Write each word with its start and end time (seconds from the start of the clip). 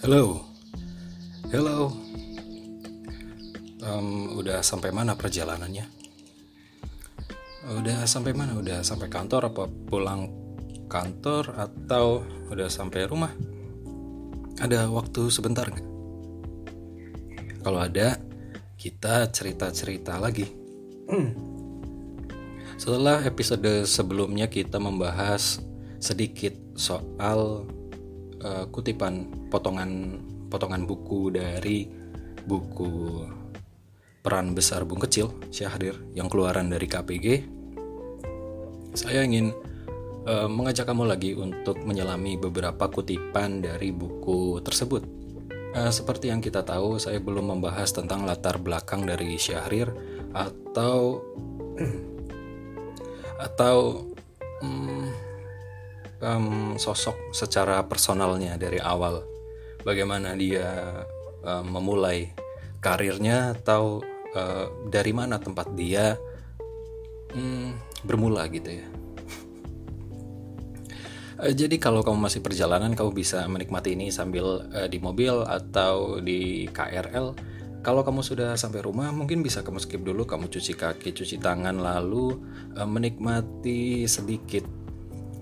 Hello, 0.00 0.48
hello. 1.52 1.92
Um, 3.84 4.32
udah 4.40 4.64
sampai 4.64 4.96
mana 4.96 5.12
perjalanannya? 5.12 5.84
Udah 7.68 8.08
sampai 8.08 8.32
mana? 8.32 8.56
Udah 8.56 8.80
sampai 8.80 9.12
kantor 9.12 9.52
apa 9.52 9.68
pulang 9.68 10.32
kantor 10.88 11.52
atau 11.52 12.24
udah 12.48 12.72
sampai 12.72 13.04
rumah? 13.12 13.28
Ada 14.64 14.88
waktu 14.88 15.28
sebentar 15.28 15.68
nggak? 15.68 15.88
Kalau 17.60 17.84
ada, 17.84 18.16
kita 18.80 19.28
cerita-cerita 19.28 20.16
lagi. 20.16 20.48
Setelah 22.80 23.20
episode 23.28 23.84
sebelumnya 23.84 24.48
kita 24.48 24.80
membahas 24.80 25.60
sedikit 26.00 26.56
soal 26.72 27.68
uh, 28.44 28.64
kutipan 28.68 29.48
potongan 29.48 30.20
potongan 30.50 30.84
buku 30.84 31.30
dari 31.30 31.86
buku 32.44 33.24
peran 34.20 34.52
besar 34.52 34.84
Bung 34.84 35.00
Kecil 35.00 35.32
Syahrir 35.48 35.96
yang 36.12 36.28
keluaran 36.28 36.68
dari 36.68 36.84
KPG. 36.84 37.26
Saya 38.92 39.24
ingin 39.24 39.54
uh, 40.28 40.50
mengajak 40.50 40.84
kamu 40.84 41.08
lagi 41.08 41.32
untuk 41.38 41.80
menyelami 41.86 42.36
beberapa 42.36 42.90
kutipan 42.90 43.64
dari 43.64 43.94
buku 43.94 44.60
tersebut. 44.60 45.02
Uh, 45.70 45.88
seperti 45.94 46.34
yang 46.34 46.42
kita 46.42 46.66
tahu, 46.66 46.98
saya 46.98 47.22
belum 47.22 47.54
membahas 47.54 47.94
tentang 47.94 48.26
latar 48.26 48.58
belakang 48.58 49.06
dari 49.06 49.38
Syahrir 49.38 49.88
atau 50.34 51.22
atau 53.46 54.04
um, 54.60 55.08
um, 56.20 56.76
sosok 56.76 57.32
secara 57.32 57.82
personalnya 57.84 58.56
dari 58.60 58.78
awal. 58.78 59.24
Bagaimana 59.80 60.36
dia 60.36 61.04
um, 61.40 61.64
memulai 61.80 62.30
karirnya 62.80 63.56
atau 63.56 64.04
uh, 64.36 64.66
dari 64.88 65.12
mana 65.12 65.40
tempat 65.40 65.72
dia 65.72 66.16
um, 67.32 67.72
bermula 68.04 68.44
gitu 68.52 68.70
ya. 68.80 68.86
Uh, 71.40 71.52
jadi 71.60 71.80
kalau 71.80 72.04
kamu 72.04 72.28
masih 72.28 72.40
perjalanan 72.44 72.92
kamu 72.92 73.16
bisa 73.16 73.44
menikmati 73.48 73.96
ini 73.96 74.12
sambil 74.12 74.68
uh, 74.68 74.88
di 74.88 75.00
mobil 75.00 75.44
atau 75.48 76.20
di 76.20 76.68
KRL 76.68 77.50
kalau 77.80 78.04
kamu 78.04 78.20
sudah 78.20 78.60
sampai 78.60 78.84
rumah, 78.84 79.08
mungkin 79.08 79.40
bisa 79.40 79.64
kamu 79.64 79.80
skip 79.80 80.04
dulu, 80.04 80.28
kamu 80.28 80.52
cuci 80.52 80.76
kaki, 80.76 81.16
cuci 81.16 81.40
tangan, 81.40 81.80
lalu 81.80 82.36
uh, 82.76 82.84
menikmati 82.84 84.04
sedikit 84.04 84.68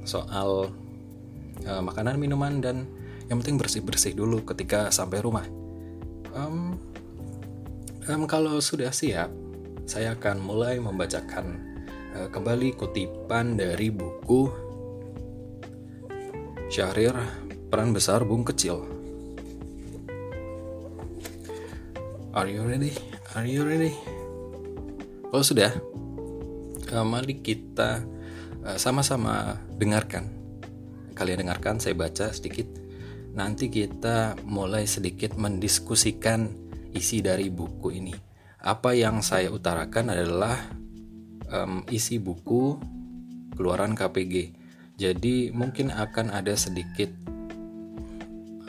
soal 0.09 0.73
uh, 1.69 1.83
makanan, 1.84 2.17
minuman, 2.17 2.64
dan 2.64 2.89
yang 3.28 3.45
penting 3.45 3.61
bersih-bersih 3.61 4.17
dulu 4.17 4.41
ketika 4.48 4.89
sampai 4.89 5.20
rumah. 5.20 5.45
Um, 6.33 6.81
um, 8.09 8.25
kalau 8.25 8.56
sudah 8.65 8.89
siap, 8.89 9.28
saya 9.84 10.17
akan 10.17 10.41
mulai 10.41 10.81
membacakan 10.81 11.61
uh, 12.17 12.28
kembali 12.33 12.73
kutipan 12.73 13.61
dari 13.61 13.92
buku 13.92 14.48
Syahrir 16.72 17.17
Peran 17.69 17.93
Besar 17.93 18.25
Bung 18.28 18.45
Kecil 18.45 18.98
Are 22.37 22.47
you 22.47 22.62
ready? 22.62 22.93
Are 23.34 23.48
you 23.48 23.65
ready? 23.67 23.97
Oh 25.33 25.43
sudah, 25.43 25.75
uh, 26.93 27.05
mari 27.05 27.41
kita 27.41 28.05
sama-sama 28.77 29.59
dengarkan. 29.78 30.28
Kalian 31.14 31.47
dengarkan, 31.47 31.83
saya 31.83 31.98
baca 31.98 32.31
sedikit. 32.31 32.67
Nanti 33.34 33.70
kita 33.70 34.39
mulai 34.47 34.87
sedikit 34.87 35.39
mendiskusikan 35.39 36.50
isi 36.94 37.22
dari 37.22 37.50
buku 37.50 37.94
ini. 37.94 38.15
Apa 38.59 38.94
yang 38.94 39.22
saya 39.22 39.50
utarakan 39.55 40.15
adalah 40.15 40.59
um, 41.53 41.87
isi 41.91 42.19
buku 42.19 42.78
keluaran 43.55 43.94
KPG. 43.94 44.55
Jadi 44.99 45.54
mungkin 45.54 45.94
akan 45.94 46.34
ada 46.34 46.59
sedikit 46.59 47.10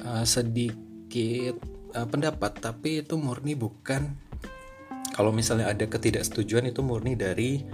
uh, 0.06 0.26
sedikit 0.26 1.58
uh, 1.98 2.06
pendapat 2.06 2.62
tapi 2.62 3.02
itu 3.02 3.18
murni 3.18 3.58
bukan 3.58 4.14
kalau 5.14 5.34
misalnya 5.34 5.74
ada 5.74 5.90
ketidaksetujuan 5.90 6.70
itu 6.70 6.86
murni 6.86 7.18
dari 7.18 7.66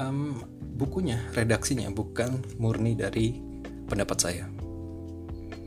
um, 0.00 0.40
bukunya 0.80 1.20
redaksinya 1.36 1.92
bukan 1.92 2.40
murni 2.56 2.96
dari 2.96 3.36
pendapat 3.84 4.16
saya 4.16 4.48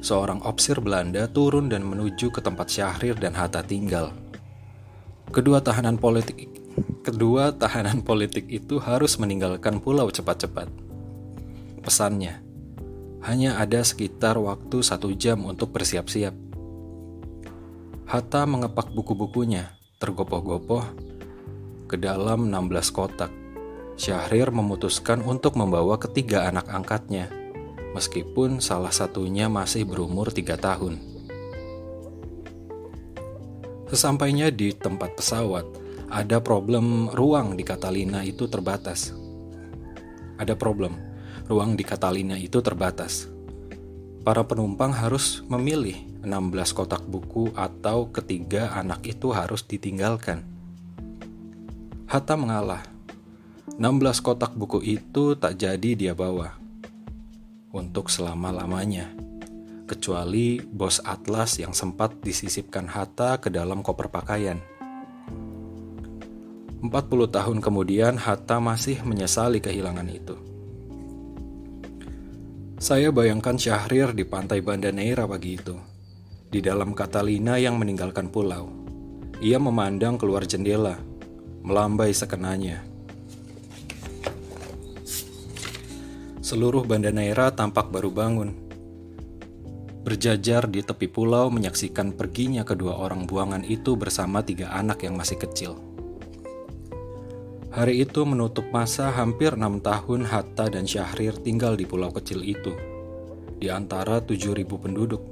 seorang 0.05 0.45
opsir 0.45 0.79
Belanda 0.85 1.25
turun 1.27 1.73
dan 1.73 1.85
menuju 1.85 2.29
ke 2.29 2.45
tempat 2.45 2.69
Syahrir 2.69 3.17
dan 3.17 3.33
Hatta 3.33 3.65
tinggal. 3.65 4.13
Kedua 5.33 5.65
tahanan 5.65 5.97
politik 5.97 6.55
kedua 7.05 7.53
tahanan 7.53 8.01
politik 8.01 8.49
itu 8.49 8.81
harus 8.81 9.21
meninggalkan 9.21 9.79
pulau 9.79 10.09
cepat-cepat. 10.09 10.67
Pesannya, 11.85 12.41
hanya 13.29 13.61
ada 13.61 13.85
sekitar 13.85 14.41
waktu 14.41 14.81
satu 14.81 15.13
jam 15.13 15.45
untuk 15.45 15.71
bersiap-siap. 15.77 16.33
Hatta 18.09 18.43
mengepak 18.49 18.93
buku-bukunya, 18.93 19.77
tergopoh-gopoh, 20.01 20.85
ke 21.89 22.01
dalam 22.01 22.49
16 22.49 22.89
kotak. 22.93 23.44
Syahrir 23.94 24.50
memutuskan 24.50 25.22
untuk 25.22 25.55
membawa 25.55 25.94
ketiga 26.03 26.50
anak 26.50 26.66
angkatnya, 26.66 27.31
meskipun 27.94 28.59
salah 28.59 28.91
satunya 28.91 29.47
masih 29.47 29.87
berumur 29.87 30.34
tiga 30.34 30.59
tahun. 30.59 30.99
Sesampainya 33.87 34.50
di 34.50 34.75
tempat 34.75 35.15
pesawat, 35.15 35.62
ada 36.10 36.43
problem 36.43 37.06
ruang 37.15 37.55
di 37.55 37.62
Catalina 37.62 38.27
itu 38.27 38.50
terbatas. 38.50 39.15
Ada 40.34 40.59
problem, 40.59 40.99
ruang 41.47 41.78
di 41.78 41.87
Catalina 41.87 42.34
itu 42.34 42.59
terbatas. 42.59 43.31
Para 44.25 44.43
penumpang 44.43 44.90
harus 44.90 45.44
memilih 45.47 45.94
16 46.25 46.73
kotak 46.73 47.05
buku 47.05 47.52
atau 47.52 48.08
ketiga 48.08 48.73
anak 48.73 49.05
itu 49.05 49.31
harus 49.31 49.62
ditinggalkan. 49.62 50.43
Hatta 52.08 52.35
mengalah. 52.35 52.94
16 53.64 53.81
kotak 54.20 54.52
buku 54.52 54.84
itu 54.84 55.32
tak 55.40 55.56
jadi 55.56 55.96
dia 55.96 56.12
bawa. 56.12 56.52
Untuk 57.72 58.12
selama-lamanya. 58.12 59.08
Kecuali 59.88 60.61
bos 60.61 61.00
atlas 61.00 61.56
yang 61.56 61.72
sempat 61.72 62.20
disisipkan 62.20 62.84
Hatta 62.84 63.40
ke 63.40 63.49
dalam 63.49 63.81
koper 63.81 64.12
pakaian. 64.12 64.61
40 66.84 66.93
tahun 67.32 67.58
kemudian 67.64 68.20
Hatta 68.20 68.61
masih 68.61 69.00
menyesali 69.00 69.64
kehilangan 69.64 70.08
itu. 70.12 70.37
Saya 72.76 73.08
bayangkan 73.16 73.56
Syahrir 73.56 74.12
di 74.12 74.28
pantai 74.28 74.61
Banda 74.61 74.93
Neira 74.93 75.25
pagi 75.25 75.56
itu. 75.56 75.72
Di 76.52 76.61
dalam 76.61 76.93
Catalina 76.93 77.56
yang 77.56 77.81
meninggalkan 77.81 78.28
pulau. 78.28 78.69
Ia 79.40 79.56
memandang 79.56 80.20
keluar 80.20 80.44
jendela 80.44 81.00
melambai 81.64 82.12
sekenanya. 82.12 82.94
Seluruh 86.55 86.87
Banda 86.87 87.11
Naira 87.11 87.51
tampak 87.51 87.91
baru 87.91 88.15
bangun. 88.15 88.55
berjajar 90.06 90.71
di 90.71 90.87
tepi 90.87 91.11
pulau 91.11 91.51
menyaksikan 91.51 92.15
perginya 92.15 92.62
kedua 92.62 92.95
orang 92.95 93.27
buangan 93.27 93.67
itu 93.67 93.99
bersama 93.99 94.39
tiga 94.39 94.71
anak 94.71 95.03
yang 95.03 95.19
masih 95.19 95.35
kecil. 95.35 95.75
Hari 97.75 98.06
itu 98.06 98.23
menutup 98.23 98.71
masa 98.71 99.11
hampir 99.11 99.59
enam 99.59 99.83
tahun 99.83 100.31
Hatta 100.31 100.71
dan 100.71 100.87
Syahrir 100.87 101.35
tinggal 101.43 101.75
di 101.75 101.91
pulau 101.91 102.15
kecil 102.15 102.47
itu. 102.47 102.71
Di 103.59 103.67
antara 103.75 104.23
tujuh 104.23 104.55
ribu 104.55 104.79
penduduk, 104.79 105.27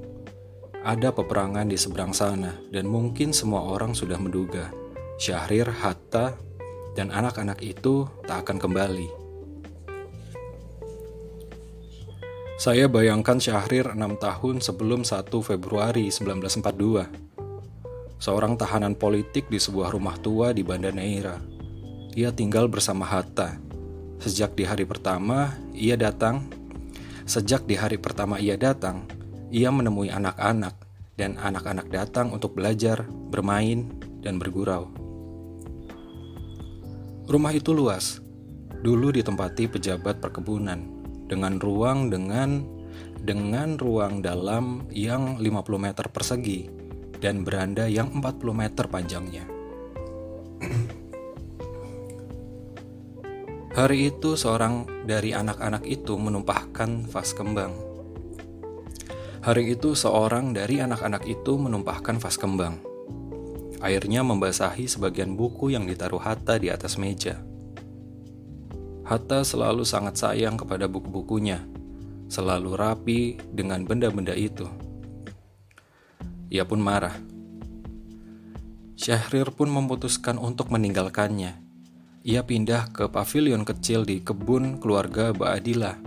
ada 0.82 1.14
peperangan 1.14 1.70
di 1.70 1.78
seberang 1.78 2.10
sana 2.10 2.58
dan 2.74 2.90
mungkin 2.90 3.30
semua 3.30 3.62
orang 3.62 3.94
sudah 3.94 4.18
menduga 4.18 4.74
Syahrir, 5.22 5.70
Hatta, 5.70 6.34
dan 6.98 7.14
anak-anak 7.14 7.62
itu 7.62 8.10
tak 8.26 8.42
akan 8.42 8.58
kembali. 8.58 9.21
Saya 12.60 12.84
bayangkan 12.84 13.40
Syahrir 13.40 13.96
enam 13.96 14.20
tahun 14.20 14.60
sebelum 14.60 15.08
1 15.08 15.24
Februari 15.40 16.12
1942. 16.12 18.20
Seorang 18.20 18.60
tahanan 18.60 18.92
politik 18.92 19.48
di 19.48 19.56
sebuah 19.56 19.96
rumah 19.96 20.20
tua 20.20 20.52
di 20.52 20.60
Banda 20.60 20.92
Neira. 20.92 21.40
Ia 22.12 22.28
tinggal 22.28 22.68
bersama 22.68 23.08
Hatta. 23.08 23.56
Sejak 24.20 24.52
di 24.52 24.68
hari 24.68 24.84
pertama 24.84 25.56
ia 25.72 25.96
datang, 25.96 26.44
sejak 27.24 27.64
di 27.64 27.72
hari 27.72 27.96
pertama 27.96 28.36
ia 28.36 28.60
datang, 28.60 29.08
ia 29.48 29.72
menemui 29.72 30.12
anak-anak 30.12 30.76
dan 31.16 31.40
anak-anak 31.40 31.88
datang 31.88 32.36
untuk 32.36 32.52
belajar, 32.52 33.08
bermain, 33.32 33.88
dan 34.20 34.36
bergurau. 34.36 34.92
Rumah 37.32 37.52
itu 37.56 37.72
luas. 37.72 38.20
Dulu 38.84 39.08
ditempati 39.08 39.72
pejabat 39.72 40.20
perkebunan 40.20 40.91
dengan 41.32 41.56
ruang 41.56 42.12
dengan 42.12 42.60
dengan 43.24 43.80
ruang 43.80 44.20
dalam 44.20 44.84
yang 44.92 45.40
50 45.40 45.64
meter 45.80 46.12
persegi 46.12 46.68
dan 47.24 47.40
beranda 47.40 47.88
yang 47.88 48.12
40 48.12 48.52
meter 48.52 48.84
panjangnya. 48.92 49.48
Hari 53.72 54.12
itu 54.12 54.36
seorang 54.36 54.84
dari 55.08 55.32
anak-anak 55.32 55.88
itu 55.88 56.20
menumpahkan 56.20 57.08
vas 57.08 57.32
kembang. 57.32 57.72
Hari 59.40 59.72
itu 59.72 59.96
seorang 59.96 60.52
dari 60.52 60.84
anak-anak 60.84 61.24
itu 61.24 61.56
menumpahkan 61.56 62.20
vas 62.20 62.36
kembang. 62.36 62.84
Airnya 63.80 64.20
membasahi 64.20 64.84
sebagian 64.84 65.34
buku 65.34 65.72
yang 65.72 65.88
ditaruh 65.88 66.20
Hatta 66.20 66.60
di 66.60 66.68
atas 66.68 67.00
meja. 67.00 67.40
Hatta 69.12 69.44
selalu 69.44 69.84
sangat 69.84 70.16
sayang 70.16 70.56
kepada 70.56 70.88
buku-bukunya, 70.88 71.60
selalu 72.32 72.72
rapi 72.72 73.36
dengan 73.52 73.84
benda-benda 73.84 74.32
itu. 74.32 74.64
Ia 76.48 76.64
pun 76.64 76.80
marah. 76.80 77.12
Syahrir 78.96 79.52
pun 79.52 79.68
memutuskan 79.68 80.40
untuk 80.40 80.72
meninggalkannya. 80.72 81.60
Ia 82.24 82.40
pindah 82.40 82.88
ke 82.88 83.12
pavilion 83.12 83.68
kecil 83.68 84.08
di 84.08 84.24
kebun 84.24 84.80
keluarga 84.80 85.36
Ba'adila. 85.36 86.00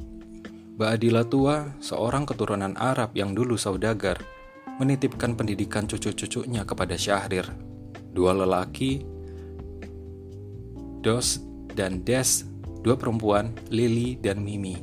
Ba'adila 0.73 1.29
tua, 1.29 1.77
seorang 1.77 2.25
keturunan 2.25 2.73
Arab 2.73 3.13
yang 3.13 3.37
dulu 3.37 3.53
saudagar, 3.53 4.17
menitipkan 4.81 5.37
pendidikan 5.37 5.85
cucu-cucunya 5.85 6.65
kepada 6.65 6.97
Syahrir. 6.97 7.53
Dua 8.17 8.33
lelaki, 8.33 9.05
Dos 11.05 11.37
dan 11.77 12.01
Des 12.01 12.54
dua 12.85 12.93
perempuan, 12.93 13.49
Lily 13.73 14.13
dan 14.21 14.45
Mimi. 14.45 14.77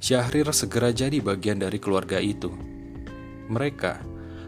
Syahrir 0.00 0.48
segera 0.56 0.88
jadi 0.88 1.20
bagian 1.20 1.60
dari 1.60 1.76
keluarga 1.76 2.16
itu. 2.16 2.48
Mereka 3.52 4.00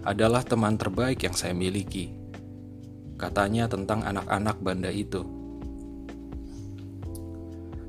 adalah 0.09 0.41
teman 0.41 0.81
terbaik 0.81 1.21
yang 1.21 1.37
saya 1.37 1.53
miliki. 1.53 2.17
Katanya 3.21 3.69
tentang 3.69 4.09
anak-anak 4.09 4.56
banda 4.65 4.88
itu. 4.88 5.21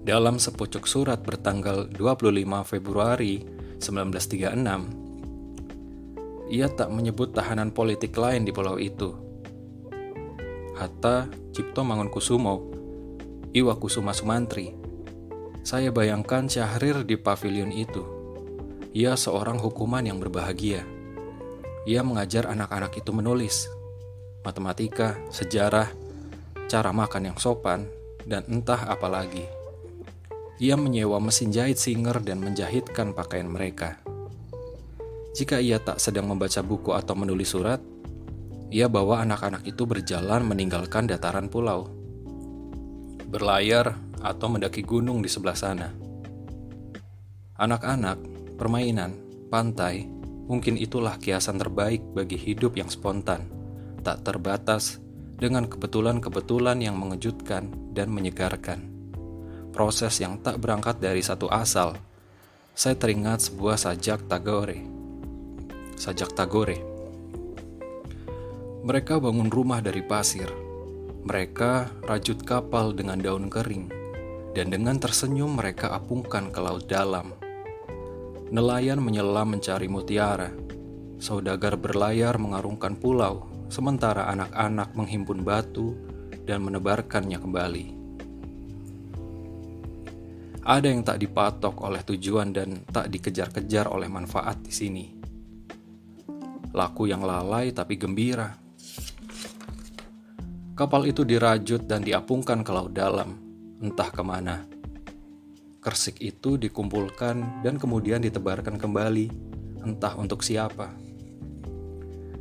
Dalam 0.04 0.36
sepucuk 0.36 0.84
surat 0.84 1.24
bertanggal 1.24 1.96
25 1.96 2.36
Februari 2.68 3.40
1936, 3.80 6.52
ia 6.52 6.68
tak 6.70 6.92
menyebut 6.92 7.32
tahanan 7.32 7.72
politik 7.72 8.12
lain 8.20 8.44
di 8.44 8.52
pulau 8.52 8.76
itu. 8.76 9.16
Hatta 10.76 11.32
Cipto 11.56 11.88
Mangunkusumo 11.88 12.76
Iwa 13.56 13.72
Kusuma 13.80 14.12
Sumantri. 14.12 14.76
Saya 15.64 15.88
bayangkan 15.88 16.44
Syahrir 16.44 17.08
di 17.08 17.16
pavilion 17.16 17.72
itu. 17.72 18.04
Ia 18.92 19.16
seorang 19.16 19.64
hukuman 19.64 20.04
yang 20.04 20.20
berbahagia. 20.20 20.84
Ia 21.88 22.04
mengajar 22.04 22.52
anak-anak 22.52 23.00
itu 23.00 23.16
menulis, 23.16 23.72
matematika, 24.44 25.16
sejarah, 25.32 25.88
cara 26.68 26.92
makan 26.92 27.32
yang 27.32 27.38
sopan, 27.40 27.88
dan 28.28 28.44
entah 28.52 28.92
apa 28.92 29.08
lagi. 29.08 29.48
Ia 30.60 30.76
menyewa 30.76 31.24
mesin 31.24 31.56
jahit 31.56 31.80
singer 31.80 32.20
dan 32.28 32.44
menjahitkan 32.44 33.16
pakaian 33.16 33.48
mereka. 33.48 34.04
Jika 35.32 35.64
ia 35.64 35.80
tak 35.80 36.04
sedang 36.04 36.28
membaca 36.28 36.60
buku 36.60 36.92
atau 36.92 37.16
menulis 37.16 37.56
surat, 37.56 37.80
ia 38.68 38.92
bawa 38.92 39.24
anak-anak 39.24 39.64
itu 39.64 39.88
berjalan 39.88 40.44
meninggalkan 40.44 41.08
dataran 41.08 41.48
pulau 41.48 41.95
berlayar, 43.36 44.00
atau 44.24 44.48
mendaki 44.48 44.80
gunung 44.82 45.20
di 45.20 45.28
sebelah 45.28 45.60
sana. 45.60 45.92
Anak-anak, 47.60 48.18
permainan, 48.56 49.12
pantai, 49.52 50.08
mungkin 50.48 50.80
itulah 50.80 51.20
kiasan 51.20 51.60
terbaik 51.60 52.00
bagi 52.16 52.40
hidup 52.40 52.80
yang 52.80 52.88
spontan, 52.88 53.52
tak 54.02 54.24
terbatas, 54.24 55.04
dengan 55.36 55.68
kebetulan-kebetulan 55.68 56.80
yang 56.80 56.96
mengejutkan 56.96 57.68
dan 57.92 58.08
menyegarkan. 58.08 58.88
Proses 59.76 60.24
yang 60.24 60.40
tak 60.40 60.64
berangkat 60.64 61.04
dari 61.04 61.20
satu 61.20 61.52
asal. 61.52 62.00
Saya 62.72 62.96
teringat 62.96 63.52
sebuah 63.52 63.76
sajak 63.76 64.32
Tagore. 64.32 64.80
Sajak 66.00 66.32
Tagore. 66.32 66.80
Mereka 68.88 69.20
bangun 69.20 69.52
rumah 69.52 69.84
dari 69.84 70.00
pasir, 70.00 70.48
mereka 71.26 71.90
rajut 72.06 72.46
kapal 72.46 72.94
dengan 72.94 73.18
daun 73.18 73.50
kering, 73.50 73.90
dan 74.54 74.70
dengan 74.70 75.02
tersenyum 75.02 75.58
mereka 75.58 75.90
apungkan 75.90 76.54
ke 76.54 76.62
laut 76.62 76.86
dalam. 76.86 77.34
Nelayan 78.54 79.02
menyelam 79.02 79.58
mencari 79.58 79.90
mutiara, 79.90 80.54
saudagar 81.18 81.82
berlayar 81.82 82.38
mengarungkan 82.38 82.94
pulau, 82.94 83.50
sementara 83.74 84.30
anak-anak 84.30 84.94
menghimpun 84.94 85.42
batu 85.42 85.98
dan 86.46 86.62
menebarkannya 86.62 87.42
kembali. 87.42 87.88
Ada 90.62 90.88
yang 90.94 91.02
tak 91.02 91.26
dipatok 91.26 91.82
oleh 91.82 92.06
tujuan 92.06 92.54
dan 92.54 92.86
tak 92.86 93.10
dikejar-kejar 93.10 93.90
oleh 93.90 94.06
manfaat 94.06 94.62
di 94.62 94.74
sini. 94.74 95.06
Laku 96.70 97.10
yang 97.10 97.26
lalai 97.26 97.74
tapi 97.74 97.98
gembira 97.98 98.65
Kapal 100.76 101.08
itu 101.08 101.24
dirajut 101.24 101.88
dan 101.88 102.04
diapungkan 102.04 102.60
ke 102.60 102.68
laut 102.76 102.92
dalam, 102.92 103.40
entah 103.80 104.12
ke 104.12 104.20
mana. 104.20 104.68
Kersik 105.80 106.20
itu 106.20 106.60
dikumpulkan 106.60 107.64
dan 107.64 107.80
kemudian 107.80 108.20
ditebarkan 108.20 108.76
kembali, 108.76 109.32
entah 109.88 110.20
untuk 110.20 110.44
siapa. 110.44 110.92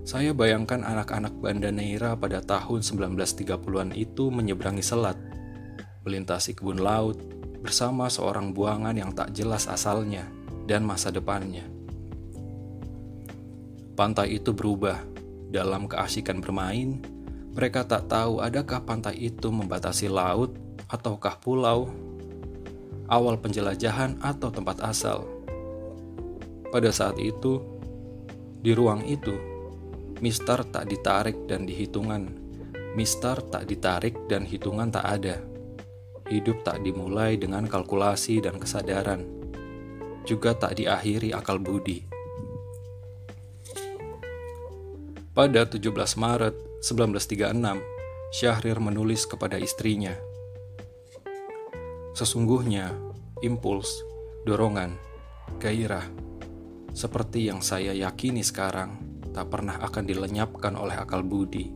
Saya 0.03 0.35
bayangkan 0.35 0.83
anak-anak 0.83 1.31
Banda 1.39 1.71
Neira 1.71 2.19
pada 2.19 2.43
tahun 2.43 2.83
1930-an 2.83 3.95
itu 3.95 4.35
menyeberangi 4.35 4.83
selat, 4.83 5.15
melintasi 6.03 6.59
kebun 6.59 6.83
laut, 6.83 7.23
bersama 7.63 8.11
seorang 8.11 8.51
buangan 8.51 8.99
yang 8.99 9.15
tak 9.15 9.31
jelas 9.31 9.71
asalnya 9.71 10.27
dan 10.67 10.83
masa 10.83 11.15
depannya. 11.15 11.71
Pantai 13.95 14.43
itu 14.43 14.51
berubah 14.51 14.99
dalam 15.55 15.87
keasikan 15.87 16.43
bermain 16.43 17.14
mereka 17.55 17.87
tak 17.87 18.11
tahu 18.11 18.43
adakah 18.43 18.83
pantai 18.83 19.15
itu 19.31 19.47
membatasi 19.47 20.11
laut 20.11 20.59
ataukah 20.91 21.39
pulau, 21.39 21.87
awal 23.07 23.39
penjelajahan 23.39 24.19
atau 24.19 24.51
tempat 24.51 24.83
asal. 24.83 25.23
Pada 26.75 26.91
saat 26.91 27.15
itu, 27.23 27.63
di 28.59 28.75
ruang 28.75 29.07
itu, 29.07 29.39
Mister 30.19 30.67
tak 30.67 30.91
ditarik 30.91 31.47
dan 31.47 31.63
dihitungan. 31.63 32.27
Mister 32.99 33.39
tak 33.39 33.71
ditarik 33.71 34.27
dan 34.27 34.43
hitungan 34.43 34.91
tak 34.91 35.07
ada. 35.07 35.39
Hidup 36.27 36.67
tak 36.67 36.83
dimulai 36.83 37.39
dengan 37.39 37.71
kalkulasi 37.71 38.43
dan 38.43 38.59
kesadaran. 38.59 39.23
Juga 40.27 40.59
tak 40.59 40.83
diakhiri 40.83 41.31
akal 41.31 41.63
budi. 41.63 42.03
Pada 45.35 45.67
17 45.67 45.87
Maret 46.19 46.74
1936, 46.85 47.81
Syahrir 48.29 48.77
menulis 48.77 49.25
kepada 49.25 49.57
istrinya. 49.57 50.13
Sesungguhnya, 52.13 52.93
impuls, 53.41 54.05
dorongan, 54.45 55.01
gairah, 55.57 56.05
seperti 56.93 57.49
yang 57.49 57.65
saya 57.65 57.97
yakini 57.97 58.45
sekarang, 58.45 59.01
tak 59.33 59.49
pernah 59.49 59.81
akan 59.81 60.05
dilenyapkan 60.05 60.77
oleh 60.77 60.93
akal 60.93 61.25
budi. 61.25 61.73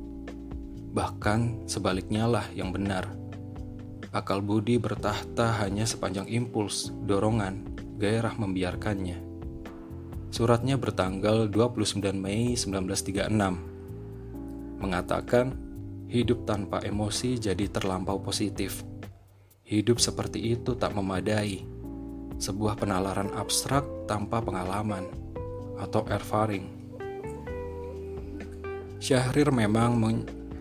Bahkan 0.92 1.64
sebaliknya 1.64 2.28
lah 2.28 2.44
yang 2.52 2.68
benar. 2.68 3.08
Akal 4.12 4.44
budi 4.44 4.76
bertahta 4.76 5.56
hanya 5.64 5.88
sepanjang 5.88 6.28
impuls, 6.28 6.92
dorongan, 7.08 7.64
gairah 7.96 8.36
membiarkannya. 8.36 9.24
Suratnya 10.28 10.76
bertanggal 10.76 11.48
29 11.48 11.96
Mei 12.12 12.52
1936 12.60 13.67
mengatakan 14.78 15.54
hidup 16.08 16.48
tanpa 16.48 16.80
emosi 16.82 17.36
jadi 17.36 17.68
terlampau 17.68 18.18
positif. 18.22 18.82
Hidup 19.68 20.00
seperti 20.00 20.56
itu 20.56 20.72
tak 20.78 20.96
memadai 20.96 21.66
sebuah 22.40 22.80
penalaran 22.80 23.28
abstrak 23.36 23.84
tanpa 24.08 24.40
pengalaman 24.40 25.04
atau 25.76 26.06
erfaring. 26.08 26.64
Syahrir 28.98 29.52
memang 29.52 29.94
men 29.94 30.16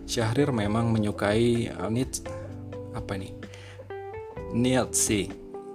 Syahrir 0.08 0.52
memang 0.52 0.88
menyukai 0.88 1.68
Nietzsche 1.92 2.24
apa 2.96 3.16
nih? 3.20 3.32
Nietzsche. 4.56 5.28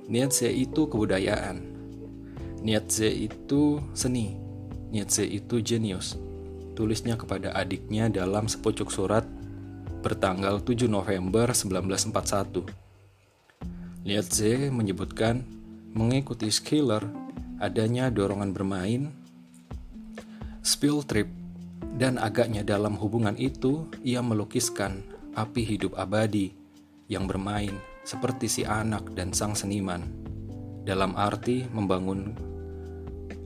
Nietzsche 0.10 0.50
itu 0.50 0.90
kebudayaan. 0.90 1.62
Nietzsche 2.66 3.10
itu 3.10 3.78
seni. 3.94 4.34
Nietzsche 4.90 5.22
itu 5.22 5.62
jenius. 5.62 6.18
Tulisnya 6.74 7.14
kepada 7.18 7.54
adiknya 7.54 8.10
dalam 8.10 8.50
sepucuk 8.50 8.90
surat 8.90 9.26
bertanggal 10.02 10.66
7 10.66 10.90
November 10.90 11.54
1941. 11.54 12.66
Nietzsche 14.04 14.68
menyebutkan 14.68 15.46
mengikuti 15.94 16.50
Schiller 16.52 17.06
adanya 17.62 18.12
dorongan 18.12 18.52
bermain, 18.52 19.14
spill 20.60 21.06
trip, 21.08 21.32
dan 21.96 22.18
agaknya 22.18 22.66
dalam 22.66 22.98
hubungan 22.98 23.38
itu 23.38 23.88
ia 24.04 24.20
melukiskan 24.20 25.06
api 25.38 25.62
hidup 25.64 25.96
abadi 25.96 26.52
yang 27.08 27.30
bermain 27.30 27.78
seperti 28.04 28.50
si 28.50 28.62
anak 28.66 29.14
dan 29.16 29.32
sang 29.32 29.56
seniman 29.56 30.04
dalam 30.84 31.16
arti 31.16 31.64
membangun 31.72 32.36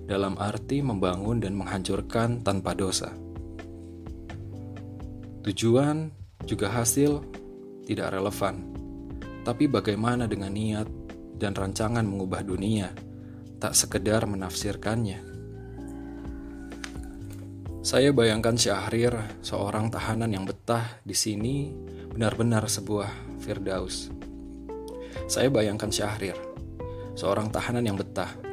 dalam 0.07 0.39
arti 0.39 0.79
membangun 0.79 1.43
dan 1.43 1.53
menghancurkan 1.59 2.41
tanpa 2.41 2.71
dosa. 2.71 3.11
Tujuan 5.43 6.11
juga 6.47 6.71
hasil 6.71 7.23
tidak 7.83 8.15
relevan. 8.15 8.67
Tapi 9.43 9.67
bagaimana 9.67 10.27
dengan 10.27 10.51
niat 10.51 10.87
dan 11.39 11.55
rancangan 11.55 12.03
mengubah 12.03 12.43
dunia, 12.43 12.91
tak 13.59 13.75
sekedar 13.75 14.27
menafsirkannya. 14.27 15.23
Saya 17.87 18.11
bayangkan 18.11 18.59
Syahrir, 18.59 19.15
seorang 19.39 19.87
tahanan 19.87 20.27
yang 20.35 20.43
betah 20.43 20.99
di 21.07 21.15
sini, 21.15 21.71
benar-benar 22.11 22.67
sebuah 22.67 23.39
Firdaus. 23.39 24.11
Saya 25.31 25.47
bayangkan 25.47 25.87
Syahrir, 25.87 26.35
seorang 27.15 27.47
tahanan 27.47 27.87
yang 27.87 27.95
betah. 27.95 28.46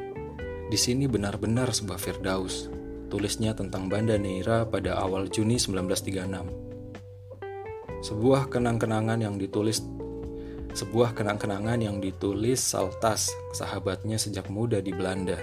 Di 0.65 0.81
sini 0.81 1.05
benar-benar 1.05 1.69
sebuah 1.69 2.01
Firdaus. 2.01 2.73
Tulisnya 3.13 3.53
tentang 3.53 3.85
Banda 3.85 4.17
Neira 4.17 4.65
pada 4.65 4.97
awal 4.97 5.29
Juni 5.29 5.61
1936. 5.61 8.01
Sebuah 8.01 8.49
kenang-kenangan 8.49 9.21
yang 9.21 9.37
ditulis 9.37 9.85
sebuah 10.75 11.15
kenang-kenangan 11.15 11.79
yang 11.79 12.03
ditulis 12.03 12.59
Saltas, 12.59 13.31
sahabatnya 13.55 14.19
sejak 14.19 14.51
muda 14.51 14.83
di 14.83 14.91
Belanda. 14.91 15.39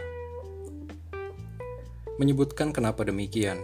Menyebutkan 2.21 2.69
kenapa 2.75 3.09
demikian. 3.09 3.57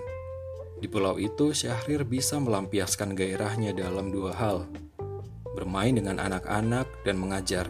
Di 0.81 0.89
pulau 0.89 1.21
itu, 1.21 1.53
Syahrir 1.53 2.09
bisa 2.09 2.41
melampiaskan 2.41 3.13
gairahnya 3.13 3.77
dalam 3.77 4.09
dua 4.15 4.33
hal, 4.33 4.65
bermain 5.53 5.93
dengan 5.93 6.17
anak-anak 6.23 6.89
dan 7.05 7.21
mengajar. 7.21 7.69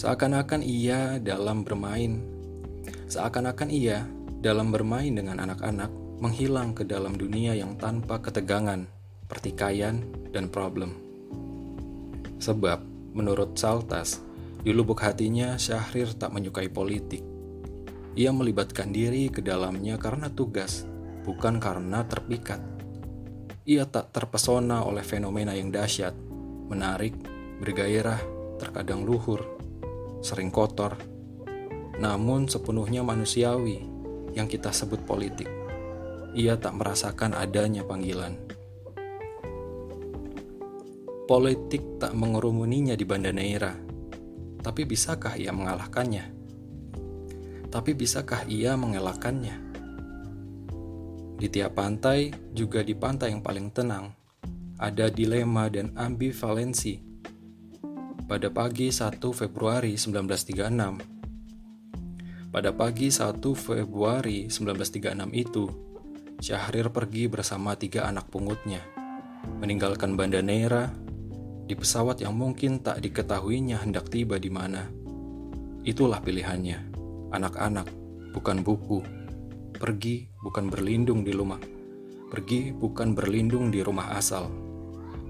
Seakan-akan 0.00 0.64
ia 0.64 1.20
dalam 1.20 1.60
bermain, 1.60 2.24
seakan-akan 3.04 3.68
ia 3.68 4.08
dalam 4.40 4.72
bermain 4.72 5.12
dengan 5.12 5.44
anak-anak 5.44 5.92
menghilang 6.24 6.72
ke 6.72 6.88
dalam 6.88 7.20
dunia 7.20 7.52
yang 7.52 7.76
tanpa 7.76 8.16
ketegangan, 8.16 8.88
pertikaian, 9.28 10.00
dan 10.32 10.48
problem. 10.48 10.96
Sebab, 12.40 12.80
menurut 13.12 13.60
Saltas, 13.60 14.24
di 14.64 14.72
lubuk 14.72 15.04
hatinya 15.04 15.60
Syahrir 15.60 16.16
tak 16.16 16.32
menyukai 16.32 16.72
politik. 16.72 17.20
Ia 18.16 18.32
melibatkan 18.32 18.96
diri 18.96 19.28
ke 19.28 19.44
dalamnya 19.44 20.00
karena 20.00 20.32
tugas, 20.32 20.88
bukan 21.28 21.60
karena 21.60 22.08
terpikat. 22.08 22.64
Ia 23.68 23.84
tak 23.84 24.16
terpesona 24.16 24.80
oleh 24.80 25.04
fenomena 25.04 25.52
yang 25.52 25.68
dahsyat, 25.68 26.16
menarik, 26.72 27.12
bergairah, 27.60 28.24
terkadang 28.56 29.04
luhur, 29.04 29.59
sering 30.20 30.52
kotor, 30.52 30.96
namun 32.00 32.48
sepenuhnya 32.48 33.04
manusiawi 33.04 33.84
yang 34.36 34.46
kita 34.46 34.72
sebut 34.72 35.02
politik. 35.04 35.48
Ia 36.36 36.54
tak 36.56 36.78
merasakan 36.78 37.34
adanya 37.34 37.82
panggilan 37.82 38.50
politik 41.30 42.02
tak 42.02 42.10
mengerumuninya 42.10 42.98
di 42.98 43.06
Banda 43.06 43.30
Neira. 43.30 43.70
Tapi 44.66 44.82
bisakah 44.82 45.38
ia 45.38 45.54
mengalahkannya? 45.54 46.26
Tapi 47.70 47.94
bisakah 47.94 48.50
ia 48.50 48.74
mengelakkannya? 48.74 49.54
Di 51.38 51.46
tiap 51.46 51.78
pantai, 51.78 52.34
juga 52.50 52.82
di 52.82 52.98
pantai 52.98 53.30
yang 53.30 53.46
paling 53.46 53.70
tenang, 53.70 54.10
ada 54.74 55.06
dilema 55.06 55.70
dan 55.70 55.94
ambivalensi. 55.94 56.98
Pada 58.30 58.46
pagi 58.46 58.94
1 58.94 59.18
Februari 59.34 59.98
1936, 59.98 62.54
pada 62.54 62.70
pagi 62.70 63.10
1 63.10 63.42
Februari 63.58 64.46
1936 64.46 65.34
itu, 65.34 65.66
Syahrir 66.38 66.94
pergi 66.94 67.26
bersama 67.26 67.74
tiga 67.74 68.06
anak 68.06 68.30
pungutnya, 68.30 68.86
meninggalkan 69.58 70.14
Banda 70.14 70.38
Neira 70.46 70.94
di 71.66 71.74
pesawat 71.74 72.22
yang 72.22 72.38
mungkin 72.38 72.78
tak 72.78 73.02
diketahuinya 73.02 73.82
hendak 73.82 74.06
tiba 74.06 74.38
di 74.38 74.46
mana. 74.46 74.86
Itulah 75.82 76.22
pilihannya. 76.22 76.86
Anak-anak, 77.34 77.90
bukan 78.30 78.62
buku. 78.62 79.02
Pergi 79.74 80.30
bukan 80.38 80.70
berlindung 80.70 81.26
di 81.26 81.34
rumah. 81.34 81.58
Pergi 82.30 82.70
bukan 82.78 83.10
berlindung 83.10 83.74
di 83.74 83.82
rumah 83.82 84.14
asal. 84.14 84.46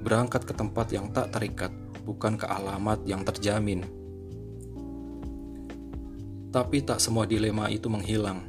Berangkat 0.05 0.45
ke 0.45 0.53
tempat 0.53 0.93
yang 0.93 1.09
tak 1.17 1.33
terikat, 1.33 1.73
bukan 2.11 2.35
ke 2.35 2.51
alamat 2.51 3.07
yang 3.07 3.23
terjamin. 3.23 3.87
Tapi 6.51 6.83
tak 6.83 6.99
semua 6.99 7.31
dilema 7.31 7.71
itu 7.71 7.87
menghilang. 7.87 8.43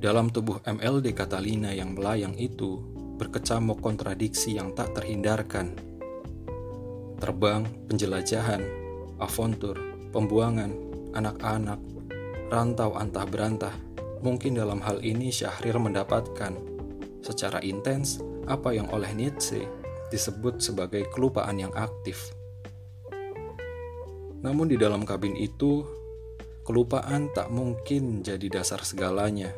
Dalam 0.00 0.32
tubuh 0.32 0.64
MLD 0.64 1.12
Catalina 1.12 1.76
yang 1.76 1.92
melayang 1.92 2.32
itu 2.40 2.80
berkecamuk 3.20 3.84
kontradiksi 3.84 4.56
yang 4.56 4.72
tak 4.72 4.96
terhindarkan 4.96 5.76
terbang, 7.20 7.68
penjelajahan, 7.84 8.64
avantur, 9.20 9.76
pembuangan, 10.08 10.72
anak-anak, 11.12 11.76
rantau 12.48 12.96
antah 12.96 13.28
berantah. 13.28 13.76
Mungkin 14.24 14.56
dalam 14.56 14.80
hal 14.80 15.04
ini 15.04 15.28
Syahrir 15.28 15.76
mendapatkan 15.76 16.56
secara 17.20 17.60
intens 17.60 18.24
apa 18.48 18.72
yang 18.72 18.88
oleh 18.88 19.12
Nietzsche 19.12 19.68
disebut 20.08 20.64
sebagai 20.64 21.04
kelupaan 21.12 21.60
yang 21.60 21.72
aktif. 21.76 22.39
Namun 24.40 24.72
di 24.72 24.76
dalam 24.80 25.04
kabin 25.04 25.36
itu, 25.36 25.84
kelupaan 26.64 27.28
tak 27.32 27.52
mungkin 27.52 28.24
jadi 28.24 28.60
dasar 28.60 28.84
segalanya. 28.84 29.52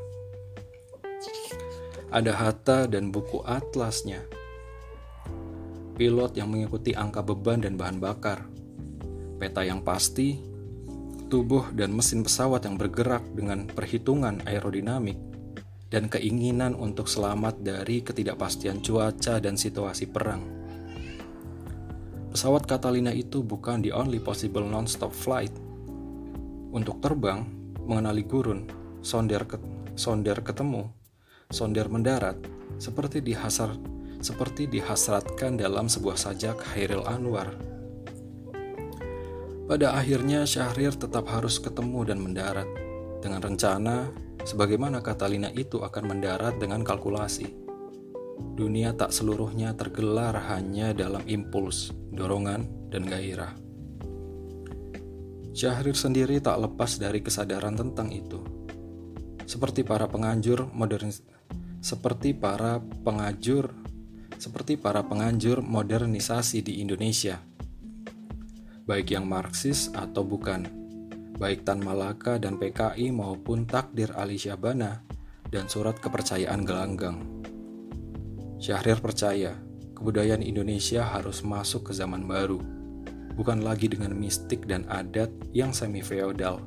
Ada 2.12 2.33
Hatta 2.37 2.85
dan 2.91 3.09
buku 3.09 3.41
atlasnya 3.47 4.43
pilot 6.03 6.35
yang 6.37 6.51
mengikuti 6.51 6.97
angka 6.97 7.21
beban 7.23 7.62
dan 7.62 7.77
bahan 7.77 8.01
bakar, 8.01 8.49
peta 9.37 9.62
yang 9.62 9.85
pasti, 9.85 10.41
tubuh 11.29 11.71
dan 11.73 11.93
mesin 11.93 12.25
pesawat 12.25 12.65
yang 12.65 12.75
bergerak 12.81 13.23
dengan 13.37 13.69
perhitungan 13.69 14.41
aerodinamik, 14.49 15.15
dan 15.93 16.09
keinginan 16.09 16.73
untuk 16.75 17.07
selamat 17.07 17.61
dari 17.61 18.01
ketidakpastian 18.01 18.81
cuaca 18.81 19.39
dan 19.39 19.55
situasi 19.55 20.09
perang. 20.09 20.62
Pesawat 22.33 22.65
Catalina 22.65 23.12
itu 23.12 23.45
bukan 23.45 23.85
the 23.85 23.93
only 23.93 24.17
possible 24.17 24.65
non-stop 24.65 25.12
flight. 25.12 25.53
Untuk 26.73 27.05
terbang, 27.05 27.45
mengenali 27.85 28.25
gurun, 28.25 28.65
sonder, 29.05 29.45
ke, 29.45 29.61
sonder 29.93 30.41
ketemu, 30.41 30.89
sonder 31.53 31.93
mendarat, 31.93 32.41
seperti 32.81 33.21
di 33.21 33.37
hasar 33.37 33.77
seperti 34.23 34.71
dihasratkan 34.71 35.59
dalam 35.59 35.91
sebuah 35.91 36.15
sajak 36.15 36.62
Hairil 36.73 37.03
Anwar. 37.05 37.51
Pada 39.67 39.99
akhirnya 39.99 40.47
Syahrir 40.47 40.95
tetap 40.95 41.27
harus 41.29 41.59
ketemu 41.59 42.01
dan 42.07 42.23
mendarat. 42.23 42.71
dengan 43.23 43.39
rencana 43.39 44.11
sebagaimana 44.43 44.99
Catalina 44.99 45.47
itu 45.55 45.79
akan 45.79 46.11
mendarat 46.11 46.59
dengan 46.59 46.83
kalkulasi. 46.83 47.62
Dunia 48.53 48.93
tak 48.93 49.12
seluruhnya 49.17 49.73
tergelar 49.77 50.37
hanya 50.53 50.93
dalam 50.93 51.25
impuls, 51.25 51.93
dorongan, 52.12 52.69
dan 52.93 53.09
gairah. 53.09 53.57
Syahrir 55.53 55.93
sendiri 55.93 56.41
tak 56.41 56.61
lepas 56.65 56.97
dari 56.97 57.21
kesadaran 57.21 57.77
tentang 57.77 58.09
itu. 58.09 58.41
Seperti 59.45 59.85
para 59.85 60.09
penganjur 60.09 60.69
modern 60.73 61.12
seperti 61.83 62.33
para 62.33 62.79
pengajur 62.79 63.75
seperti 64.41 64.75
para 64.75 65.05
penganjur 65.07 65.62
modernisasi 65.62 66.67
di 66.67 66.83
Indonesia. 66.83 67.39
Baik 68.83 69.15
yang 69.15 69.31
Marxis 69.31 69.93
atau 69.95 70.27
bukan, 70.27 70.67
baik 71.39 71.62
Tan 71.62 71.79
Malaka 71.79 72.43
dan 72.43 72.59
PKI 72.59 73.15
maupun 73.15 73.69
takdir 73.71 74.11
Ali 74.19 74.41
Syabana 74.41 75.07
dan 75.53 75.71
surat 75.71 75.95
kepercayaan 76.03 76.67
gelanggang. 76.67 77.23
Syahrir 78.62 79.02
percaya, 79.02 79.59
kebudayaan 79.99 80.38
Indonesia 80.38 81.02
harus 81.02 81.42
masuk 81.42 81.90
ke 81.90 81.99
zaman 81.99 82.31
baru, 82.31 82.62
bukan 83.35 83.59
lagi 83.59 83.90
dengan 83.90 84.14
mistik 84.14 84.71
dan 84.71 84.87
adat 84.87 85.35
yang 85.50 85.75
semi-feodal, 85.75 86.62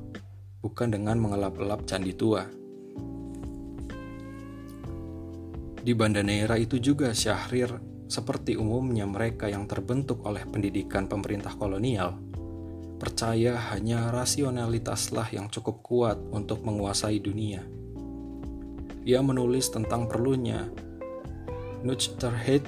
bukan 0.60 0.92
dengan 0.92 1.16
mengelap-elap 1.24 1.88
candi 1.88 2.12
tua. 2.12 2.52
Di 5.80 5.96
Banda 5.96 6.20
Neira 6.20 6.60
itu 6.60 6.84
juga 6.84 7.16
Syahrir 7.16 7.72
seperti 8.12 8.60
umumnya 8.60 9.08
mereka 9.08 9.48
yang 9.48 9.64
terbentuk 9.64 10.28
oleh 10.28 10.44
pendidikan 10.44 11.08
pemerintah 11.08 11.56
kolonial, 11.56 12.20
percaya 13.00 13.56
hanya 13.72 14.12
rasionalitaslah 14.12 15.32
yang 15.32 15.48
cukup 15.48 15.80
kuat 15.80 16.20
untuk 16.36 16.60
menguasai 16.60 17.24
dunia. 17.24 17.64
Ia 19.08 19.24
menulis 19.24 19.72
tentang 19.72 20.12
perlunya 20.12 20.68
Nuchterheid 21.86 22.66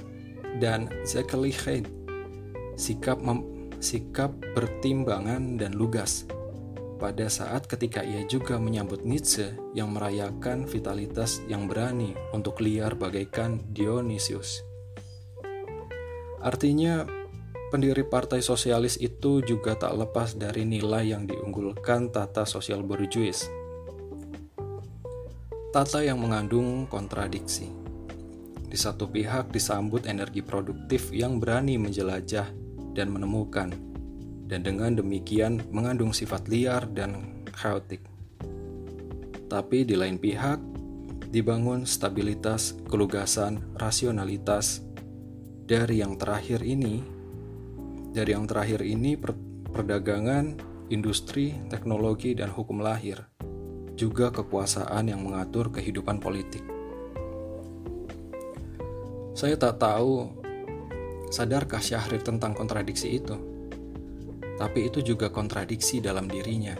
dan 0.62 0.88
Zekelichheid, 1.04 1.90
sikap 2.78 3.20
sikap 3.82 4.32
bertimbangan 4.54 5.58
dan 5.58 5.74
lugas, 5.74 6.30
pada 6.98 7.30
saat 7.30 7.70
ketika 7.70 8.02
ia 8.02 8.26
juga 8.26 8.58
menyambut 8.58 9.06
Nietzsche 9.06 9.54
yang 9.78 9.94
merayakan 9.94 10.66
vitalitas 10.66 11.46
yang 11.46 11.70
berani 11.70 12.18
untuk 12.34 12.58
liar 12.62 12.98
bagaikan 12.98 13.62
Dionysius. 13.70 14.66
Artinya, 16.42 17.06
pendiri 17.70 18.06
Partai 18.06 18.42
Sosialis 18.42 18.98
itu 18.98 19.46
juga 19.46 19.78
tak 19.78 19.94
lepas 19.94 20.38
dari 20.38 20.66
nilai 20.66 21.14
yang 21.14 21.30
diunggulkan 21.30 22.10
tata 22.14 22.46
sosial 22.46 22.82
borjuis. 22.82 23.50
Tata 25.70 26.02
yang 26.02 26.18
mengandung 26.18 26.90
kontradiksi. 26.90 27.87
Di 28.68 28.76
satu 28.76 29.08
pihak 29.08 29.56
disambut 29.56 30.04
energi 30.04 30.44
produktif 30.44 31.16
yang 31.16 31.40
berani 31.40 31.80
menjelajah 31.80 32.52
dan 32.92 33.08
menemukan 33.08 33.72
dan 34.48 34.64
dengan 34.64 34.96
demikian 34.96 35.64
mengandung 35.72 36.12
sifat 36.12 36.48
liar 36.52 36.88
dan 36.92 37.44
chaotic. 37.56 38.04
Tapi 39.48 39.88
di 39.88 39.96
lain 39.96 40.20
pihak, 40.20 40.60
dibangun 41.32 41.88
stabilitas, 41.88 42.76
kelugasan, 42.92 43.64
rasionalitas. 43.80 44.84
Dari 45.68 46.00
yang 46.00 46.16
terakhir 46.16 46.64
ini, 46.64 47.04
dari 48.16 48.32
yang 48.32 48.48
terakhir 48.48 48.84
ini 48.84 49.20
perdagangan, 49.72 50.56
industri, 50.88 51.60
teknologi, 51.68 52.32
dan 52.32 52.48
hukum 52.52 52.80
lahir, 52.80 53.28
juga 54.00 54.32
kekuasaan 54.32 55.12
yang 55.12 55.24
mengatur 55.24 55.68
kehidupan 55.76 56.24
politik. 56.24 56.77
Saya 59.38 59.54
tak 59.54 59.78
tahu, 59.78 60.34
sadarkah 61.30 61.78
Syahrir 61.78 62.26
tentang 62.26 62.58
kontradiksi 62.58 63.22
itu? 63.22 63.38
tapi 64.58 64.90
itu 64.90 65.06
juga 65.06 65.30
kontradiksi 65.30 66.02
dalam 66.02 66.26
dirinya. 66.26 66.74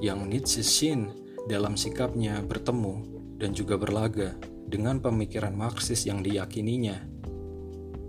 Yang 0.00 0.20
Nietzsche 0.30 0.62
Shin 0.64 1.00
dalam 1.44 1.76
sikapnya 1.76 2.40
bertemu 2.40 2.94
dan 3.36 3.52
juga 3.52 3.76
berlaga 3.76 4.38
dengan 4.70 5.02
pemikiran 5.02 5.52
Marxis 5.52 6.06
yang 6.06 6.22
diyakininya. 6.22 7.04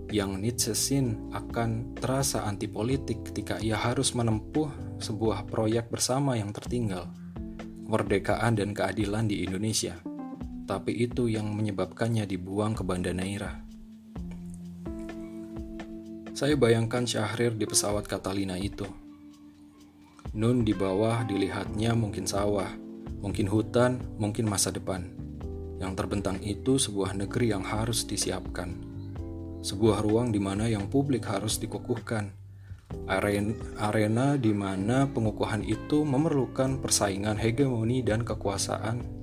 Yang 0.08 0.32
Nietzsche 0.40 0.74
Shin 0.78 1.06
akan 1.34 1.98
terasa 1.98 2.46
antipolitik 2.46 3.28
ketika 3.28 3.58
ia 3.60 3.76
harus 3.76 4.14
menempuh 4.14 4.70
sebuah 5.02 5.50
proyek 5.50 5.90
bersama 5.90 6.38
yang 6.38 6.54
tertinggal, 6.54 7.10
kemerdekaan 7.84 8.56
dan 8.56 8.72
keadilan 8.72 9.26
di 9.26 9.42
Indonesia. 9.44 9.98
Tapi 10.62 10.94
itu 10.94 11.26
yang 11.26 11.50
menyebabkannya 11.50 12.22
dibuang 12.22 12.78
ke 12.78 12.86
Banda 12.86 13.10
Neira. 13.10 13.62
Saya 16.32 16.56
bayangkan 16.56 17.04
Syahrir 17.04 17.54
di 17.54 17.66
pesawat 17.68 18.08
Catalina 18.08 18.56
itu. 18.56 18.88
Nun 20.32 20.64
di 20.64 20.72
bawah 20.72 21.28
dilihatnya 21.28 21.92
mungkin 21.92 22.24
sawah, 22.24 22.72
mungkin 23.20 23.46
hutan, 23.52 24.00
mungkin 24.16 24.48
masa 24.48 24.72
depan. 24.72 25.12
Yang 25.76 25.92
terbentang 25.98 26.40
itu 26.40 26.80
sebuah 26.80 27.14
negeri 27.14 27.52
yang 27.52 27.62
harus 27.62 28.08
disiapkan. 28.08 28.74
Sebuah 29.60 30.00
ruang 30.02 30.32
di 30.32 30.40
mana 30.40 30.66
yang 30.66 30.88
publik 30.88 31.28
harus 31.28 31.60
dikukuhkan. 31.60 32.32
Arena, 33.06 33.52
arena 33.78 34.26
di 34.40 34.56
mana 34.56 35.10
pengukuhan 35.10 35.62
itu 35.62 36.06
memerlukan 36.06 36.80
persaingan 36.80 37.36
hegemoni 37.36 38.00
dan 38.00 38.24
kekuasaan 38.24 39.21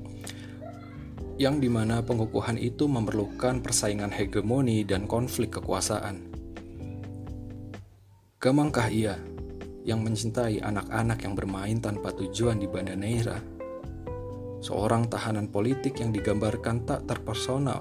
yang 1.40 1.64
di 1.64 1.72
mana 1.72 2.04
pengukuhan 2.04 2.60
itu 2.60 2.92
memerlukan 2.92 3.64
persaingan 3.64 4.12
hegemoni 4.12 4.84
dan 4.84 5.08
konflik 5.08 5.56
kekuasaan. 5.56 6.28
Kemangkah 8.36 8.92
ia 8.92 9.16
yang 9.88 10.04
mencintai 10.04 10.60
anak-anak 10.60 11.24
yang 11.24 11.40
bermain 11.40 11.80
tanpa 11.80 12.12
tujuan 12.12 12.60
di 12.60 12.68
Banda 12.68 12.92
Neira? 12.92 13.40
Seorang 14.60 15.08
tahanan 15.08 15.48
politik 15.48 16.04
yang 16.04 16.12
digambarkan 16.12 16.84
tak 16.84 17.08
terpersona. 17.08 17.80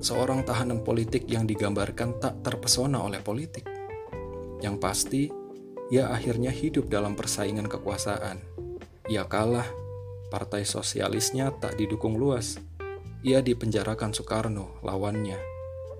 Seorang 0.00 0.40
tahanan 0.48 0.80
politik 0.80 1.28
yang 1.28 1.44
digambarkan 1.44 2.16
tak 2.16 2.40
terpesona 2.40 3.04
oleh 3.04 3.20
politik. 3.20 3.68
Yang 4.64 4.76
pasti, 4.80 5.22
ia 5.92 6.08
akhirnya 6.08 6.48
hidup 6.48 6.88
dalam 6.88 7.12
persaingan 7.12 7.68
kekuasaan. 7.68 8.40
Ia 9.12 9.28
kalah, 9.28 9.68
partai 10.34 10.66
sosialisnya 10.66 11.54
tak 11.62 11.78
didukung 11.78 12.18
luas. 12.18 12.58
Ia 13.22 13.38
dipenjarakan 13.38 14.10
Soekarno, 14.10 14.82
lawannya 14.82 15.54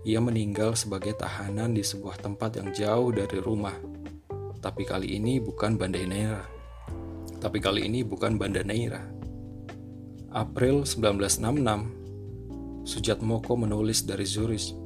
ia 0.05 0.20
meninggal 0.20 0.77
sebagai 0.77 1.16
tahanan 1.16 1.73
di 1.73 1.81
sebuah 1.81 2.20
tempat 2.20 2.61
yang 2.61 2.68
jauh 2.77 3.09
dari 3.09 3.40
rumah. 3.40 3.73
Tapi 4.61 4.85
kali 4.85 5.16
ini 5.16 5.40
bukan 5.40 5.81
Banda 5.81 5.97
Neira. 5.97 6.44
Tapi 7.40 7.57
kali 7.57 7.88
ini 7.88 8.05
bukan 8.05 8.37
Banda 8.37 8.61
Neira. 8.61 9.01
April 10.29 10.85
1966, 10.85 12.85
Sujat 12.85 13.25
Moko 13.25 13.57
menulis 13.57 14.05
dari 14.05 14.29
Zurich 14.29 14.77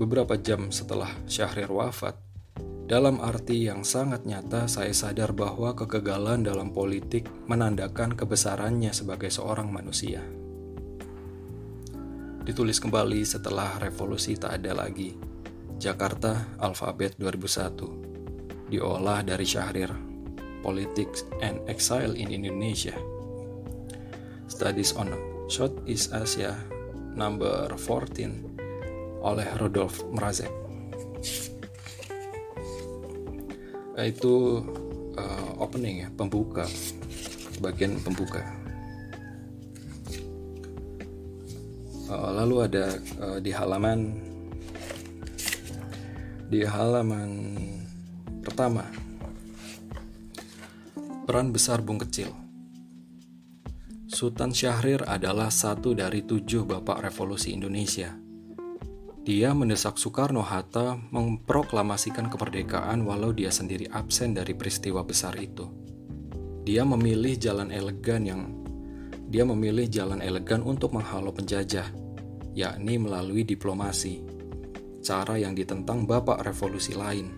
beberapa 0.00 0.32
jam 0.40 0.72
setelah 0.72 1.12
Syahrir 1.28 1.68
wafat. 1.68 2.16
Dalam 2.88 3.20
arti 3.20 3.68
yang 3.68 3.84
sangat 3.84 4.24
nyata, 4.24 4.64
saya 4.64 4.96
sadar 4.96 5.36
bahwa 5.36 5.76
kegagalan 5.76 6.40
dalam 6.40 6.72
politik 6.72 7.28
menandakan 7.44 8.16
kebesarannya 8.16 8.96
sebagai 8.96 9.28
seorang 9.28 9.68
manusia 9.68 10.24
ditulis 12.48 12.80
kembali 12.80 13.28
setelah 13.28 13.76
revolusi 13.76 14.32
tak 14.32 14.56
ada 14.56 14.72
lagi. 14.72 15.12
Jakarta, 15.76 16.56
Alfabet 16.56 17.12
2001. 17.20 18.72
Diolah 18.72 19.20
dari 19.20 19.44
Syahrir, 19.44 19.92
Politics 20.64 21.28
and 21.44 21.60
Exile 21.68 22.16
in 22.16 22.32
Indonesia. 22.32 22.96
Studies 24.48 24.96
on 24.96 25.12
Southeast 25.52 26.16
Asia, 26.16 26.56
number 27.12 27.68
14, 27.76 29.20
oleh 29.20 29.48
Rudolf 29.60 30.08
Mrazek. 30.08 30.48
Itu 33.98 34.62
uh, 35.18 35.50
opening 35.58 36.06
ya, 36.06 36.08
pembuka, 36.14 36.66
bagian 37.58 37.98
pembuka. 37.98 38.58
uh, 42.08 42.30
lalu 42.32 42.56
ada 42.64 42.96
uh, 43.20 43.38
di 43.38 43.52
halaman 43.52 44.16
di 46.48 46.64
halaman 46.64 47.30
pertama 48.40 48.88
peran 51.28 51.52
besar 51.52 51.84
Bung 51.84 52.00
Kecil 52.00 52.32
Sultan 54.08 54.56
Syahrir 54.56 55.04
adalah 55.04 55.52
satu 55.52 55.92
dari 55.92 56.24
tujuh 56.24 56.64
bapak 56.64 57.06
revolusi 57.06 57.52
Indonesia. 57.52 58.16
Dia 59.28 59.52
mendesak 59.52 60.00
Soekarno-Hatta 60.00 61.12
memproklamasikan 61.12 62.32
kemerdekaan 62.32 63.04
walau 63.04 63.28
dia 63.28 63.52
sendiri 63.52 63.84
absen 63.92 64.32
dari 64.32 64.56
peristiwa 64.56 65.04
besar 65.04 65.36
itu. 65.36 65.68
Dia 66.64 66.88
memilih 66.88 67.36
jalan 67.36 67.68
elegan 67.68 68.24
yang 68.24 68.48
dia 69.28 69.44
memilih 69.44 69.84
jalan 69.84 70.24
elegan 70.24 70.64
untuk 70.64 70.96
menghalau 70.96 71.28
penjajah, 71.28 71.92
yakni 72.56 72.96
melalui 72.96 73.44
diplomasi. 73.44 74.24
Cara 75.04 75.36
yang 75.36 75.52
ditentang 75.52 76.08
bapak 76.08 76.48
revolusi 76.48 76.96
lain. 76.96 77.28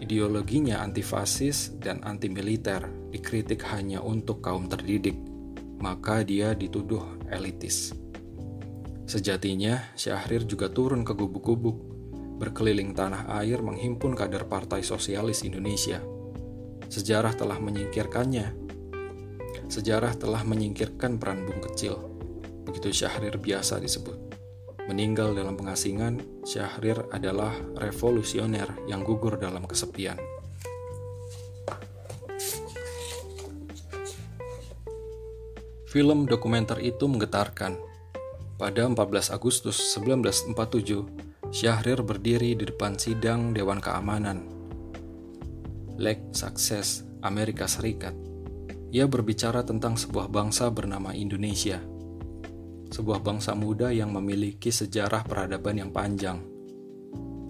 Ideologinya 0.00 0.80
antifasis 0.80 1.76
dan 1.84 2.00
anti 2.00 2.32
militer, 2.32 2.80
dikritik 3.12 3.60
hanya 3.76 4.00
untuk 4.00 4.40
kaum 4.40 4.72
terdidik, 4.72 5.20
maka 5.84 6.24
dia 6.24 6.56
dituduh 6.56 7.28
elitis. 7.28 8.01
Sejatinya, 9.04 9.92
Syahrir 9.98 10.46
juga 10.48 10.70
turun 10.72 11.02
ke 11.02 11.12
gubuk-gubuk, 11.12 11.76
berkeliling 12.38 12.94
tanah 12.96 13.28
air 13.42 13.60
menghimpun 13.60 14.14
kader 14.16 14.46
Partai 14.46 14.82
Sosialis 14.82 15.42
Indonesia. 15.46 16.00
Sejarah 16.88 17.32
telah 17.32 17.56
menyingkirkannya 17.56 18.62
Sejarah 19.72 20.12
telah 20.20 20.44
menyingkirkan 20.44 21.16
peran 21.16 21.48
Bung 21.48 21.64
Kecil. 21.64 21.96
Begitu 22.68 22.92
Syahrir 22.92 23.40
biasa 23.40 23.80
disebut. 23.80 24.20
Meninggal 24.84 25.32
dalam 25.32 25.56
pengasingan, 25.56 26.20
Syahrir 26.44 27.08
adalah 27.08 27.56
revolusioner 27.80 28.68
yang 28.84 29.00
gugur 29.00 29.40
dalam 29.40 29.64
kesepian. 29.64 30.20
Film 35.88 36.28
dokumenter 36.28 36.76
itu 36.84 37.08
menggetarkan. 37.08 37.91
Pada 38.60 38.88
14 38.88 39.32
Agustus 39.32 39.76
1947, 39.96 41.52
Syahrir 41.52 42.00
berdiri 42.00 42.56
di 42.56 42.64
depan 42.68 42.96
sidang 42.96 43.52
Dewan 43.52 43.80
Keamanan. 43.80 44.48
Lake 46.00 46.32
Success, 46.32 47.04
Amerika 47.20 47.68
Serikat 47.68 48.32
ia 48.92 49.08
berbicara 49.08 49.64
tentang 49.64 49.96
sebuah 49.96 50.28
bangsa 50.28 50.68
bernama 50.68 51.16
Indonesia, 51.16 51.80
sebuah 52.92 53.24
bangsa 53.24 53.56
muda 53.56 53.88
yang 53.88 54.12
memiliki 54.12 54.68
sejarah 54.68 55.24
peradaban 55.24 55.80
yang 55.80 55.88
panjang. 55.88 56.44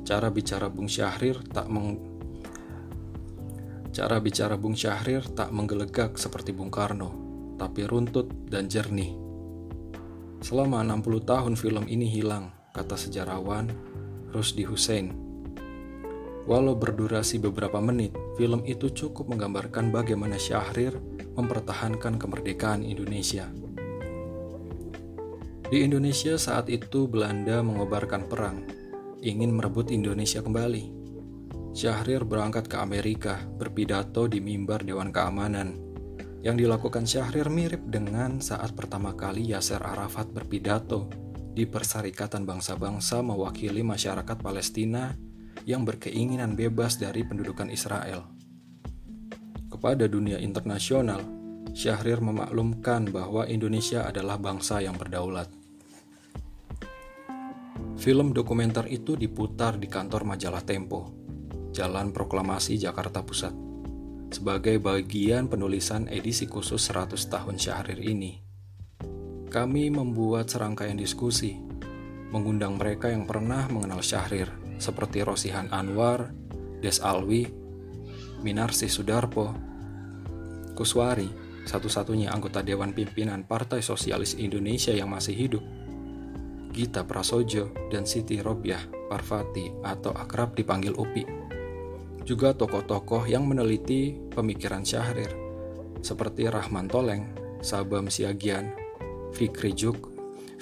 Cara 0.06 0.30
bicara 0.30 0.70
Bung 0.70 0.86
Syahrir 0.86 1.42
tak 1.50 1.66
meng 1.66 1.98
Cara 3.92 4.22
bicara 4.22 4.54
Bung 4.54 4.78
Syahrir 4.78 5.26
tak 5.34 5.50
menggelegak 5.50 6.14
seperti 6.16 6.54
Bung 6.54 6.70
Karno, 6.70 7.10
tapi 7.58 7.90
runtut 7.90 8.30
dan 8.48 8.70
jernih. 8.70 9.21
Selama 10.42 10.82
60 10.82 11.22
tahun 11.22 11.54
film 11.54 11.86
ini 11.86 12.10
hilang, 12.10 12.50
kata 12.74 12.98
sejarawan 12.98 13.70
Rusdi 14.34 14.66
Hussein 14.66 15.14
Walau 16.42 16.74
berdurasi 16.74 17.38
beberapa 17.38 17.78
menit, 17.78 18.18
film 18.34 18.66
itu 18.66 18.90
cukup 18.90 19.30
menggambarkan 19.30 19.94
bagaimana 19.94 20.34
Syahrir 20.34 20.98
mempertahankan 21.38 22.18
kemerdekaan 22.18 22.82
Indonesia. 22.82 23.46
Di 25.70 25.86
Indonesia 25.86 26.34
saat 26.34 26.66
itu 26.66 27.06
Belanda 27.06 27.62
mengobarkan 27.62 28.26
perang, 28.26 28.66
ingin 29.22 29.54
merebut 29.54 29.94
Indonesia 29.94 30.42
kembali. 30.42 30.90
Syahrir 31.72 32.26
berangkat 32.26 32.66
ke 32.66 32.76
Amerika, 32.76 33.46
berpidato 33.46 34.26
di 34.26 34.42
mimbar 34.42 34.82
Dewan 34.82 35.14
Keamanan. 35.14 35.91
Yang 36.42 36.66
dilakukan 36.66 37.06
Syahrir 37.06 37.46
mirip 37.46 37.86
dengan 37.86 38.42
saat 38.42 38.74
pertama 38.74 39.14
kali 39.14 39.54
Yasser 39.54 39.78
Arafat 39.78 40.26
berpidato 40.34 41.06
di 41.54 41.70
Perserikatan 41.70 42.42
Bangsa-Bangsa 42.42 43.22
mewakili 43.22 43.86
masyarakat 43.86 44.42
Palestina 44.42 45.14
yang 45.62 45.86
berkeinginan 45.86 46.58
bebas 46.58 46.98
dari 46.98 47.22
pendudukan 47.22 47.70
Israel. 47.70 48.26
Kepada 49.70 50.10
dunia 50.10 50.42
internasional, 50.42 51.22
Syahrir 51.78 52.18
memaklumkan 52.18 53.06
bahwa 53.14 53.46
Indonesia 53.46 54.02
adalah 54.02 54.34
bangsa 54.34 54.82
yang 54.82 54.98
berdaulat. 54.98 55.46
Film 58.02 58.34
dokumenter 58.34 58.90
itu 58.90 59.14
diputar 59.14 59.78
di 59.78 59.86
kantor 59.86 60.26
majalah 60.26 60.66
Tempo, 60.66 61.06
Jalan 61.70 62.10
Proklamasi 62.10 62.82
Jakarta 62.82 63.22
Pusat, 63.22 63.71
sebagai 64.32 64.80
bagian 64.80 65.46
penulisan 65.46 66.08
edisi 66.08 66.48
khusus 66.48 66.80
100 66.88 67.16
tahun 67.28 67.56
Syahrir 67.60 68.00
ini. 68.00 68.40
Kami 69.52 69.92
membuat 69.92 70.48
serangkaian 70.48 70.96
diskusi, 70.96 71.60
mengundang 72.32 72.80
mereka 72.80 73.12
yang 73.12 73.28
pernah 73.28 73.68
mengenal 73.68 74.00
Syahrir, 74.00 74.48
seperti 74.80 75.20
Rosihan 75.20 75.68
Anwar, 75.68 76.32
Des 76.80 76.98
Alwi, 77.04 77.46
Minarsi 78.40 78.88
Sudarpo, 78.88 79.52
Kuswari, 80.72 81.28
satu-satunya 81.68 82.32
anggota 82.32 82.64
Dewan 82.64 82.96
Pimpinan 82.96 83.46
Partai 83.46 83.84
Sosialis 83.84 84.34
Indonesia 84.34 84.90
yang 84.90 85.12
masih 85.12 85.36
hidup, 85.36 85.62
Gita 86.72 87.04
Prasojo, 87.04 87.70
dan 87.92 88.08
Siti 88.08 88.40
Robiah 88.40 88.80
Parvati 89.12 89.68
atau 89.84 90.16
akrab 90.16 90.56
dipanggil 90.56 90.96
Upi. 90.96 91.41
Juga 92.22 92.54
tokoh-tokoh 92.54 93.26
yang 93.26 93.42
meneliti 93.50 94.14
pemikiran 94.30 94.86
Syahrir, 94.86 95.34
seperti 96.06 96.46
Rahman 96.46 96.86
Toleng, 96.86 97.26
Sabam 97.58 98.06
Siagian, 98.06 98.70
Fikri 99.34 99.74
Juk, 99.74 100.10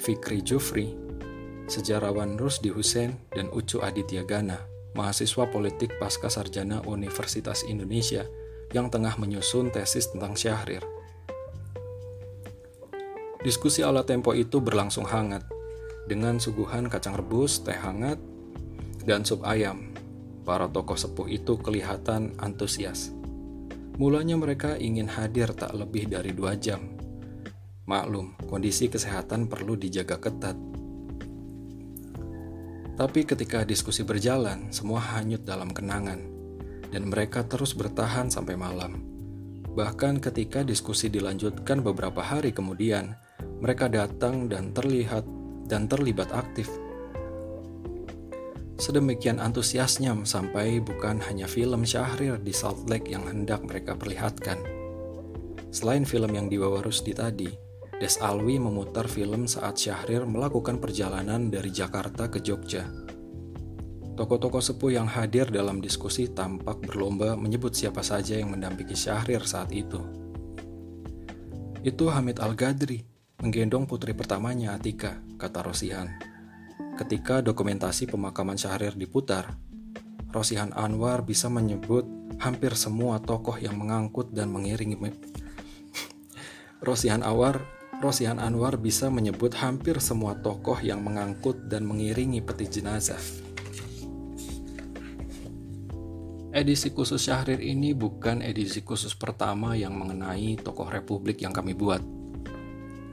Fikri 0.01 0.41
Jufri, 0.41 0.97
sejarawan 1.69 2.35
Rusdi 2.41 2.73
Hussein 2.73 3.13
dan 3.29 3.47
Ucu 3.53 3.77
Aditya 3.77 4.25
Gana, 4.25 4.57
mahasiswa 4.97 5.45
politik 5.47 5.95
pasca 6.01 6.27
sarjana 6.33 6.81
Universitas 6.89 7.61
Indonesia 7.63 8.25
yang 8.73 8.89
tengah 8.89 9.15
menyusun 9.21 9.69
tesis 9.69 10.09
tentang 10.09 10.33
Syahrir. 10.33 10.81
Diskusi 13.41 13.81
ala 13.81 14.05
tempo 14.05 14.33
itu 14.33 14.61
berlangsung 14.61 15.05
hangat, 15.05 15.45
dengan 16.05 16.37
suguhan 16.37 16.89
kacang 16.89 17.17
rebus, 17.17 17.61
teh 17.61 17.77
hangat, 17.77 18.17
dan 19.05 19.25
sup 19.25 19.41
ayam. 19.45 19.90
Para 20.41 20.65
tokoh 20.65 20.97
sepuh 20.97 21.29
itu 21.29 21.57
kelihatan 21.61 22.33
antusias. 22.41 23.13
Mulanya 24.01 24.39
mereka 24.39 24.79
ingin 24.79 25.05
hadir 25.05 25.53
tak 25.53 25.77
lebih 25.77 26.09
dari 26.09 26.33
dua 26.33 26.57
jam. 26.57 26.97
Maklum, 27.85 28.33
kondisi 28.49 28.89
kesehatan 28.89 29.45
perlu 29.51 29.77
dijaga 29.77 30.17
ketat 30.17 30.71
tapi 33.01 33.25
ketika 33.25 33.65
diskusi 33.65 34.05
berjalan, 34.05 34.69
semua 34.69 35.01
hanyut 35.01 35.41
dalam 35.41 35.73
kenangan, 35.73 36.21
dan 36.93 37.09
mereka 37.09 37.41
terus 37.41 37.73
bertahan 37.73 38.29
sampai 38.29 38.53
malam. 38.53 39.01
Bahkan 39.73 40.21
ketika 40.21 40.61
diskusi 40.61 41.09
dilanjutkan 41.09 41.81
beberapa 41.81 42.21
hari 42.21 42.53
kemudian, 42.53 43.17
mereka 43.57 43.89
datang 43.89 44.45
dan 44.45 44.69
terlihat 44.69 45.25
dan 45.65 45.89
terlibat 45.89 46.29
aktif. 46.29 46.69
Sedemikian 48.81 49.37
antusiasnya 49.37 50.17
sampai 50.25 50.81
bukan 50.81 51.21
hanya 51.29 51.45
film 51.45 51.85
Syahrir 51.85 52.41
di 52.41 52.49
Salt 52.49 52.89
Lake 52.89 53.13
yang 53.13 53.29
hendak 53.29 53.61
mereka 53.61 53.93
perlihatkan. 53.93 54.57
Selain 55.69 56.01
film 56.01 56.33
yang 56.33 56.49
dibawa 56.49 56.81
Rusdi 56.81 57.13
tadi, 57.13 57.45
Des 58.01 58.17
Alwi 58.17 58.57
memutar 58.57 59.05
film 59.05 59.45
saat 59.45 59.77
Syahrir 59.77 60.25
melakukan 60.25 60.81
perjalanan 60.81 61.53
dari 61.53 61.69
Jakarta 61.69 62.25
ke 62.25 62.41
Jogja. 62.41 62.89
Tokoh-tokoh 64.17 64.65
sepuh 64.65 64.97
yang 64.97 65.05
hadir 65.05 65.53
dalam 65.53 65.77
diskusi 65.77 66.33
tampak 66.33 66.81
berlomba 66.81 67.37
menyebut 67.37 67.77
siapa 67.77 68.01
saja 68.01 68.41
yang 68.41 68.49
mendampingi 68.49 68.97
Syahrir 68.97 69.45
saat 69.45 69.69
itu. 69.77 70.01
Itu 71.85 72.09
Hamid 72.09 72.41
Al-Gadri, 72.41 73.05
menggendong 73.45 73.85
putri 73.85 74.17
pertamanya 74.17 74.73
Atika, 74.73 75.21
kata 75.37 75.61
Rosihan. 75.61 76.30
Ketika 77.01 77.41
dokumentasi 77.41 78.05
pemakaman 78.05 78.61
Syahrir 78.61 78.93
diputar, 78.93 79.57
Rosihan 80.29 80.69
Anwar 80.77 81.25
bisa 81.25 81.49
menyebut 81.49 82.05
hampir 82.37 82.77
semua 82.77 83.17
tokoh 83.17 83.57
yang 83.57 83.73
mengangkut 83.73 84.29
dan 84.29 84.53
mengiringi 84.53 85.01
Rosihan 86.85 87.25
Anwar 87.25 87.65
Rosihan 87.97 88.37
Anwar 88.37 88.77
bisa 88.77 89.09
menyebut 89.09 89.57
hampir 89.57 89.97
semua 89.97 90.37
tokoh 90.45 90.77
yang 90.77 91.01
mengangkut 91.01 91.65
dan 91.65 91.89
mengiringi 91.89 92.45
peti 92.45 92.69
jenazah. 92.69 93.17
Edisi 96.53 96.93
khusus 96.93 97.25
Syahrir 97.25 97.65
ini 97.65 97.97
bukan 97.97 98.45
edisi 98.45 98.85
khusus 98.85 99.17
pertama 99.17 99.73
yang 99.73 99.97
mengenai 99.97 100.53
tokoh 100.61 100.85
Republik 100.85 101.41
yang 101.41 101.49
kami 101.49 101.73
buat. 101.73 102.20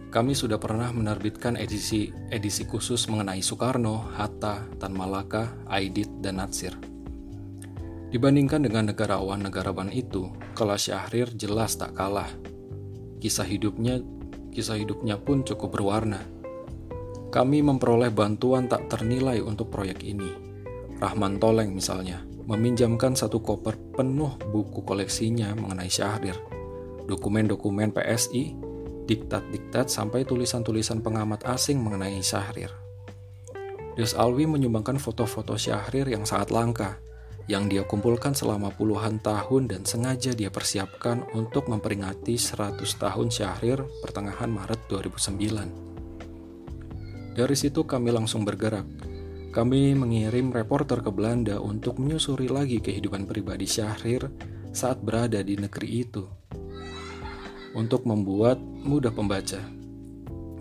Kami 0.09 0.33
sudah 0.33 0.57
pernah 0.57 0.89
menerbitkan 0.89 1.61
edisi 1.61 2.09
edisi 2.33 2.65
khusus 2.65 3.13
mengenai 3.13 3.45
Soekarno, 3.45 4.09
Hatta, 4.17 4.65
Tan 4.81 4.97
Malaka, 4.97 5.53
Aidit, 5.69 6.09
dan 6.25 6.41
Natsir. 6.41 6.73
Dibandingkan 8.09 8.65
dengan 8.65 8.89
negarawan-negarawan 8.89 9.93
itu, 9.93 10.33
kelas 10.57 10.89
Syahrir 10.89 11.29
jelas 11.37 11.77
tak 11.77 11.93
kalah. 11.93 12.33
Kisah 13.21 13.45
hidupnya 13.45 14.01
kisah 14.49 14.81
hidupnya 14.81 15.21
pun 15.21 15.45
cukup 15.45 15.77
berwarna. 15.77 16.25
Kami 17.29 17.61
memperoleh 17.61 18.09
bantuan 18.09 18.65
tak 18.65 18.89
ternilai 18.89 19.45
untuk 19.45 19.69
proyek 19.69 20.01
ini. 20.01 20.33
Rahman 20.97 21.37
Toleng 21.37 21.77
misalnya, 21.77 22.25
meminjamkan 22.49 23.13
satu 23.13 23.45
koper 23.45 23.77
penuh 23.93 24.41
buku 24.49 24.81
koleksinya 24.89 25.53
mengenai 25.53 25.93
Syahrir. 25.93 26.41
dokumen-dokumen 27.09 27.89
PSI, 27.89 28.68
diktat-diktat 29.09 29.89
sampai 29.89 30.29
tulisan-tulisan 30.29 31.01
pengamat 31.01 31.49
asing 31.49 31.81
mengenai 31.81 32.21
Syahrir. 32.21 32.69
Des 33.97 34.13
Alwi 34.15 34.47
menyumbangkan 34.47 35.01
foto-foto 35.01 35.57
Syahrir 35.57 36.07
yang 36.07 36.29
sangat 36.29 36.53
langka, 36.53 37.01
yang 37.49 37.65
dia 37.67 37.83
kumpulkan 37.83 38.37
selama 38.37 38.71
puluhan 38.71 39.19
tahun 39.25 39.73
dan 39.73 39.89
sengaja 39.89 40.37
dia 40.37 40.53
persiapkan 40.53 41.25
untuk 41.33 41.73
memperingati 41.73 42.37
100 42.37 42.85
tahun 42.85 43.33
Syahrir 43.33 43.81
pertengahan 44.05 44.53
Maret 44.53 44.85
2009. 44.93 47.33
Dari 47.35 47.57
situ 47.57 47.89
kami 47.89 48.13
langsung 48.13 48.45
bergerak. 48.45 48.85
Kami 49.49 49.97
mengirim 49.97 50.53
reporter 50.53 51.01
ke 51.01 51.09
Belanda 51.09 51.57
untuk 51.57 51.97
menyusuri 51.97 52.53
lagi 52.53 52.85
kehidupan 52.85 53.25
pribadi 53.25 53.65
Syahrir 53.65 54.29
saat 54.77 55.01
berada 55.01 55.41
di 55.41 55.57
negeri 55.57 56.05
itu. 56.05 56.29
Untuk 57.77 58.09
membuat 58.09 58.57
mudah 58.61 59.13
pembaca. 59.13 59.61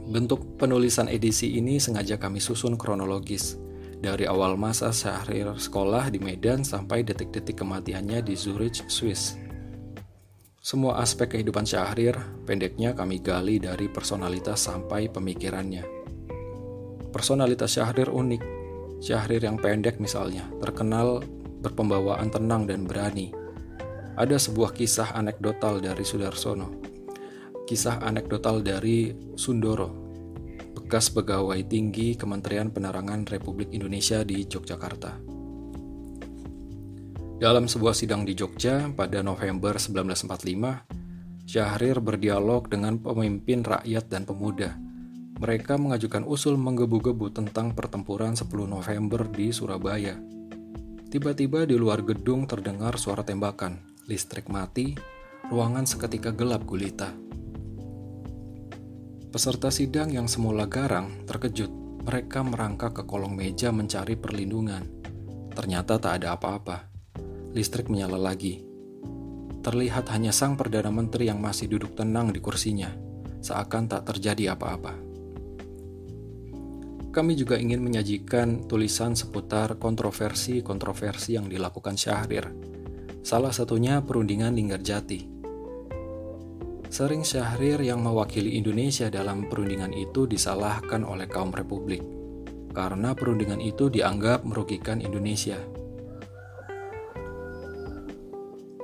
Bentuk 0.07 0.59
penulisan 0.59 1.07
edisi 1.07 1.55
ini 1.55 1.79
sengaja 1.79 2.19
kami 2.19 2.43
susun 2.43 2.75
kronologis, 2.75 3.55
dari 4.03 4.27
awal 4.27 4.59
masa 4.59 4.91
Syahrir 4.91 5.55
sekolah 5.55 6.11
di 6.11 6.19
Medan 6.19 6.67
sampai 6.67 7.07
detik-detik 7.07 7.63
kematiannya 7.63 8.19
di 8.27 8.35
Zurich, 8.35 8.83
Swiss. 8.91 9.39
Semua 10.59 10.99
aspek 10.99 11.35
kehidupan 11.35 11.63
Syahrir, 11.63 12.15
pendeknya 12.43 12.91
kami 12.91 13.23
gali 13.23 13.55
dari 13.55 13.87
personalitas 13.87 14.67
sampai 14.67 15.07
pemikirannya. 15.07 15.87
Personalitas 17.15 17.79
Syahrir 17.79 18.11
unik. 18.11 18.43
Syahrir 18.99 19.47
yang 19.47 19.55
pendek 19.55 20.03
misalnya, 20.03 20.43
terkenal 20.59 21.23
berpembawaan 21.63 22.27
tenang 22.27 22.67
dan 22.67 22.83
berani. 22.83 23.31
Ada 24.19 24.35
sebuah 24.35 24.75
kisah 24.75 25.13
anekdotal 25.15 25.79
dari 25.79 26.01
Sudarsono 26.01 26.86
kisah 27.67 27.99
anekdotal 27.99 28.63
dari 28.63 29.11
Sundoro, 29.35 29.91
bekas 30.71 31.11
pegawai 31.11 31.59
tinggi 31.67 32.15
Kementerian 32.15 32.71
Penerangan 32.71 33.27
Republik 33.27 33.75
Indonesia 33.75 34.23
di 34.23 34.47
Yogyakarta. 34.47 35.19
Dalam 37.43 37.67
sebuah 37.67 37.91
sidang 37.91 38.23
di 38.23 38.39
Jogja 38.39 38.87
pada 38.95 39.19
November 39.19 39.75
1945, 39.75 41.43
Syahrir 41.43 41.99
berdialog 41.99 42.71
dengan 42.71 43.03
pemimpin 43.03 43.67
rakyat 43.67 44.07
dan 44.07 44.23
pemuda. 44.23 44.79
Mereka 45.37 45.75
mengajukan 45.75 46.23
usul 46.23 46.55
menggebu-gebu 46.55 47.35
tentang 47.35 47.75
pertempuran 47.75 48.33
10 48.33 48.47
November 48.63 49.27
di 49.27 49.51
Surabaya. 49.51 50.15
Tiba-tiba 51.11 51.67
di 51.67 51.75
luar 51.75 51.99
gedung 51.99 52.47
terdengar 52.47 52.95
suara 52.95 53.27
tembakan, 53.27 53.79
listrik 54.07 54.47
mati, 54.47 54.95
ruangan 55.51 55.83
seketika 55.83 56.31
gelap 56.31 56.63
gulita. 56.63 57.27
Peserta 59.27 59.67
sidang 59.67 60.07
yang 60.07 60.31
semula 60.31 60.71
garang 60.71 61.27
terkejut. 61.27 61.67
Mereka 62.07 62.47
merangkak 62.47 62.95
ke 62.95 63.03
kolong 63.03 63.35
meja 63.35 63.75
mencari 63.75 64.15
perlindungan. 64.15 64.87
Ternyata 65.51 65.99
tak 65.99 66.23
ada 66.23 66.39
apa-apa. 66.39 66.87
Listrik 67.51 67.91
menyala 67.91 68.15
lagi. 68.15 68.63
Terlihat 69.59 70.07
hanya 70.15 70.31
sang 70.31 70.55
Perdana 70.55 70.87
Menteri 70.95 71.27
yang 71.27 71.43
masih 71.43 71.67
duduk 71.67 71.91
tenang 71.99 72.31
di 72.31 72.39
kursinya, 72.39 72.87
seakan 73.43 73.91
tak 73.91 74.07
terjadi 74.07 74.55
apa-apa. 74.55 74.95
Kami 77.11 77.33
juga 77.35 77.59
ingin 77.59 77.83
menyajikan 77.83 78.63
tulisan 78.71 79.11
seputar 79.11 79.75
kontroversi-kontroversi 79.75 81.35
yang 81.35 81.51
dilakukan 81.51 81.99
Syahrir. 81.99 82.47
Salah 83.27 83.51
satunya 83.51 83.99
perundingan 83.99 84.55
Linggarjati 84.55 85.36
Sering 86.87 87.27
Syahrir 87.27 87.83
yang 87.83 87.99
mewakili 87.99 88.55
Indonesia 88.55 89.11
dalam 89.11 89.51
perundingan 89.51 89.91
itu 89.91 90.23
disalahkan 90.23 91.03
oleh 91.03 91.27
kaum 91.27 91.51
republik 91.51 91.99
karena 92.71 93.11
perundingan 93.17 93.59
itu 93.59 93.91
dianggap 93.91 94.45
merugikan 94.45 95.03
Indonesia. 95.03 95.57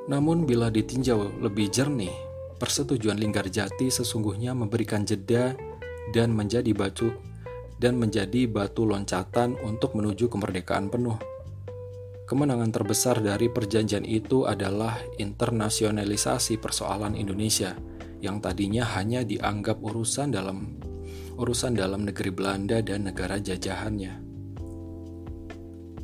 Namun 0.09 0.43
bila 0.43 0.67
ditinjau 0.67 1.39
lebih 1.39 1.71
jernih, 1.71 2.11
persetujuan 2.59 3.15
Linggarjati 3.21 3.87
sesungguhnya 3.87 4.51
memberikan 4.51 5.07
jeda 5.07 5.55
dan 6.11 6.35
menjadi 6.35 6.75
batu 6.75 7.13
dan 7.79 7.95
menjadi 7.95 8.51
batu 8.51 8.83
loncatan 8.83 9.55
untuk 9.63 9.95
menuju 9.95 10.27
kemerdekaan 10.27 10.91
penuh. 10.91 11.15
Kemenangan 12.27 12.71
terbesar 12.73 13.21
dari 13.21 13.47
perjanjian 13.47 14.03
itu 14.03 14.43
adalah 14.43 14.99
internasionalisasi 15.21 16.59
persoalan 16.59 17.13
Indonesia 17.13 17.75
yang 18.23 18.39
tadinya 18.39 18.87
hanya 18.95 19.27
dianggap 19.27 19.83
urusan 19.83 20.31
dalam 20.31 20.79
urusan 21.35 21.75
dalam 21.75 22.07
negeri 22.07 22.31
Belanda 22.31 22.79
dan 22.79 23.11
negara 23.11 23.35
jajahannya. 23.35 24.23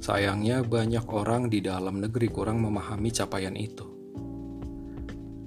Sayangnya 0.04 0.68
banyak 0.68 1.06
orang 1.08 1.48
di 1.48 1.64
dalam 1.64 2.04
negeri 2.04 2.28
kurang 2.28 2.60
memahami 2.60 3.08
capaian 3.16 3.56
itu. 3.56 3.88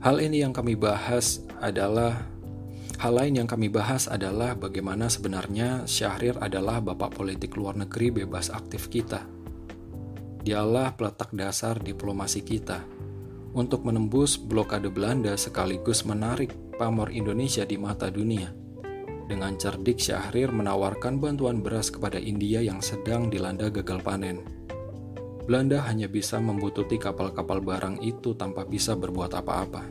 Hal 0.01 0.17
ini 0.19 0.41
yang 0.41 0.57
kami 0.57 0.75
bahas 0.75 1.45
adalah 1.61 2.25
hal 2.99 3.13
lain 3.21 3.45
yang 3.45 3.49
kami 3.51 3.69
bahas 3.69 4.09
adalah 4.09 4.57
bagaimana 4.57 5.13
sebenarnya 5.13 5.85
Syahrir 5.85 6.41
adalah 6.41 6.81
bapak 6.81 7.13
politik 7.13 7.53
luar 7.59 7.77
negeri 7.77 8.25
bebas 8.25 8.49
aktif 8.49 8.89
kita. 8.89 9.29
Dialah 10.43 10.99
peletak 10.99 11.31
dasar 11.37 11.79
diplomasi 11.79 12.43
kita 12.43 12.83
untuk 13.53 13.85
menembus 13.85 14.41
blokade 14.41 14.89
Belanda 14.89 15.37
sekaligus 15.37 16.09
menarik 16.09 16.53
pamor 16.81 17.13
Indonesia 17.13 17.69
di 17.69 17.77
mata 17.77 18.09
dunia. 18.09 18.53
Dengan 19.29 19.57
cerdik 19.57 20.01
Syahrir 20.01 20.53
menawarkan 20.53 21.21
bantuan 21.21 21.61
beras 21.61 21.89
kepada 21.89 22.21
India 22.21 22.61
yang 22.61 22.81
sedang 22.81 23.29
dilanda 23.33 23.69
gagal 23.69 24.01
panen. 24.05 24.41
Belanda 25.45 25.85
hanya 25.89 26.07
bisa 26.07 26.39
membututi 26.39 26.97
kapal-kapal 26.97 27.61
barang 27.61 28.01
itu 28.01 28.37
tanpa 28.39 28.63
bisa 28.63 28.95
berbuat 28.95 29.33
apa-apa. 29.35 29.83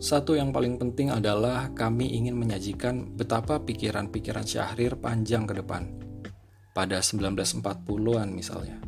Satu 0.00 0.34
yang 0.34 0.50
paling 0.50 0.74
penting 0.80 1.12
adalah 1.12 1.70
kami 1.70 2.18
ingin 2.18 2.34
menyajikan 2.34 3.14
betapa 3.14 3.62
pikiran-pikiran 3.62 4.42
Syahrir 4.42 4.98
panjang 4.98 5.46
ke 5.46 5.54
depan 5.54 5.86
pada 6.72 6.98
1940-an 7.04 8.28
misalnya. 8.32 8.79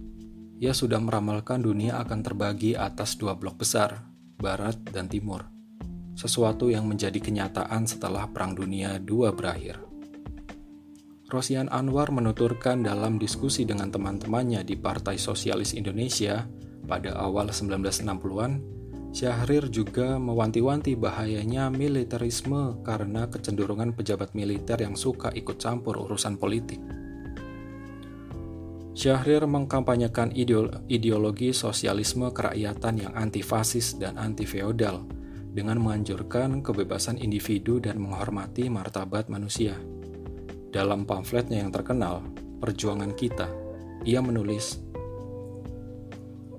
Ia 0.62 0.70
sudah 0.70 1.02
meramalkan 1.02 1.58
dunia 1.58 1.98
akan 2.06 2.22
terbagi 2.22 2.78
atas 2.78 3.18
dua 3.18 3.34
blok 3.34 3.58
besar, 3.58 4.06
barat 4.38 4.78
dan 4.94 5.10
timur. 5.10 5.42
Sesuatu 6.14 6.70
yang 6.70 6.86
menjadi 6.86 7.18
kenyataan 7.18 7.82
setelah 7.82 8.30
Perang 8.30 8.54
Dunia 8.54 9.02
II 9.02 9.26
berakhir. 9.34 9.82
Rosian 11.26 11.66
Anwar 11.66 12.14
menuturkan 12.14 12.86
dalam 12.86 13.18
diskusi 13.18 13.66
dengan 13.66 13.90
teman-temannya 13.90 14.62
di 14.62 14.78
Partai 14.78 15.18
Sosialis 15.18 15.74
Indonesia 15.74 16.46
pada 16.86 17.18
awal 17.18 17.50
1960-an, 17.50 18.62
Syahrir 19.10 19.66
juga 19.66 20.14
mewanti-wanti 20.22 20.94
bahayanya 20.94 21.74
militerisme 21.74 22.86
karena 22.86 23.26
kecenderungan 23.26 23.98
pejabat 23.98 24.30
militer 24.38 24.78
yang 24.78 24.94
suka 24.94 25.34
ikut 25.34 25.58
campur 25.58 25.98
urusan 26.06 26.38
politik. 26.38 26.78
Syahrir 28.92 29.48
mengkampanyekan 29.48 30.36
ideologi 30.84 31.56
sosialisme 31.56 32.28
kerakyatan 32.28 33.00
yang 33.00 33.12
antifasis 33.16 33.96
dan 33.96 34.20
anti-feodal 34.20 35.08
dengan 35.48 35.80
menganjurkan 35.80 36.60
kebebasan 36.60 37.16
individu 37.16 37.80
dan 37.80 37.96
menghormati 37.96 38.68
martabat 38.68 39.32
manusia. 39.32 39.80
Dalam 40.68 41.08
pamfletnya 41.08 41.64
yang 41.64 41.72
terkenal, 41.72 42.20
Perjuangan 42.60 43.16
Kita, 43.16 43.48
ia 44.04 44.20
menulis, 44.20 44.84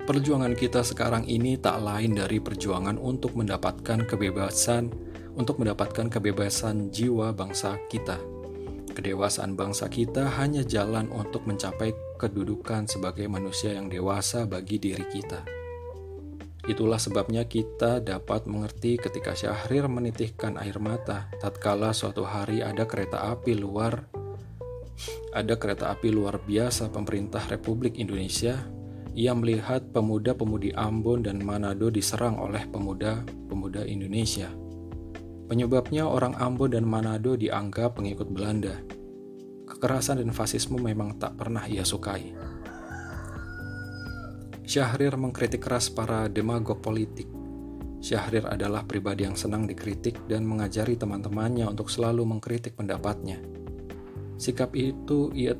Perjuangan 0.04 0.52
kita 0.58 0.84
sekarang 0.84 1.24
ini 1.32 1.56
tak 1.56 1.80
lain 1.80 2.18
dari 2.18 2.44
perjuangan 2.44 3.00
untuk 3.00 3.40
mendapatkan 3.40 4.04
kebebasan, 4.04 4.92
untuk 5.40 5.64
mendapatkan 5.64 6.12
kebebasan 6.12 6.92
jiwa 6.92 7.32
bangsa 7.32 7.80
kita 7.88 8.20
Kedewasaan 8.94 9.58
bangsa 9.58 9.90
kita 9.90 10.30
hanya 10.38 10.62
jalan 10.62 11.10
untuk 11.10 11.50
mencapai 11.50 11.98
kedudukan 12.24 12.88
sebagai 12.88 13.28
manusia 13.28 13.76
yang 13.76 13.92
dewasa 13.92 14.48
bagi 14.48 14.80
diri 14.80 15.04
kita. 15.12 15.44
Itulah 16.64 16.96
sebabnya 16.96 17.44
kita 17.44 18.00
dapat 18.00 18.48
mengerti 18.48 18.96
ketika 18.96 19.36
Syahrir 19.36 19.92
menitihkan 19.92 20.56
air 20.56 20.80
mata 20.80 21.28
tatkala 21.44 21.92
suatu 21.92 22.24
hari 22.24 22.64
ada 22.64 22.88
kereta 22.88 23.20
api 23.36 23.52
luar 23.60 24.08
ada 25.36 25.60
kereta 25.60 25.92
api 25.92 26.08
luar 26.16 26.40
biasa 26.40 26.88
pemerintah 26.88 27.44
Republik 27.52 28.00
Indonesia 28.00 28.64
ia 29.14 29.36
melihat 29.36 29.84
pemuda-pemudi 29.94 30.74
Ambon 30.74 31.22
dan 31.22 31.44
Manado 31.44 31.94
diserang 31.94 32.40
oleh 32.42 32.66
pemuda-pemuda 32.66 33.86
Indonesia. 33.86 34.50
Penyebabnya 35.46 36.10
orang 36.10 36.34
Ambon 36.42 36.74
dan 36.74 36.82
Manado 36.82 37.38
dianggap 37.38 38.02
pengikut 38.02 38.26
Belanda. 38.34 38.82
Kekerasan 39.64 40.20
dan 40.20 40.36
fasisme 40.36 40.76
memang 40.76 41.16
tak 41.16 41.40
pernah 41.40 41.64
ia 41.68 41.88
sukai. 41.88 42.36
Syahrir 44.64 45.16
mengkritik 45.20 45.64
keras 45.64 45.92
para 45.92 46.32
demagog 46.32 46.80
politik. 46.80 47.28
Syahrir 48.04 48.48
adalah 48.48 48.84
pribadi 48.84 49.24
yang 49.24 49.40
senang 49.40 49.64
dikritik 49.64 50.28
dan 50.28 50.44
mengajari 50.44 51.00
teman-temannya 51.00 51.68
untuk 51.68 51.88
selalu 51.88 52.28
mengkritik 52.28 52.76
pendapatnya. 52.76 53.40
Sikap 54.36 54.76
itu 54.76 55.32
ia 55.32 55.56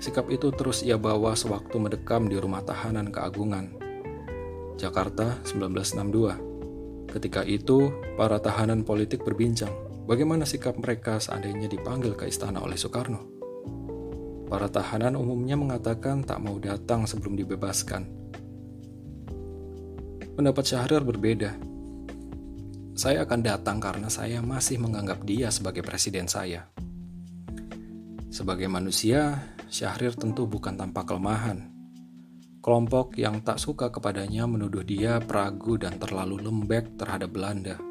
sikap 0.00 0.28
itu 0.32 0.48
terus 0.52 0.80
ia 0.80 0.96
bawa 0.96 1.36
sewaktu 1.36 1.76
mendekam 1.76 2.28
di 2.28 2.40
rumah 2.40 2.64
tahanan 2.64 3.12
keagungan. 3.12 3.76
Jakarta 4.80 5.40
1962. 5.44 7.12
Ketika 7.12 7.46
itu, 7.46 7.92
para 8.16 8.40
tahanan 8.42 8.82
politik 8.82 9.22
berbincang 9.22 9.70
bagaimana 10.04 10.44
sikap 10.44 10.76
mereka 10.76 11.16
seandainya 11.20 11.68
dipanggil 11.68 12.12
ke 12.16 12.28
istana 12.28 12.60
oleh 12.60 12.76
Soekarno. 12.76 13.33
Para 14.46 14.68
tahanan 14.68 15.16
umumnya 15.16 15.56
mengatakan 15.56 16.24
tak 16.24 16.40
mau 16.40 16.60
datang 16.60 17.08
sebelum 17.08 17.36
dibebaskan. 17.36 18.02
Pendapat 20.34 20.64
Syahrir 20.66 21.02
berbeda 21.06 21.74
saya 22.94 23.26
akan 23.26 23.42
datang 23.42 23.82
karena 23.82 24.06
saya 24.06 24.38
masih 24.38 24.78
menganggap 24.78 25.26
dia 25.26 25.50
sebagai 25.50 25.82
presiden 25.82 26.30
saya. 26.30 26.70
Sebagai 28.30 28.70
manusia, 28.70 29.50
Syahrir 29.66 30.14
tentu 30.14 30.46
bukan 30.46 30.78
tanpa 30.78 31.02
kelemahan. 31.02 31.74
Kelompok 32.62 33.18
yang 33.18 33.42
tak 33.42 33.58
suka 33.58 33.90
kepadanya 33.90 34.46
menuduh 34.46 34.86
dia 34.86 35.18
peragu 35.18 35.74
dan 35.74 35.98
terlalu 35.98 36.38
lembek 36.38 36.94
terhadap 36.94 37.34
Belanda. 37.34 37.82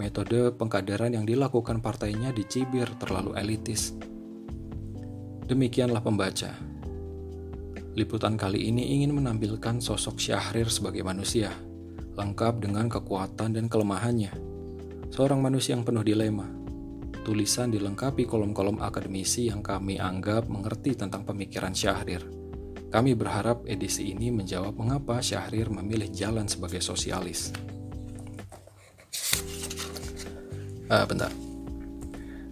Metode 0.00 0.56
pengkaderan 0.56 1.12
yang 1.12 1.28
dilakukan 1.28 1.84
partainya 1.84 2.32
dicibir 2.32 2.88
terlalu 2.96 3.36
elitis. 3.36 3.92
Demikianlah 5.44 6.00
pembaca. 6.00 6.56
Liputan 7.92 8.40
kali 8.40 8.72
ini 8.72 8.96
ingin 8.96 9.12
menampilkan 9.12 9.76
sosok 9.76 10.16
Syahrir 10.16 10.72
sebagai 10.72 11.04
manusia 11.04 11.52
lengkap 12.16 12.64
dengan 12.64 12.88
kekuatan 12.88 13.52
dan 13.52 13.68
kelemahannya. 13.68 14.32
Seorang 15.12 15.44
manusia 15.44 15.76
yang 15.76 15.84
penuh 15.84 16.00
dilema. 16.00 16.48
Tulisan 17.28 17.76
dilengkapi 17.76 18.24
kolom-kolom 18.24 18.80
akademisi 18.80 19.52
yang 19.52 19.60
kami 19.60 20.00
anggap 20.00 20.48
mengerti 20.48 20.96
tentang 20.96 21.28
pemikiran 21.28 21.76
Syahrir. 21.76 22.24
Kami 22.88 23.12
berharap 23.12 23.68
edisi 23.68 24.16
ini 24.16 24.32
menjawab 24.32 24.72
mengapa 24.80 25.20
Syahrir 25.20 25.68
memilih 25.68 26.08
jalan 26.08 26.48
sebagai 26.48 26.80
sosialis. 26.80 27.52
Uh, 30.88 31.04
bentar, 31.04 31.32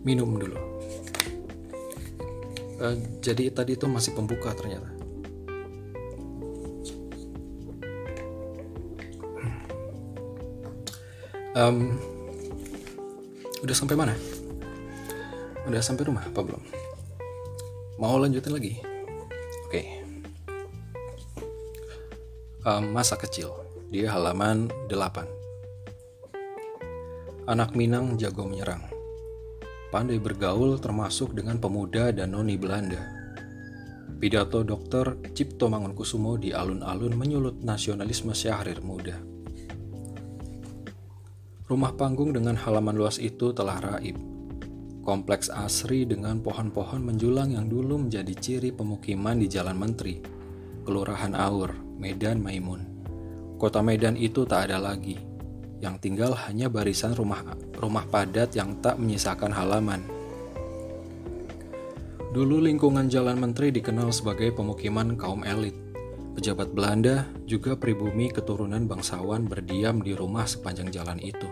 minum 0.05 0.37
dulu. 0.37 0.72
Uh, 2.83 2.99
jadi 3.23 3.55
tadi 3.55 3.79
itu 3.79 3.87
masih 3.87 4.11
pembuka 4.11 4.51
ternyata. 4.59 4.91
um, 11.55 11.95
udah 13.63 13.77
sampai 13.77 13.95
mana? 13.95 14.19
Udah 15.71 15.79
sampai 15.79 16.11
rumah 16.11 16.27
apa 16.27 16.43
belum? 16.43 16.63
Mau 18.03 18.19
lanjutin 18.19 18.51
lagi? 18.51 18.83
Oke. 18.83 19.71
Okay. 19.71 19.87
um, 22.67 22.91
masa 22.91 23.15
kecil. 23.15 23.55
Di 23.93 24.09
halaman 24.09 24.73
8 24.89 25.43
anak 27.45 27.75
Minang 27.75 28.17
jago 28.17 28.47
menyerang 28.47 28.92
pandai 29.93 30.17
bergaul 30.17 30.81
termasuk 30.81 31.37
dengan 31.37 31.61
pemuda 31.61 32.09
dan 32.17 32.33
noni 32.33 32.57
Belanda 32.57 33.23
Pidato 34.23 34.63
Dr. 34.63 35.35
Cipto 35.35 35.67
Mangunkusumo 35.67 36.39
di 36.39 36.55
alun-alun 36.55 37.11
menyulut 37.11 37.59
nasionalisme 37.59 38.31
Syahrir 38.31 38.79
muda. 38.79 39.19
Rumah 41.67 41.99
panggung 41.99 42.31
dengan 42.31 42.55
halaman 42.55 42.95
luas 42.95 43.19
itu 43.19 43.51
telah 43.51 43.83
raib. 43.83 44.15
Kompleks 45.03 45.51
asri 45.51 46.07
dengan 46.07 46.39
pohon-pohon 46.39 47.03
menjulang 47.03 47.59
yang 47.59 47.67
dulu 47.67 48.07
menjadi 48.07 48.31
ciri 48.39 48.71
pemukiman 48.71 49.43
di 49.43 49.51
Jalan 49.51 49.75
Menteri, 49.75 50.23
Kelurahan 50.87 51.35
Aur, 51.35 51.75
Medan 51.99 52.39
Maimun. 52.39 52.87
Kota 53.59 53.83
Medan 53.83 54.15
itu 54.15 54.47
tak 54.47 54.71
ada 54.71 54.79
lagi. 54.79 55.32
Yang 55.83 55.95
tinggal 55.99 56.39
hanya 56.47 56.71
barisan 56.71 57.13
rumah 57.19 57.43
rumah 57.75 58.07
padat 58.07 58.55
yang 58.55 58.79
tak 58.79 59.03
menyisakan 59.03 59.51
halaman. 59.51 60.07
Dulu 62.33 62.65
lingkungan 62.65 63.13
Jalan 63.13 63.37
Menteri 63.37 63.69
dikenal 63.69 64.09
sebagai 64.09 64.57
pemukiman 64.57 65.19
kaum 65.21 65.45
elit. 65.45 65.77
Pejabat 66.33 66.73
Belanda 66.73 67.29
juga 67.45 67.77
pribumi 67.77 68.33
keturunan 68.33 68.89
bangsawan 68.89 69.45
berdiam 69.45 70.01
di 70.01 70.17
rumah 70.17 70.49
sepanjang 70.49 70.89
jalan 70.89 71.21
itu. 71.21 71.45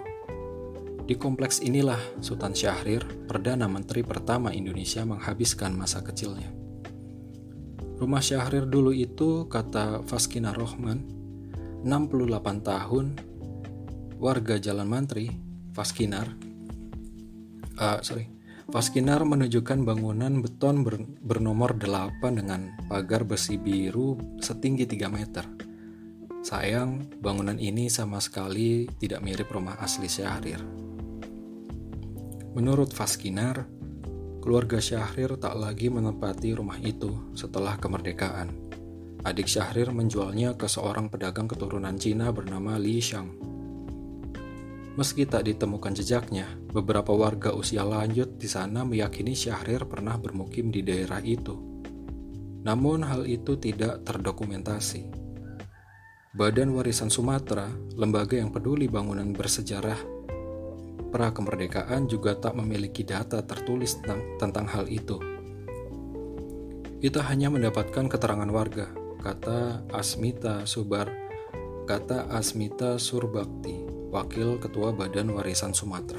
Di 1.04 1.18
kompleks 1.18 1.60
inilah 1.60 2.00
Sultan 2.24 2.56
Syahrir, 2.56 3.04
Perdana 3.28 3.68
Menteri 3.68 4.00
pertama 4.00 4.56
Indonesia 4.56 5.04
menghabiskan 5.04 5.76
masa 5.76 6.00
kecilnya. 6.00 6.48
Rumah 8.00 8.22
Syahrir 8.24 8.64
dulu 8.64 8.94
itu, 8.96 9.44
kata 9.52 10.00
Faskina 10.08 10.56
Rohman, 10.56 11.04
68 11.84 12.64
tahun, 12.64 13.20
warga 14.20 14.60
Jalan 14.60 14.84
Mantri, 14.84 15.32
Faskinar, 15.72 16.28
uh, 17.80 17.98
sorry, 18.04 18.28
Faskinar 18.68 19.24
menunjukkan 19.24 19.82
bangunan 19.82 20.44
beton 20.44 20.84
ber, 20.84 21.00
bernomor 21.24 21.74
8 21.74 22.22
dengan 22.36 22.70
pagar 22.86 23.24
besi 23.24 23.56
biru 23.56 24.20
setinggi 24.38 24.84
3 24.86 25.08
meter. 25.10 25.44
Sayang, 26.44 27.18
bangunan 27.18 27.56
ini 27.56 27.88
sama 27.88 28.20
sekali 28.20 28.86
tidak 29.00 29.24
mirip 29.24 29.48
rumah 29.50 29.80
asli 29.80 30.06
Syahrir. 30.06 30.60
Menurut 32.52 32.92
Faskinar, 32.92 33.64
keluarga 34.44 34.78
Syahrir 34.78 35.34
tak 35.40 35.56
lagi 35.56 35.88
menempati 35.88 36.54
rumah 36.54 36.78
itu 36.78 37.32
setelah 37.32 37.80
kemerdekaan. 37.80 38.52
Adik 39.24 39.48
Syahrir 39.48 39.90
menjualnya 39.92 40.56
ke 40.56 40.68
seorang 40.68 41.08
pedagang 41.08 41.48
keturunan 41.48 41.96
Cina 41.96 42.32
bernama 42.32 42.80
Li 42.80 43.02
Xiang. 43.02 43.59
Meski 44.98 45.22
tak 45.22 45.46
ditemukan 45.46 45.94
jejaknya, 45.94 46.50
beberapa 46.74 47.14
warga 47.14 47.54
usia 47.54 47.86
lanjut 47.86 48.38
di 48.38 48.50
sana 48.50 48.82
meyakini 48.82 49.38
Syahrir 49.38 49.86
pernah 49.86 50.18
bermukim 50.18 50.74
di 50.74 50.82
daerah 50.82 51.22
itu. 51.22 51.54
Namun 52.66 53.06
hal 53.06 53.24
itu 53.24 53.54
tidak 53.56 54.02
terdokumentasi. 54.02 55.06
Badan 56.30 56.74
Warisan 56.74 57.10
Sumatera, 57.10 57.70
lembaga 57.98 58.38
yang 58.38 58.54
peduli 58.54 58.86
bangunan 58.86 59.34
bersejarah 59.34 60.20
pra 61.10 61.34
kemerdekaan 61.34 62.06
juga 62.06 62.38
tak 62.38 62.54
memiliki 62.54 63.02
data 63.02 63.42
tertulis 63.42 63.98
tentang, 63.98 64.38
tentang 64.38 64.66
hal 64.70 64.86
itu. 64.86 65.18
Kita 67.02 67.26
hanya 67.26 67.50
mendapatkan 67.50 68.06
keterangan 68.06 68.46
warga, 68.46 68.94
kata 69.18 69.90
Asmita 69.90 70.62
Subar, 70.70 71.10
kata 71.90 72.30
Asmita 72.30 72.94
Surbakti, 73.00 73.89
Wakil 74.10 74.58
Ketua 74.58 74.90
Badan 74.90 75.30
Warisan 75.30 75.70
Sumatera. 75.70 76.18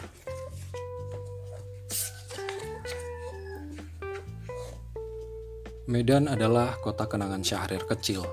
Medan 5.92 6.32
adalah 6.32 6.80
kota 6.80 7.04
kenangan 7.04 7.44
Syahrir 7.44 7.84
kecil. 7.84 8.24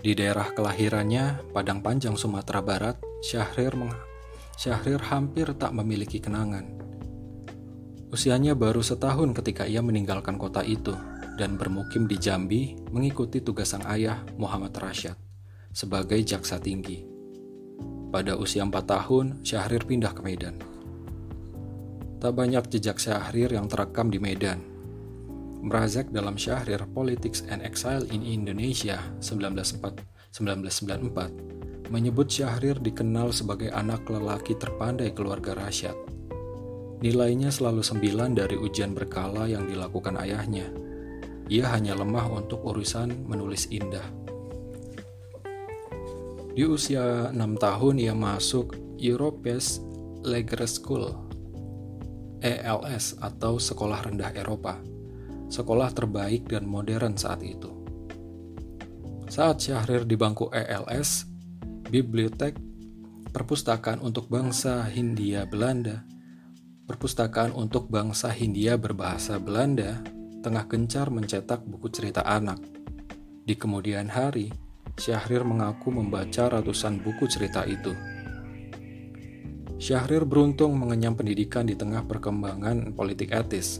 Di 0.00 0.16
daerah 0.16 0.48
kelahirannya, 0.56 1.52
Padang 1.52 1.84
Panjang, 1.84 2.16
Sumatera 2.16 2.64
Barat, 2.64 2.96
Syahrir, 3.20 3.76
Syahrir 4.56 5.04
hampir 5.12 5.52
tak 5.52 5.76
memiliki 5.76 6.16
kenangan. 6.16 6.64
Usianya 8.08 8.56
baru 8.56 8.80
setahun 8.80 9.36
ketika 9.36 9.68
ia 9.68 9.84
meninggalkan 9.84 10.40
kota 10.40 10.64
itu 10.64 10.96
dan 11.36 11.60
bermukim 11.60 12.08
di 12.08 12.16
Jambi 12.16 12.80
mengikuti 12.88 13.44
tugas 13.44 13.76
sang 13.76 13.84
ayah 13.92 14.24
Muhammad 14.40 14.72
Rashad 14.72 15.20
sebagai 15.76 16.16
jaksa 16.24 16.56
tinggi. 16.56 17.17
Pada 18.08 18.40
usia 18.40 18.64
4 18.64 18.72
tahun, 18.88 19.44
Syahrir 19.44 19.84
pindah 19.84 20.16
ke 20.16 20.24
Medan. 20.24 20.56
Tak 22.24 22.32
banyak 22.32 22.72
jejak 22.72 22.96
Syahrir 22.96 23.52
yang 23.52 23.68
terekam 23.68 24.08
di 24.08 24.16
Medan. 24.16 24.64
Merazek 25.60 26.08
dalam 26.08 26.40
Syahrir 26.40 26.88
Politics 26.88 27.44
and 27.52 27.60
Exile 27.60 28.08
in 28.08 28.24
Indonesia 28.24 28.96
1994 29.20 31.48
menyebut 31.88 32.28
Syahrir 32.28 32.76
dikenal 32.80 33.32
sebagai 33.32 33.72
anak 33.72 34.08
lelaki 34.08 34.56
terpandai 34.56 35.12
keluarga 35.12 35.56
Rasyad. 35.56 35.96
Nilainya 37.04 37.52
selalu 37.52 37.82
sembilan 37.84 38.36
dari 38.36 38.56
ujian 38.56 38.92
berkala 38.92 39.48
yang 39.48 39.68
dilakukan 39.68 40.16
ayahnya. 40.20 40.68
Ia 41.48 41.72
hanya 41.72 41.96
lemah 41.96 42.28
untuk 42.28 42.60
urusan 42.64 43.24
menulis 43.24 43.72
indah. 43.72 44.27
Di 46.58 46.66
usia 46.66 47.30
6 47.30 47.38
tahun 47.38 48.02
ia 48.02 48.18
masuk 48.18 48.98
Europe's 48.98 49.78
Lager 50.26 50.66
School 50.66 51.06
ELS 52.42 53.14
atau 53.22 53.62
Sekolah 53.62 54.02
Rendah 54.02 54.34
Eropa, 54.34 54.74
sekolah 55.46 55.94
terbaik 55.94 56.50
dan 56.50 56.66
modern 56.66 57.14
saat 57.14 57.46
itu. 57.46 57.70
Saat 59.30 59.70
Syahrir 59.70 60.02
di 60.02 60.18
bangku 60.18 60.50
ELS, 60.50 61.30
bibliotek, 61.94 62.58
perpustakaan 63.30 64.02
untuk 64.02 64.26
bangsa 64.26 64.82
Hindia 64.90 65.46
Belanda, 65.46 66.02
perpustakaan 66.90 67.54
untuk 67.54 67.86
bangsa 67.86 68.34
Hindia 68.34 68.74
berbahasa 68.74 69.38
Belanda 69.38 70.02
tengah 70.42 70.66
gencar 70.66 71.06
mencetak 71.14 71.62
buku 71.62 71.86
cerita 71.86 72.26
anak. 72.26 72.58
Di 73.46 73.54
kemudian 73.54 74.10
hari, 74.10 74.50
Syahrir 74.98 75.46
mengaku 75.46 75.94
membaca 75.94 76.50
ratusan 76.50 76.98
buku 76.98 77.30
cerita 77.30 77.62
itu. 77.62 77.94
Syahrir 79.78 80.26
beruntung 80.26 80.74
mengenyam 80.74 81.14
pendidikan 81.14 81.62
di 81.62 81.78
tengah 81.78 82.02
perkembangan 82.02 82.98
politik 82.98 83.30
etis. 83.30 83.78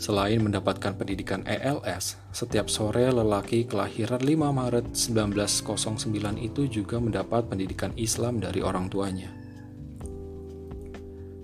Selain 0.00 0.40
mendapatkan 0.40 0.96
pendidikan 0.96 1.44
ELS, 1.44 2.16
setiap 2.32 2.66
sore 2.66 3.06
lelaki 3.12 3.68
kelahiran 3.68 4.18
5 4.18 4.50
Maret 4.50 4.86
1909 4.96 6.40
itu 6.40 6.66
juga 6.66 6.96
mendapat 6.98 7.46
pendidikan 7.46 7.92
Islam 7.94 8.40
dari 8.40 8.64
orang 8.64 8.88
tuanya. 8.88 9.30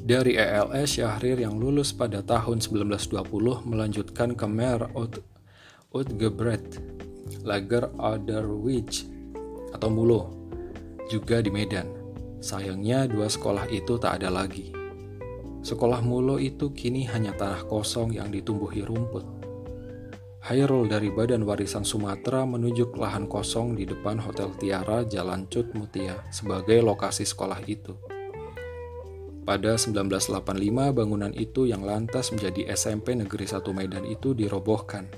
Dari 0.08 0.40
ELS, 0.40 0.96
Syahrir 0.96 1.36
yang 1.36 1.60
lulus 1.60 1.92
pada 1.92 2.24
tahun 2.24 2.64
1920 2.64 3.68
melanjutkan 3.68 4.32
ke 4.32 4.46
Mer 4.48 4.88
Utgebret, 5.92 6.80
Lager 7.44 7.92
Aderwich, 8.00 9.08
atau 9.72 9.88
Mulo, 9.92 10.32
juga 11.08 11.40
di 11.40 11.48
Medan. 11.52 11.88
Sayangnya 12.38 13.08
dua 13.10 13.26
sekolah 13.26 13.66
itu 13.68 13.98
tak 13.98 14.22
ada 14.22 14.30
lagi. 14.30 14.70
Sekolah 15.64 16.00
Mulo 16.00 16.38
itu 16.38 16.70
kini 16.70 17.04
hanya 17.10 17.34
tanah 17.34 17.66
kosong 17.66 18.14
yang 18.14 18.30
ditumbuhi 18.30 18.86
rumput. 18.86 19.26
Hairul 20.48 20.88
dari 20.88 21.10
Badan 21.12 21.44
Warisan 21.44 21.82
Sumatera 21.84 22.46
menuju 22.46 22.94
lahan 22.96 23.28
kosong 23.28 23.76
di 23.76 23.84
depan 23.84 24.16
Hotel 24.22 24.48
Tiara 24.56 25.04
Jalan 25.04 25.50
Cut 25.50 25.74
Mutia 25.74 26.24
sebagai 26.32 26.78
lokasi 26.80 27.26
sekolah 27.26 27.60
itu. 27.68 27.92
Pada 29.44 29.76
1985 29.80 30.92
bangunan 30.92 31.32
itu 31.32 31.64
yang 31.64 31.84
lantas 31.84 32.32
menjadi 32.36 32.68
SMP 32.72 33.16
Negeri 33.16 33.48
1 33.48 33.64
Medan 33.72 34.04
itu 34.04 34.36
dirobohkan. 34.36 35.08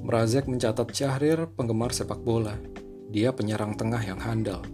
Merazek 0.03 0.51
mencatat 0.51 0.91
Syahrir 0.91 1.47
penggemar 1.55 1.95
sepak 1.95 2.19
bola. 2.19 2.59
Dia 3.15 3.31
penyerang 3.31 3.79
tengah 3.79 4.03
yang 4.03 4.19
handal. 4.19 4.67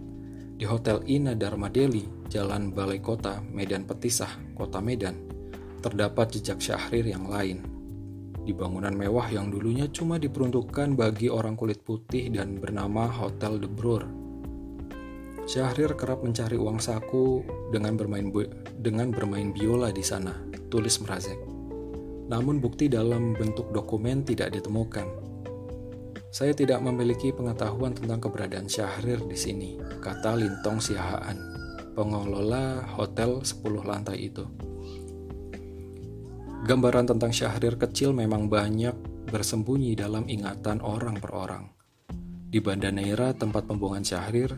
Di 0.57 0.65
Hotel 0.65 1.05
Ina 1.05 1.37
Dharma 1.37 1.69
Deli, 1.69 2.09
Jalan 2.25 2.73
Balai 2.73 3.05
Kota, 3.05 3.37
Medan 3.53 3.85
Petisah, 3.85 4.57
Kota 4.57 4.81
Medan, 4.81 5.29
terdapat 5.85 6.41
jejak 6.41 6.57
Syahrir 6.57 7.05
yang 7.05 7.29
lain. 7.29 7.70
Di 8.41 8.57
bangunan 8.57 8.93
mewah 8.97 9.29
yang 9.29 9.53
dulunya 9.53 9.85
cuma 9.93 10.17
diperuntukkan 10.17 10.97
bagi 10.97 11.29
orang 11.29 11.53
kulit 11.53 11.85
putih 11.85 12.33
dan 12.33 12.57
bernama 12.57 13.05
Hotel 13.05 13.61
De 13.61 13.69
Broer 13.69 14.21
Syahrir 15.51 15.97
kerap 15.97 16.21
mencari 16.21 16.55
uang 16.55 16.77
saku 16.77 17.41
dengan 17.73 17.97
bermain 17.97 18.29
dengan 18.77 19.09
bermain 19.09 19.49
biola 19.49 19.89
di 19.91 19.99
sana, 19.99 20.37
tulis 20.69 21.01
Mrazek. 21.01 21.35
Namun 22.31 22.63
bukti 22.63 22.87
dalam 22.87 23.33
bentuk 23.35 23.73
dokumen 23.73 24.23
tidak 24.23 24.53
ditemukan. 24.55 25.03
Saya 26.31 26.55
tidak 26.55 26.79
memiliki 26.79 27.35
pengetahuan 27.35 27.91
tentang 27.91 28.23
keberadaan 28.23 28.71
Syahrir 28.71 29.19
di 29.27 29.35
sini, 29.35 29.69
kata 29.99 30.39
Lintong 30.39 30.79
Siahaan, 30.79 31.35
pengelola 31.99 32.87
hotel 32.95 33.43
10 33.43 33.83
lantai 33.83 34.31
itu. 34.31 34.47
Gambaran 36.61 37.09
tentang 37.09 37.33
Syahrir 37.33 37.73
kecil 37.73 38.13
memang 38.13 38.45
banyak 38.45 38.93
bersembunyi 39.33 39.97
dalam 39.97 40.29
ingatan 40.29 40.77
orang 40.85 41.17
per 41.17 41.33
orang. 41.33 41.73
Di 42.53 42.61
Banda 42.61 42.93
Neira, 42.93 43.33
tempat 43.33 43.65
pembuangan 43.65 44.05
Syahrir, 44.05 44.53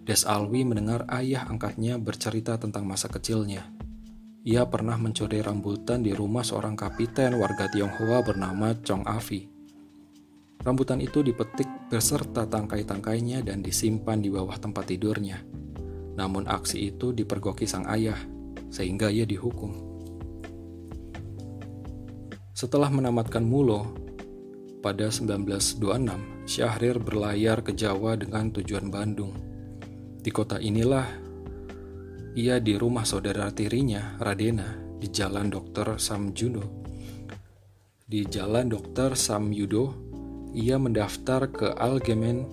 Des 0.00 0.24
Alwi 0.24 0.64
mendengar 0.64 1.04
ayah 1.12 1.44
angkatnya 1.44 2.00
bercerita 2.00 2.56
tentang 2.56 2.88
masa 2.88 3.12
kecilnya. 3.12 3.68
Ia 4.48 4.64
pernah 4.64 4.96
mencuri 4.96 5.44
rambutan 5.44 6.00
di 6.00 6.16
rumah 6.16 6.40
seorang 6.40 6.72
kapiten 6.72 7.36
warga 7.36 7.68
Tionghoa 7.68 8.24
bernama 8.24 8.72
Chong 8.80 9.04
Afi. 9.04 9.44
Rambutan 10.64 11.04
itu 11.04 11.20
dipetik 11.20 11.68
beserta 11.92 12.48
tangkai-tangkainya 12.48 13.44
dan 13.44 13.60
disimpan 13.60 14.24
di 14.24 14.32
bawah 14.32 14.56
tempat 14.56 14.88
tidurnya. 14.88 15.44
Namun 16.16 16.48
aksi 16.48 16.96
itu 16.96 17.12
dipergoki 17.12 17.68
sang 17.68 17.84
ayah, 17.92 18.16
sehingga 18.72 19.12
ia 19.12 19.28
dihukum. 19.28 19.91
Setelah 22.62 22.94
menamatkan 22.94 23.42
Mulo, 23.42 23.90
pada 24.86 25.10
1926, 25.10 26.46
Syahrir 26.46 26.94
berlayar 27.02 27.58
ke 27.58 27.74
Jawa 27.74 28.14
dengan 28.14 28.54
tujuan 28.54 28.86
Bandung. 28.86 29.34
Di 30.22 30.30
kota 30.30 30.62
inilah 30.62 31.02
ia 32.38 32.62
di 32.62 32.78
rumah 32.78 33.02
saudara 33.02 33.50
tirinya, 33.50 34.14
Radena, 34.22 34.78
di 34.94 35.10
Jalan 35.10 35.50
Dr. 35.50 35.98
Samjudo. 35.98 36.62
Di 38.06 38.30
Jalan 38.30 38.70
Dr. 38.70 39.18
Samyudo, 39.18 39.98
ia 40.54 40.78
mendaftar 40.78 41.50
ke 41.50 41.66
Algemen 41.74 42.46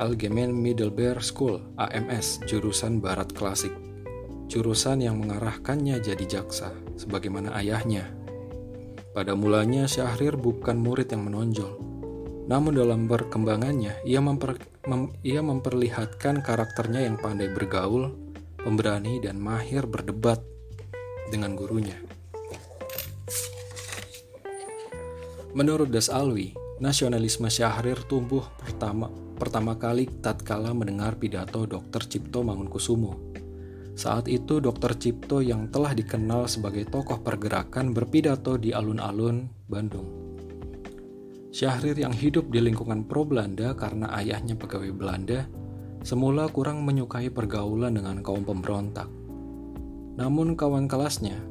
Algemen 0.00 0.56
Middlebury 0.56 1.20
School 1.20 1.60
AMS 1.76 2.48
jurusan 2.48 3.04
Barat 3.04 3.36
Klasik. 3.36 3.76
Jurusan 4.48 5.04
yang 5.04 5.20
mengarahkannya 5.20 6.00
jadi 6.00 6.24
jaksa, 6.24 6.72
sebagaimana 6.96 7.52
ayahnya. 7.60 8.16
Pada 9.18 9.34
mulanya 9.34 9.90
Syahrir 9.90 10.38
bukan 10.38 10.78
murid 10.78 11.10
yang 11.10 11.26
menonjol, 11.26 11.74
namun 12.46 12.70
dalam 12.70 13.10
perkembangannya, 13.10 13.98
ia, 14.06 14.22
memper, 14.22 14.62
mem, 14.86 15.10
ia 15.26 15.42
memperlihatkan 15.42 16.38
karakternya 16.38 17.02
yang 17.02 17.18
pandai 17.18 17.50
bergaul, 17.50 18.14
pemberani, 18.62 19.18
dan 19.18 19.42
mahir 19.42 19.90
berdebat 19.90 20.38
dengan 21.34 21.58
gurunya. 21.58 21.98
Menurut 25.50 25.90
Das 25.90 26.14
Alwi, 26.14 26.54
nasionalisme 26.78 27.50
Syahrir 27.50 27.98
tumbuh 28.06 28.46
pertama, 28.62 29.10
pertama 29.34 29.74
kali 29.74 30.06
tatkala 30.22 30.70
mendengar 30.70 31.18
pidato 31.18 31.66
Dr. 31.66 32.06
Cipto 32.06 32.46
Mangunkusumo. 32.46 33.34
Saat 33.98 34.30
itu 34.30 34.62
Dr. 34.62 34.94
Cipto 34.94 35.42
yang 35.42 35.74
telah 35.74 35.90
dikenal 35.90 36.46
sebagai 36.46 36.86
tokoh 36.86 37.18
pergerakan 37.18 37.90
berpidato 37.90 38.54
di 38.54 38.70
alun-alun 38.70 39.50
Bandung. 39.66 40.06
Syahrir 41.50 41.98
yang 41.98 42.14
hidup 42.14 42.46
di 42.46 42.62
lingkungan 42.62 43.10
pro-Belanda 43.10 43.74
karena 43.74 44.14
ayahnya 44.22 44.54
pegawai 44.54 44.94
Belanda, 44.94 45.50
semula 46.06 46.46
kurang 46.46 46.86
menyukai 46.86 47.26
pergaulan 47.26 47.98
dengan 47.98 48.22
kaum 48.22 48.46
pemberontak. 48.46 49.10
Namun 50.14 50.54
kawan 50.54 50.86
kelasnya, 50.86 51.42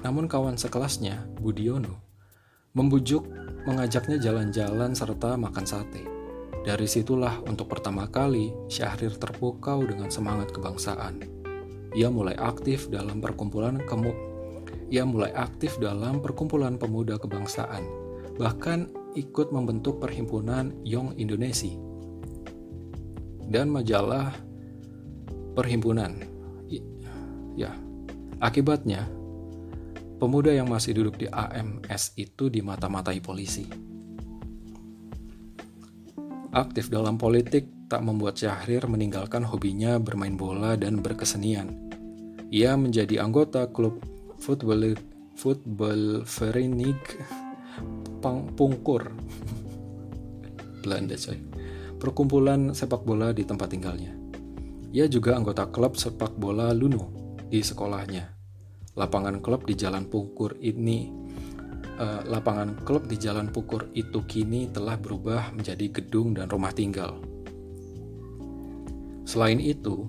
namun 0.00 0.24
kawan 0.24 0.56
sekelasnya, 0.56 1.36
Budiono, 1.36 2.00
membujuk 2.72 3.28
mengajaknya 3.68 4.16
jalan-jalan 4.16 4.96
serta 4.96 5.36
makan 5.36 5.68
sate. 5.68 6.08
Dari 6.64 6.88
situlah 6.88 7.44
untuk 7.44 7.68
pertama 7.68 8.08
kali 8.08 8.56
Syahrir 8.72 9.20
terpukau 9.20 9.84
dengan 9.84 10.08
semangat 10.08 10.48
kebangsaan. 10.48 11.43
Ia 11.94 12.10
mulai 12.10 12.34
aktif 12.34 12.90
dalam 12.90 13.22
perkumpulan 13.22 13.78
kemu 13.86 14.34
ia 14.92 15.02
mulai 15.02 15.32
aktif 15.32 15.80
dalam 15.80 16.20
perkumpulan 16.20 16.76
pemuda 16.76 17.16
kebangsaan. 17.16 17.82
Bahkan 18.36 19.10
ikut 19.18 19.50
membentuk 19.54 20.02
perhimpunan 20.02 20.74
Young 20.86 21.14
Indonesia 21.16 21.74
dan 23.50 23.70
majalah 23.70 24.34
perhimpunan. 25.54 26.30
Ya, 27.54 27.70
akibatnya 28.42 29.06
pemuda 30.18 30.50
yang 30.50 30.66
masih 30.66 30.98
duduk 30.98 31.22
di 31.22 31.30
AMS 31.30 32.18
itu 32.18 32.50
dimata-matai 32.50 33.22
polisi. 33.22 33.66
Aktif 36.54 36.86
dalam 36.86 37.18
politik 37.18 37.66
tak 37.90 38.06
membuat 38.06 38.38
Syahrir 38.38 38.86
meninggalkan 38.86 39.42
hobinya 39.42 39.98
bermain 39.98 40.38
bola 40.38 40.78
dan 40.78 41.02
berkesenian. 41.02 41.90
Ia 42.54 42.78
menjadi 42.78 43.26
anggota 43.26 43.66
klub 43.74 43.98
football 44.38 44.94
football 45.34 46.22
Verenig 46.22 47.02
Pungkur. 48.54 49.10
Belanda 50.86 51.18
coy. 51.18 51.42
Perkumpulan 51.98 52.70
sepak 52.70 53.02
bola 53.02 53.34
di 53.34 53.42
tempat 53.42 53.74
tinggalnya. 53.74 54.14
Ia 54.94 55.10
juga 55.10 55.34
anggota 55.34 55.66
klub 55.66 55.98
sepak 55.98 56.38
bola 56.38 56.70
Luno 56.70 57.34
di 57.50 57.66
sekolahnya. 57.66 58.30
Lapangan 58.94 59.42
klub 59.42 59.66
di 59.66 59.74
Jalan 59.74 60.06
Pungkur 60.06 60.54
ini 60.62 61.23
uh, 61.98 62.22
lapangan 62.26 62.78
klub 62.82 63.06
di 63.06 63.16
Jalan 63.18 63.50
Pungkur 63.50 63.90
itu 63.94 64.22
kini 64.26 64.70
telah 64.70 64.98
berubah 64.98 65.54
menjadi 65.54 65.90
gedung 65.90 66.34
dan 66.34 66.50
rumah 66.50 66.74
tinggal 66.74 67.18
Selain 69.24 69.56
itu, 69.56 70.04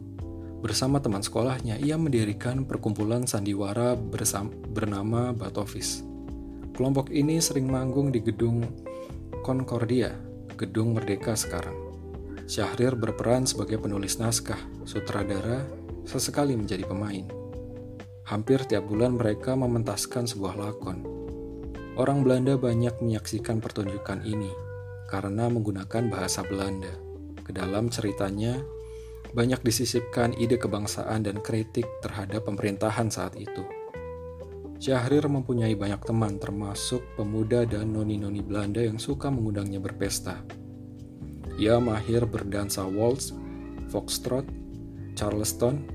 bersama 0.59 0.99
teman 0.99 1.23
sekolahnya, 1.23 1.79
ia 1.79 1.95
mendirikan 1.95 2.67
perkumpulan 2.67 3.23
sandiwara 3.23 3.95
bersama, 3.95 4.51
bernama 4.51 5.31
Batovis. 5.31 6.03
Kelompok 6.75 7.15
ini 7.15 7.39
sering 7.39 7.71
manggung 7.71 8.11
di 8.11 8.19
gedung 8.19 8.67
Concordia, 9.39 10.11
gedung 10.59 10.99
Merdeka 10.99 11.31
sekarang. 11.31 11.73
Syahrir 12.45 12.99
berperan 12.99 13.47
sebagai 13.47 13.79
penulis 13.79 14.19
naskah, 14.19 14.59
sutradara, 14.83 15.63
sesekali 16.03 16.59
menjadi 16.59 16.83
pemain. 16.83 17.23
Hampir 18.27 18.67
tiap 18.67 18.83
bulan 18.85 19.15
mereka 19.15 19.55
mementaskan 19.55 20.27
sebuah 20.27 20.59
lakon. 20.59 21.14
Orang 21.95 22.27
Belanda 22.27 22.59
banyak 22.59 22.99
menyaksikan 22.99 23.63
pertunjukan 23.63 24.27
ini 24.27 24.51
karena 25.07 25.47
menggunakan 25.47 26.11
bahasa 26.11 26.43
Belanda. 26.43 26.91
Ke 27.39 27.55
dalam 27.55 27.87
ceritanya, 27.87 28.59
banyak 29.31 29.63
disisipkan 29.63 30.35
ide 30.35 30.59
kebangsaan 30.59 31.23
dan 31.23 31.39
kritik 31.39 31.87
terhadap 32.03 32.51
pemerintahan 32.51 33.07
saat 33.07 33.39
itu. 33.39 33.63
Syahrir 34.75 35.23
mempunyai 35.31 35.71
banyak 35.79 36.03
teman 36.03 36.35
termasuk 36.35 36.99
pemuda 37.15 37.63
dan 37.63 37.95
noni-noni 37.95 38.43
Belanda 38.43 38.83
yang 38.83 38.99
suka 38.99 39.31
mengundangnya 39.31 39.79
berpesta. 39.79 40.43
Ia 41.55 41.79
mahir 41.79 42.27
berdansa 42.27 42.83
waltz, 42.83 43.31
foxtrot, 43.87 44.43
charleston. 45.15 45.87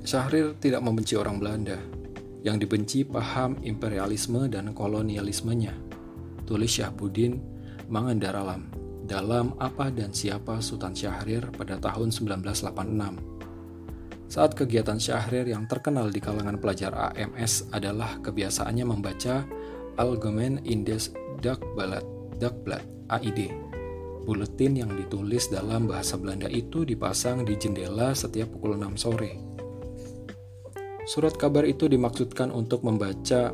Syahrir 0.00 0.56
tidak 0.56 0.80
membenci 0.80 1.12
orang 1.12 1.36
Belanda. 1.36 1.76
Yang 2.44 2.68
dibenci 2.68 3.00
paham 3.08 3.56
imperialisme 3.64 4.52
dan 4.52 4.76
kolonialismenya. 4.76 5.72
Tulis 6.44 6.76
Syahbudin 6.76 7.40
Mangandaralam 7.88 8.68
dalam 9.04 9.52
Apa 9.56 9.88
dan 9.88 10.12
Siapa 10.12 10.60
Sultan 10.60 10.92
Syahrir 10.92 11.48
pada 11.56 11.80
tahun 11.80 12.12
1986. 12.12 14.28
Saat 14.28 14.56
kegiatan 14.56 15.00
Syahrir 15.00 15.48
yang 15.48 15.68
terkenal 15.68 16.12
di 16.12 16.20
kalangan 16.20 16.60
pelajar 16.60 16.92
AMS 16.92 17.72
adalah 17.72 18.20
kebiasaannya 18.24 18.84
membaca 18.88 19.44
Algemein 20.00 20.64
Indes 20.68 21.12
Dagblad, 21.44 22.04
Dagblad 22.40 22.84
AID. 23.08 23.52
Buletin 24.24 24.80
yang 24.80 24.96
ditulis 24.96 25.52
dalam 25.52 25.84
bahasa 25.84 26.16
Belanda 26.16 26.48
itu 26.48 26.88
dipasang 26.88 27.44
di 27.44 27.60
jendela 27.60 28.16
setiap 28.16 28.56
pukul 28.56 28.80
6 28.80 28.96
sore. 28.96 29.53
Surat 31.04 31.36
kabar 31.36 31.68
itu 31.68 31.84
dimaksudkan 31.84 32.48
untuk 32.48 32.80
membaca 32.84 33.52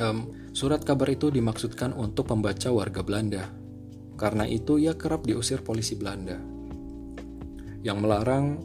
um, 0.00 0.32
Surat 0.52 0.82
kabar 0.82 1.06
itu 1.12 1.30
dimaksudkan 1.30 1.94
untuk 1.94 2.34
membaca 2.34 2.68
warga 2.74 3.00
Belanda 3.06 3.46
karena 4.18 4.42
itu 4.44 4.76
ia 4.76 4.98
kerap 4.98 5.22
diusir 5.22 5.62
polisi 5.62 5.94
Belanda 5.94 6.34
yang 7.86 8.02
melarang 8.02 8.58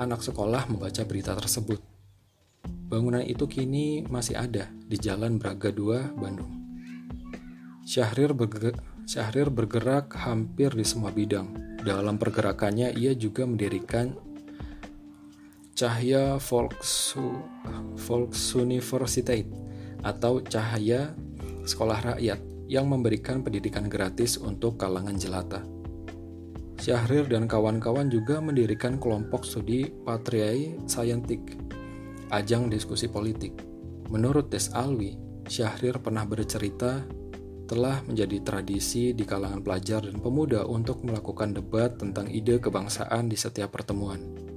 anak 0.00 0.24
sekolah 0.24 0.64
membaca 0.72 1.04
berita 1.04 1.36
tersebut. 1.36 1.80
Bangunan 2.86 3.20
itu 3.20 3.44
kini 3.44 4.06
masih 4.06 4.38
ada 4.38 4.70
di 4.86 4.96
Jalan 4.96 5.36
Braga 5.36 5.68
2, 5.68 6.16
Bandung. 6.16 6.52
Syahrir 7.86 8.34
bergerak, 8.34 8.78
Syahrir 9.06 9.52
bergerak 9.52 10.14
hampir 10.18 10.74
di 10.74 10.86
semua 10.86 11.12
bidang. 11.12 11.78
Dalam 11.82 12.18
pergerakannya 12.18 12.94
ia 12.96 13.14
juga 13.14 13.46
mendirikan 13.46 14.14
Cahaya 15.76 16.40
Volksu, 16.40 17.36
Volksuniversiteit 18.00 19.44
atau 20.00 20.40
Cahaya 20.40 21.12
Sekolah 21.68 22.00
Rakyat 22.00 22.40
yang 22.64 22.88
memberikan 22.88 23.44
pendidikan 23.44 23.84
gratis 23.84 24.40
untuk 24.40 24.80
kalangan 24.80 25.20
jelata. 25.20 25.60
Syahrir 26.80 27.28
dan 27.28 27.44
kawan-kawan 27.44 28.08
juga 28.08 28.40
mendirikan 28.40 28.96
kelompok 28.96 29.44
studi 29.44 29.92
Patriai 29.92 30.80
Scientific, 30.88 31.60
ajang 32.32 32.72
diskusi 32.72 33.04
politik. 33.12 33.60
Menurut 34.08 34.48
Des 34.48 34.72
Alwi, 34.72 35.12
Syahrir 35.44 36.00
pernah 36.00 36.24
bercerita 36.24 37.04
telah 37.68 38.00
menjadi 38.08 38.40
tradisi 38.40 39.12
di 39.12 39.28
kalangan 39.28 39.60
pelajar 39.60 40.08
dan 40.08 40.24
pemuda 40.24 40.64
untuk 40.64 41.04
melakukan 41.04 41.52
debat 41.52 42.00
tentang 42.00 42.32
ide 42.32 42.56
kebangsaan 42.64 43.28
di 43.28 43.36
setiap 43.36 43.76
pertemuan. 43.76 44.55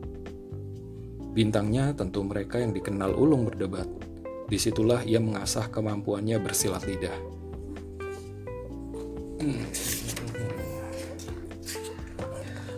Bintangnya 1.39 1.95
tentu 1.95 2.19
mereka 2.19 2.59
yang 2.59 2.75
dikenal 2.75 3.15
ulung 3.15 3.47
berdebat. 3.47 3.87
Di 4.51 4.59
situlah 4.59 5.07
ia 5.07 5.23
mengasah 5.23 5.71
kemampuannya 5.71 6.35
bersilat 6.35 6.83
lidah. 6.83 7.15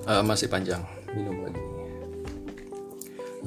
Uh, 0.06 0.22
masih 0.22 0.46
panjang, 0.46 0.86
minum 1.18 1.42
lagi. 1.42 1.64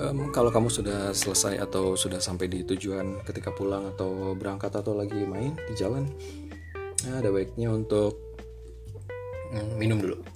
Um, 0.02 0.34
kalau 0.34 0.50
kamu 0.50 0.66
sudah 0.66 1.14
selesai 1.14 1.62
atau 1.62 1.94
sudah 1.94 2.18
sampai 2.18 2.50
di 2.50 2.66
tujuan 2.66 3.22
ketika 3.22 3.54
pulang 3.54 3.94
atau 3.94 4.34
berangkat 4.34 4.74
atau 4.74 4.98
lagi 4.98 5.22
main 5.30 5.54
di 5.54 5.78
jalan, 5.78 6.10
ada 7.06 7.30
baiknya 7.30 7.70
untuk 7.70 8.18
um, 9.54 9.78
minum 9.78 10.02
dulu. 10.02 10.33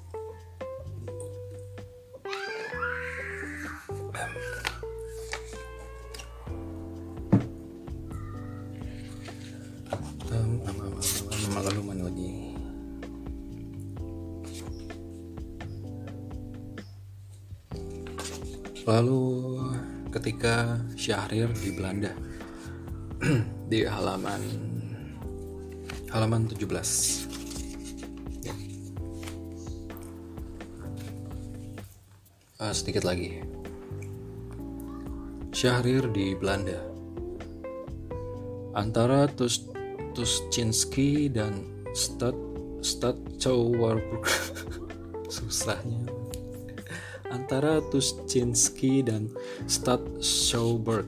Lalu 18.89 19.25
ketika 20.09 20.81
Syahrir 20.97 21.53
di 21.53 21.77
Belanda 21.77 22.17
di 23.71 23.85
halaman 23.85 24.41
halaman 26.09 26.49
17 26.49 26.65
ya. 28.49 28.57
uh, 32.65 32.73
sedikit 32.73 33.05
lagi. 33.05 33.45
Syahrir 35.53 36.09
di 36.15 36.33
Belanda. 36.33 36.81
Antara 38.73 39.29
Tuschinski 40.19 41.31
dan 41.31 41.63
Stad 41.95 42.35
Stad 42.83 43.15
susahnya 45.31 46.03
antara 47.31 47.79
Tuschinski 47.87 49.07
dan 49.07 49.31
Stad 49.71 50.03
Schouwburg. 50.19 51.07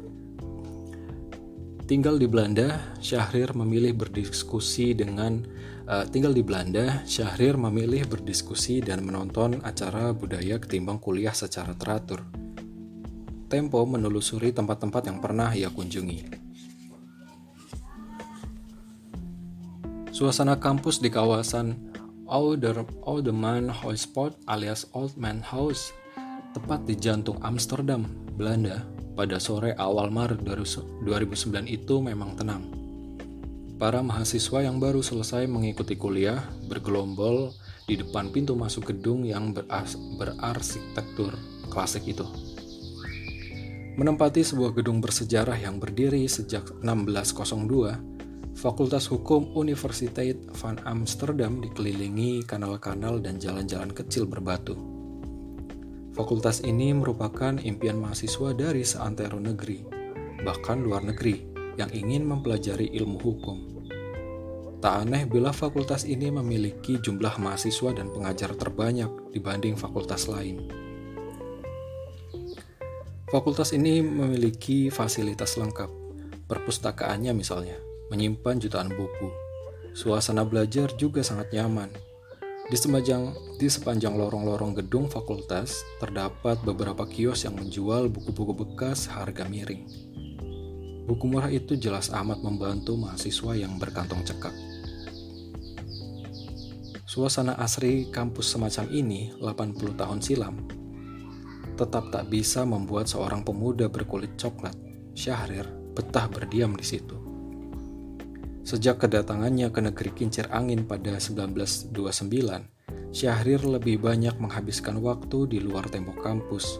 Tinggal 1.90 2.22
di 2.22 2.30
Belanda, 2.30 2.94
Syahrir 3.02 3.50
memilih 3.50 3.98
berdiskusi 3.98 4.94
dengan 4.94 5.42
uh, 5.90 6.06
tinggal 6.06 6.30
di 6.30 6.46
Belanda, 6.46 7.02
Syahrir 7.02 7.58
memilih 7.58 8.06
berdiskusi 8.06 8.78
dan 8.78 9.02
menonton 9.02 9.58
acara 9.66 10.14
budaya 10.14 10.62
ketimbang 10.62 11.02
kuliah 11.02 11.34
secara 11.34 11.74
teratur. 11.74 12.22
Tempo 13.50 13.82
menelusuri 13.82 14.54
tempat-tempat 14.54 15.10
yang 15.10 15.18
pernah 15.18 15.50
ia 15.50 15.66
kunjungi. 15.66 16.49
Suasana 20.20 20.60
kampus 20.60 21.00
di 21.00 21.08
kawasan 21.08 21.96
Ouder, 22.28 22.84
Ouderman 23.08 23.72
Houseport 23.72 24.36
alias 24.52 24.84
Old 24.92 25.16
Man 25.16 25.40
House 25.40 25.96
tepat 26.52 26.84
di 26.84 26.92
jantung 26.92 27.40
Amsterdam, 27.40 28.04
Belanda, 28.36 28.84
pada 29.16 29.40
sore 29.40 29.72
awal 29.80 30.12
Maret 30.12 30.44
2009 30.44 31.08
itu 31.72 32.04
memang 32.04 32.36
tenang. 32.36 32.68
Para 33.80 34.04
mahasiswa 34.04 34.60
yang 34.60 34.76
baru 34.76 35.00
selesai 35.00 35.48
mengikuti 35.48 35.96
kuliah 35.96 36.44
bergelombol 36.68 37.56
di 37.88 37.96
depan 37.96 38.28
pintu 38.28 38.52
masuk 38.52 38.92
gedung 38.92 39.24
yang 39.24 39.56
berarsitektur 39.56 41.32
klasik 41.72 42.04
itu. 42.04 42.28
Menempati 43.96 44.44
sebuah 44.44 44.76
gedung 44.76 45.00
bersejarah 45.00 45.56
yang 45.56 45.80
berdiri 45.80 46.28
sejak 46.28 46.68
1602, 46.84 48.09
Fakultas 48.60 49.08
Hukum 49.08 49.56
Universiteit 49.56 50.36
van 50.60 50.76
Amsterdam 50.84 51.64
dikelilingi 51.64 52.44
kanal-kanal 52.44 53.16
dan 53.24 53.40
jalan-jalan 53.40 53.88
kecil 53.88 54.28
berbatu 54.28 54.76
Fakultas 56.12 56.60
ini 56.60 56.92
merupakan 56.92 57.56
impian 57.56 57.96
mahasiswa 57.96 58.52
dari 58.52 58.84
seantero 58.84 59.40
negeri, 59.40 59.80
bahkan 60.44 60.84
luar 60.84 61.08
negeri, 61.08 61.40
yang 61.80 61.88
ingin 61.88 62.28
mempelajari 62.28 62.92
ilmu 63.00 63.16
hukum. 63.16 63.58
Tak 64.84 65.08
aneh 65.08 65.24
bila 65.24 65.56
fakultas 65.56 66.04
ini 66.04 66.28
memiliki 66.28 67.00
jumlah 67.00 67.40
mahasiswa 67.40 67.96
dan 67.96 68.12
pengajar 68.12 68.52
terbanyak 68.52 69.32
dibanding 69.32 69.72
fakultas 69.80 70.28
lain. 70.28 70.68
Fakultas 73.32 73.72
ini 73.72 74.04
memiliki 74.04 74.92
fasilitas 74.92 75.56
lengkap, 75.56 75.88
perpustakaannya 76.44 77.32
misalnya, 77.32 77.80
menyimpan 78.10 78.58
jutaan 78.58 78.90
buku. 78.90 79.30
Suasana 79.94 80.42
belajar 80.42 80.90
juga 80.98 81.24
sangat 81.24 81.54
nyaman. 81.54 81.90
Di 82.70 82.78
sepanjang, 82.78 83.34
di 83.58 83.66
sepanjang 83.66 84.14
lorong-lorong 84.14 84.78
gedung 84.78 85.10
fakultas, 85.10 85.82
terdapat 85.98 86.62
beberapa 86.62 87.02
kios 87.06 87.42
yang 87.42 87.58
menjual 87.58 88.06
buku-buku 88.10 88.54
bekas 88.66 89.10
harga 89.10 89.46
miring. 89.46 89.86
Buku 91.10 91.24
murah 91.26 91.50
itu 91.50 91.74
jelas 91.74 92.14
amat 92.14 92.38
membantu 92.44 92.94
mahasiswa 92.94 93.58
yang 93.58 93.74
berkantong 93.78 94.22
cekak. 94.22 94.54
Suasana 97.08 97.58
asri 97.58 98.06
kampus 98.14 98.54
semacam 98.54 98.86
ini 98.94 99.34
80 99.42 99.98
tahun 99.98 100.22
silam 100.22 100.80
tetap 101.80 102.12
tak 102.12 102.28
bisa 102.28 102.68
membuat 102.68 103.08
seorang 103.08 103.40
pemuda 103.40 103.88
berkulit 103.88 104.36
coklat, 104.36 104.76
Syahrir, 105.16 105.64
betah 105.96 106.28
berdiam 106.28 106.76
di 106.76 106.84
situ. 106.84 107.16
Sejak 108.70 109.02
kedatangannya 109.02 109.66
ke 109.74 109.82
negeri 109.82 110.14
kincir 110.14 110.46
angin 110.54 110.86
pada 110.86 111.18
1929, 111.18 111.90
Syahrir 113.10 113.66
lebih 113.66 113.98
banyak 113.98 114.38
menghabiskan 114.38 115.02
waktu 115.02 115.50
di 115.50 115.58
luar 115.58 115.90
tembok 115.90 116.22
kampus. 116.22 116.78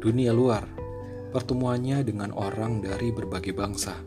Dunia 0.00 0.32
luar, 0.32 0.64
pertemuannya 1.28 2.08
dengan 2.08 2.32
orang 2.32 2.80
dari 2.80 3.12
berbagai 3.12 3.52
bangsa. 3.52 4.00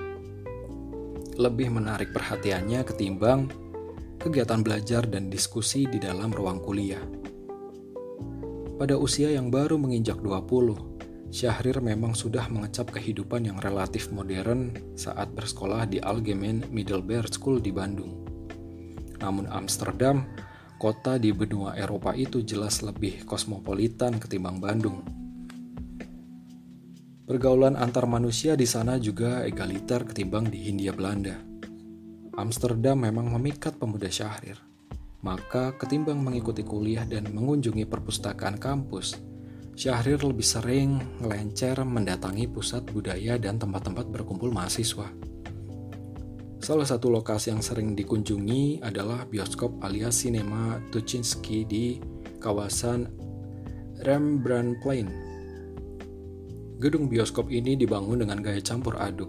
Lebih 1.37 1.69
menarik 1.77 2.09
perhatiannya 2.17 2.81
ketimbang 2.81 3.45
kegiatan 4.17 4.65
belajar 4.65 5.05
dan 5.05 5.29
diskusi 5.29 5.85
di 5.85 6.01
dalam 6.01 6.33
ruang 6.33 6.65
kuliah. 6.65 7.05
Pada 8.81 8.97
usia 8.97 9.29
yang 9.29 9.53
baru 9.53 9.77
menginjak 9.77 10.17
20, 10.17 10.92
Syahrir 11.33 11.81
memang 11.81 12.13
sudah 12.13 12.45
mengecap 12.45 12.93
kehidupan 12.93 13.49
yang 13.49 13.57
relatif 13.57 14.13
modern 14.13 14.77
saat 14.93 15.33
bersekolah 15.33 15.89
di 15.89 15.97
Algemeen 15.97 16.69
Middelburg 16.69 17.25
School 17.33 17.57
di 17.57 17.73
Bandung. 17.73 18.21
Namun 19.17 19.49
Amsterdam, 19.49 20.29
kota 20.77 21.17
di 21.17 21.33
benua 21.33 21.73
Eropa 21.73 22.13
itu 22.13 22.45
jelas 22.45 22.85
lebih 22.85 23.25
kosmopolitan 23.25 24.21
ketimbang 24.21 24.61
Bandung. 24.61 25.01
Pergaulan 27.25 27.81
antar 27.81 28.05
manusia 28.05 28.53
di 28.53 28.69
sana 28.69 29.01
juga 29.01 29.41
egaliter 29.41 30.05
ketimbang 30.05 30.53
di 30.53 30.69
Hindia 30.69 30.93
Belanda. 30.93 31.33
Amsterdam 32.37 33.01
memang 33.01 33.33
memikat 33.33 33.81
pemuda 33.81 34.05
Syahrir 34.05 34.61
maka 35.23 35.71
ketimbang 35.79 36.19
mengikuti 36.19 36.67
kuliah 36.67 37.07
dan 37.07 37.31
mengunjungi 37.31 37.87
perpustakaan 37.87 38.59
kampus, 38.59 39.15
Syahrir 39.73 40.21
lebih 40.21 40.45
sering 40.45 41.01
ngelencer 41.17 41.81
mendatangi 41.81 42.45
pusat 42.45 42.85
budaya 42.93 43.41
dan 43.41 43.57
tempat-tempat 43.57 44.05
berkumpul 44.05 44.53
mahasiswa. 44.53 45.09
Salah 46.61 46.85
satu 46.85 47.09
lokasi 47.09 47.49
yang 47.49 47.65
sering 47.65 47.97
dikunjungi 47.97 48.85
adalah 48.85 49.25
bioskop 49.25 49.81
alias 49.81 50.23
sinema 50.23 50.77
Tuchinski 50.93 51.65
di 51.65 51.97
kawasan 52.37 53.09
Rembrandtplein. 54.05 55.09
Gedung 56.77 57.09
bioskop 57.09 57.49
ini 57.49 57.73
dibangun 57.73 58.21
dengan 58.21 58.45
gaya 58.45 58.61
campur 58.61 58.93
aduk 59.01 59.27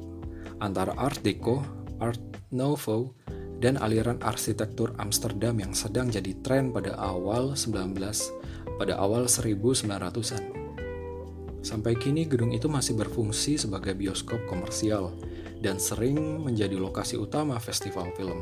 antara 0.61 0.93
Art 1.01 1.25
Deco, 1.25 1.65
Art 2.05 2.21
Nouveau, 2.53 3.17
dan 3.65 3.81
aliran 3.81 4.21
arsitektur 4.21 4.93
Amsterdam 5.01 5.57
yang 5.57 5.73
sedang 5.73 6.13
jadi 6.13 6.37
tren 6.45 6.69
pada 6.69 6.93
awal 7.01 7.57
19 7.57 7.97
pada 8.77 8.99
awal 8.99 9.27
1900-an. 9.31 10.45
Sampai 11.65 11.97
kini 11.97 12.29
gedung 12.29 12.53
itu 12.53 12.69
masih 12.69 12.93
berfungsi 12.93 13.57
sebagai 13.57 13.97
bioskop 13.97 14.45
komersial 14.45 15.17
dan 15.65 15.81
sering 15.81 16.45
menjadi 16.45 16.77
lokasi 16.77 17.17
utama 17.17 17.57
festival 17.57 18.13
film. 18.13 18.37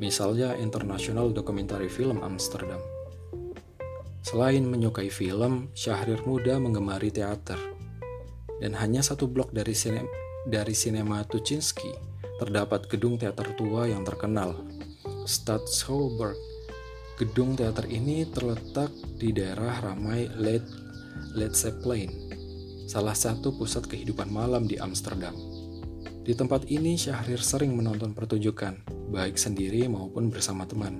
Misalnya 0.00 0.56
International 0.56 1.28
Documentary 1.30 1.92
Film 1.92 2.24
Amsterdam. 2.24 2.80
Selain 4.24 4.64
menyukai 4.64 5.12
film, 5.12 5.68
Syahrir 5.76 6.24
muda 6.24 6.56
menggemari 6.56 7.12
teater. 7.12 7.60
Dan 8.56 8.72
hanya 8.80 9.04
satu 9.04 9.28
blok 9.28 9.52
dari 9.52 9.76
sine 9.76 10.08
dari 10.48 10.72
sinema 10.72 11.20
Tuchinski 11.28 12.14
terdapat 12.40 12.88
gedung 12.90 13.20
teater 13.20 13.52
tua 13.54 13.86
yang 13.86 14.02
terkenal, 14.02 14.64
Stadshouwburg. 15.24 16.53
Gedung 17.14 17.54
teater 17.54 17.86
ini 17.86 18.26
terletak 18.26 18.90
di 19.22 19.30
daerah 19.30 19.78
ramai 19.78 20.26
Led 20.34 20.66
Zeppelin, 21.54 22.10
salah 22.90 23.14
satu 23.14 23.54
pusat 23.54 23.86
kehidupan 23.86 24.34
malam 24.34 24.66
di 24.66 24.82
Amsterdam. 24.82 25.30
Di 26.26 26.34
tempat 26.34 26.66
ini 26.74 26.98
Syahrir 26.98 27.38
sering 27.38 27.78
menonton 27.78 28.18
pertunjukan, 28.18 28.82
baik 29.14 29.38
sendiri 29.38 29.86
maupun 29.86 30.26
bersama 30.26 30.66
teman. 30.66 30.98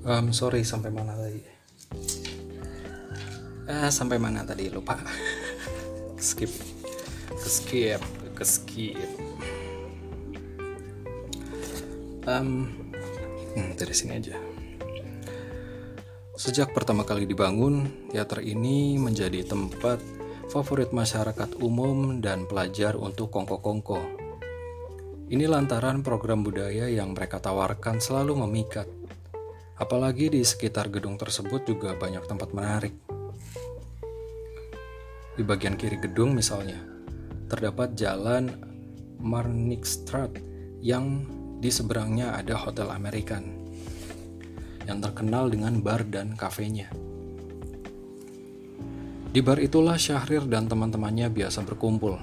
Um, 0.05 0.29
sorry, 0.29 0.61
sampai 0.61 0.93
mana 0.93 1.17
tadi? 1.17 1.41
Eh, 3.65 3.89
sampai 3.89 4.21
mana 4.21 4.45
tadi? 4.45 4.69
Lupa. 4.69 5.01
skip. 6.21 6.53
Skip. 7.33 8.01
Skip. 8.45 9.09
Um, 12.29 12.69
hmm, 13.57 13.73
dari 13.73 13.93
sini 13.97 14.21
aja. 14.21 14.37
Sejak 16.37 16.77
pertama 16.77 17.09
kali 17.09 17.25
dibangun, 17.25 17.89
teater 18.13 18.45
ini 18.45 19.01
menjadi 19.01 19.41
tempat 19.49 20.22
favorit 20.53 20.93
masyarakat 20.93 21.57
umum 21.65 22.21
dan 22.21 22.45
pelajar 22.45 22.93
untuk 22.93 23.33
kongko-kongko. 23.33 24.05
Ini 25.33 25.49
lantaran 25.49 26.05
program 26.05 26.45
budaya 26.45 26.85
yang 26.93 27.17
mereka 27.17 27.41
tawarkan 27.41 27.97
selalu 27.97 28.45
memikat. 28.45 28.85
Apalagi 29.81 30.29
di 30.29 30.45
sekitar 30.45 30.93
gedung 30.93 31.17
tersebut 31.17 31.65
juga 31.65 31.97
banyak 31.97 32.21
tempat 32.29 32.53
menarik. 32.53 32.93
Di 35.33 35.41
bagian 35.41 35.73
kiri 35.73 35.97
gedung 35.97 36.37
misalnya, 36.37 36.77
terdapat 37.49 37.97
jalan 37.97 38.53
Marnixstraat 39.17 40.37
yang 40.85 41.25
di 41.57 41.73
seberangnya 41.73 42.37
ada 42.37 42.53
Hotel 42.61 42.93
American 42.93 43.65
yang 44.85 45.01
terkenal 45.01 45.49
dengan 45.49 45.81
bar 45.81 46.05
dan 46.05 46.37
kafenya. 46.37 46.93
Di 49.33 49.41
bar 49.41 49.57
itulah 49.57 49.97
Syahrir 49.97 50.45
dan 50.45 50.69
teman-temannya 50.69 51.25
biasa 51.33 51.65
berkumpul. 51.65 52.21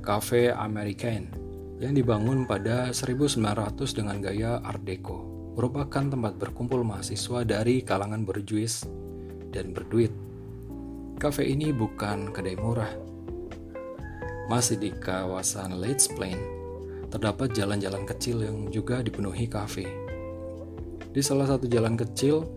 Cafe 0.00 0.48
American 0.48 1.28
yang 1.76 1.92
dibangun 1.92 2.48
pada 2.48 2.88
1900 2.96 3.44
dengan 3.92 4.24
gaya 4.24 4.56
Art 4.64 4.80
Deco 4.88 5.20
merupakan 5.52 6.00
tempat 6.00 6.40
berkumpul 6.40 6.80
mahasiswa 6.80 7.44
dari 7.44 7.84
kalangan 7.84 8.24
berjuis 8.24 8.88
dan 9.52 9.76
berduit. 9.76 10.16
Cafe 11.20 11.44
ini 11.44 11.76
bukan 11.76 12.32
kedai 12.32 12.56
murah. 12.56 12.88
Masih 14.48 14.80
di 14.80 14.96
kawasan 14.96 15.76
Plain, 16.16 16.40
terdapat 17.12 17.52
jalan-jalan 17.52 18.08
kecil 18.08 18.40
yang 18.40 18.72
juga 18.72 19.04
dipenuhi 19.04 19.44
kafe. 19.44 19.84
Di 21.12 21.20
salah 21.20 21.52
satu 21.52 21.68
jalan 21.68 22.00
kecil, 22.00 22.48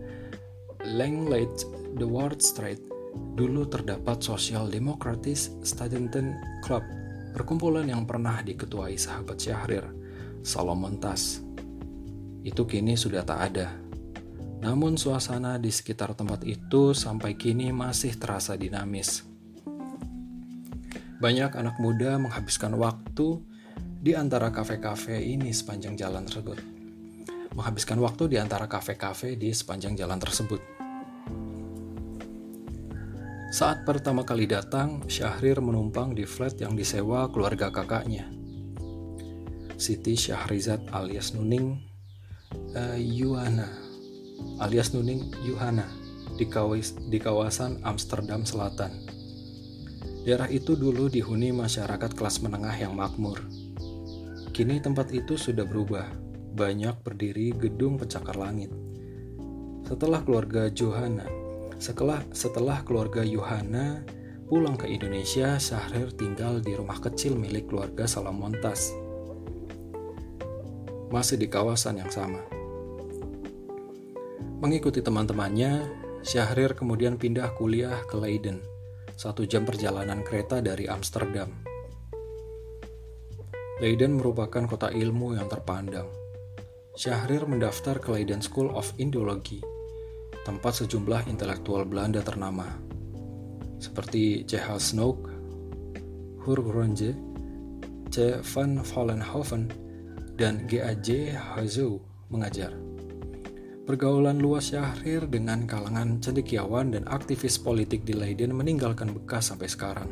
Langleigh 0.88 1.52
The 2.00 2.08
Ward 2.08 2.40
Street, 2.40 2.87
dulu 3.38 3.70
terdapat 3.70 4.18
Social 4.18 4.66
Democratic 4.66 5.38
Student 5.62 6.34
Club, 6.66 6.82
perkumpulan 7.34 7.86
yang 7.86 8.02
pernah 8.02 8.42
diketuai 8.42 8.98
sahabat 8.98 9.38
Syahrir, 9.38 9.86
Solomon 10.42 10.98
Tas. 10.98 11.38
Itu 12.42 12.66
kini 12.66 12.98
sudah 12.98 13.22
tak 13.22 13.40
ada. 13.54 13.74
Namun 14.58 14.98
suasana 14.98 15.54
di 15.54 15.70
sekitar 15.70 16.18
tempat 16.18 16.42
itu 16.42 16.90
sampai 16.90 17.38
kini 17.38 17.70
masih 17.70 18.18
terasa 18.18 18.58
dinamis. 18.58 19.22
Banyak 21.18 21.54
anak 21.58 21.78
muda 21.82 22.18
menghabiskan 22.18 22.74
waktu 22.78 23.42
di 23.98 24.14
antara 24.14 24.54
kafe-kafe 24.54 25.18
ini 25.18 25.50
sepanjang 25.50 25.98
jalan 25.98 26.22
tersebut. 26.26 26.58
Menghabiskan 27.54 27.98
waktu 27.98 28.30
di 28.30 28.38
antara 28.38 28.70
kafe-kafe 28.70 29.34
di 29.34 29.50
sepanjang 29.50 29.98
jalan 29.98 30.22
tersebut. 30.22 30.77
Saat 33.48 33.88
pertama 33.88 34.28
kali 34.28 34.44
datang, 34.44 35.08
Syahrir 35.08 35.64
menumpang 35.64 36.12
di 36.12 36.28
flat 36.28 36.60
yang 36.60 36.76
disewa 36.76 37.32
keluarga 37.32 37.72
kakaknya. 37.72 38.28
Siti 39.80 40.20
Syahrizat 40.20 40.84
alias 40.92 41.32
Nuning 41.32 41.80
uh, 42.76 42.98
Yuhana 42.98 43.88
alias 44.60 44.92
Nuning 44.92 45.32
Yuhana 45.46 45.88
di, 46.36 46.44
di 47.08 47.18
kawasan 47.18 47.80
Amsterdam 47.88 48.44
Selatan. 48.44 48.92
Daerah 50.28 50.52
itu 50.52 50.76
dulu 50.76 51.08
dihuni 51.08 51.48
masyarakat 51.48 52.12
kelas 52.12 52.44
menengah 52.44 52.76
yang 52.76 52.92
makmur. 52.92 53.40
Kini 54.52 54.76
tempat 54.76 55.08
itu 55.16 55.40
sudah 55.40 55.64
berubah, 55.64 56.04
banyak 56.52 57.00
berdiri 57.00 57.56
gedung 57.56 57.96
pencakar 57.96 58.36
langit. 58.36 58.68
Setelah 59.88 60.20
keluarga 60.20 60.68
Johanna, 60.68 61.24
setelah 61.78 62.20
setelah 62.34 62.82
keluarga 62.82 63.22
Yohana 63.24 64.02
pulang 64.50 64.76
ke 64.76 64.90
Indonesia, 64.90 65.56
Syahrir 65.56 66.12
tinggal 66.12 66.60
di 66.60 66.74
rumah 66.74 66.98
kecil 66.98 67.38
milik 67.38 67.70
keluarga 67.70 68.04
Salamontas. 68.04 68.92
Masih 71.08 71.40
di 71.40 71.48
kawasan 71.48 72.04
yang 72.04 72.12
sama. 72.12 72.44
Mengikuti 74.60 75.00
teman-temannya, 75.00 75.86
Syahrir 76.20 76.74
kemudian 76.74 77.16
pindah 77.16 77.54
kuliah 77.56 78.02
ke 78.04 78.18
Leiden 78.18 78.60
satu 79.18 79.42
jam 79.42 79.66
perjalanan 79.66 80.22
kereta 80.22 80.62
dari 80.62 80.86
Amsterdam. 80.86 81.50
Leiden 83.82 84.14
merupakan 84.14 84.62
kota 84.70 84.94
ilmu 84.94 85.34
yang 85.34 85.50
terpandang. 85.50 86.06
Syahrir 86.94 87.42
mendaftar 87.50 87.98
ke 87.98 88.14
Leiden 88.14 88.38
School 88.38 88.70
of 88.70 88.94
Indology, 88.94 89.58
tempat 90.48 90.80
sejumlah 90.80 91.28
intelektual 91.28 91.84
Belanda 91.84 92.24
ternama, 92.24 92.64
seperti 93.76 94.48
C.H. 94.48 94.96
Snoek, 94.96 95.28
Hurgronje, 96.40 97.12
C. 98.08 98.40
van 98.40 98.80
Vollenhoven, 98.80 99.68
dan 100.40 100.64
G.A.J. 100.64 101.36
Hazou 101.36 102.00
mengajar. 102.32 102.72
Pergaulan 103.84 104.40
luas 104.40 104.72
Syahrir 104.72 105.28
dengan 105.28 105.68
kalangan 105.68 106.16
cendekiawan 106.20 106.96
dan 106.96 107.04
aktivis 107.08 107.60
politik 107.60 108.08
di 108.08 108.16
Leiden 108.16 108.56
meninggalkan 108.56 109.12
bekas 109.12 109.52
sampai 109.52 109.68
sekarang. 109.68 110.08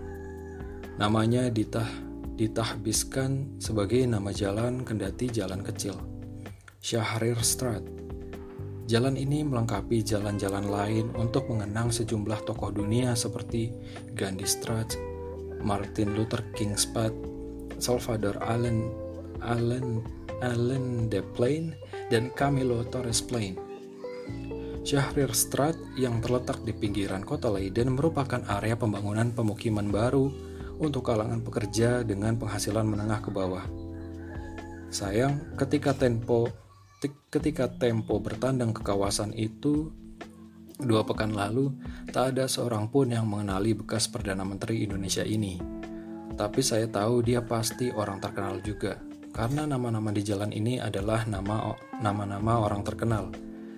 Namanya 1.01 1.49
ditah 1.49 1.89
ditahbiskan 2.37 3.57
sebagai 3.57 4.05
nama 4.05 4.29
jalan 4.29 4.85
kendati 4.85 5.33
jalan 5.33 5.65
kecil, 5.65 5.97
Syahrir 6.85 7.41
Straat. 7.41 8.06
Jalan 8.87 9.19
ini 9.19 9.43
melengkapi 9.43 10.07
jalan-jalan 10.07 10.71
lain 10.71 11.11
untuk 11.19 11.51
mengenang 11.51 11.91
sejumlah 11.91 12.47
tokoh 12.47 12.71
dunia 12.71 13.19
seperti 13.19 13.75
Gandhi 14.15 14.47
Straat, 14.47 14.95
Martin 15.59 16.15
Luther 16.15 16.47
King 16.55 16.79
Spad, 16.79 17.11
Salvador 17.83 18.39
Allen, 18.47 18.87
Allen, 19.43 20.07
Allen 20.39 21.11
de 21.11 21.19
Plain, 21.35 21.75
dan 22.15 22.31
Camilo 22.39 22.87
Torres 22.87 23.19
Plain. 23.27 23.59
Syahrirstraat 24.87 25.75
yang 25.99 26.23
terletak 26.23 26.63
di 26.63 26.71
pinggiran 26.71 27.27
kota 27.27 27.51
Leiden 27.51 27.99
merupakan 27.99 28.39
area 28.47 28.79
pembangunan 28.79 29.35
pemukiman 29.35 29.91
baru 29.91 30.31
untuk 30.79 31.11
kalangan 31.11 31.43
pekerja 31.43 32.07
dengan 32.07 32.39
penghasilan 32.39 32.87
menengah 32.87 33.19
ke 33.19 33.35
bawah. 33.35 33.67
Sayang, 34.95 35.59
ketika 35.59 35.91
tempo 35.91 36.66
ketika 37.31 37.69
tempo 37.69 38.17
bertandang 38.19 38.73
ke 38.73 38.81
kawasan 38.81 39.37
itu 39.37 39.93
dua 40.77 41.05
pekan 41.05 41.33
lalu, 41.33 41.73
tak 42.13 42.37
ada 42.37 42.49
seorang 42.49 42.89
pun 42.89 43.09
yang 43.09 43.29
mengenali 43.29 43.73
bekas 43.73 44.09
Perdana 44.09 44.45
Menteri 44.45 44.85
Indonesia 44.85 45.25
ini. 45.25 45.57
Tapi 46.37 46.61
saya 46.61 46.85
tahu 46.89 47.25
dia 47.25 47.41
pasti 47.41 47.89
orang 47.89 48.21
terkenal 48.21 48.61
juga, 48.61 49.01
karena 49.33 49.65
nama-nama 49.65 50.13
di 50.13 50.21
jalan 50.21 50.53
ini 50.53 50.77
adalah 50.77 51.25
nama 51.25 51.73
nama-nama 52.01 52.61
orang 52.61 52.85
terkenal 52.85 53.33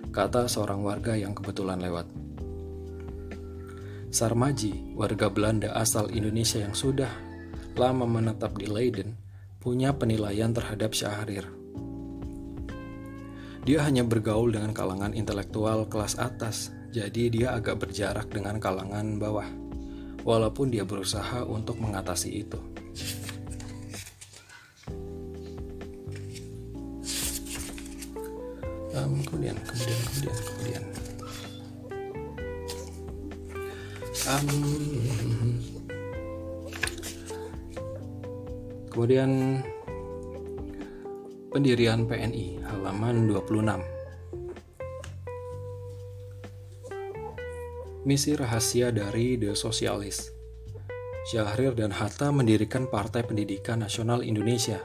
kata 0.09 0.49
seorang 0.49 0.81
warga 0.81 1.13
yang 1.13 1.37
kebetulan 1.37 1.79
lewat. 1.79 2.09
Sarmaji, 4.09 4.97
warga 4.97 5.29
Belanda 5.29 5.69
asal 5.77 6.09
Indonesia 6.09 6.57
yang 6.57 6.73
sudah 6.73 7.13
lama 7.77 8.09
menetap 8.09 8.57
di 8.57 8.65
Leiden, 8.65 9.15
punya 9.61 9.93
penilaian 9.93 10.49
terhadap 10.49 10.97
Syahrir. 10.97 11.58
Dia 13.67 13.85
hanya 13.85 14.03
bergaul 14.07 14.53
dengan 14.53 14.71
kalangan 14.75 15.11
intelektual 15.17 15.87
kelas 15.89 16.15
atas, 16.19 16.71
jadi 16.93 17.23
dia 17.31 17.47
agak 17.55 17.83
berjarak 17.83 18.31
dengan 18.31 18.57
kalangan 18.57 19.19
bawah, 19.19 19.47
walaupun 20.23 20.71
dia 20.73 20.83
berusaha 20.83 21.43
untuk 21.45 21.77
mengatasi 21.77 22.43
itu. 22.45 22.59
um, 28.99 29.21
kemudian 29.23 29.55
kemudian 29.63 29.99
kemudian 30.03 30.35
kemudian 30.43 30.83
um, 34.27 34.47
kemudian 38.91 39.31
pendirian 41.49 42.05
PNI 42.05 42.61
halaman 42.61 43.25
26 43.25 43.81
misi 48.05 48.37
rahasia 48.37 48.93
dari 48.93 49.33
The 49.33 49.57
Socialist. 49.57 50.29
Syahrir 51.29 51.73
dan 51.73 51.93
Hatta 51.93 52.29
mendirikan 52.29 52.85
Partai 52.89 53.25
Pendidikan 53.25 53.81
Nasional 53.81 54.21
Indonesia. 54.25 54.81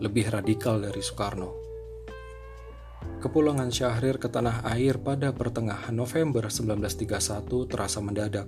Lebih 0.00 0.32
radikal 0.32 0.80
dari 0.80 1.02
Soekarno. 1.02 1.50
Kepulangan 3.18 3.68
Syahrir 3.72 4.20
ke 4.20 4.30
tanah 4.30 4.64
air 4.70 4.96
pada 5.02 5.34
pertengahan 5.34 5.92
November 5.92 6.46
1931 6.48 7.68
terasa 7.68 7.98
mendadak. 7.98 8.46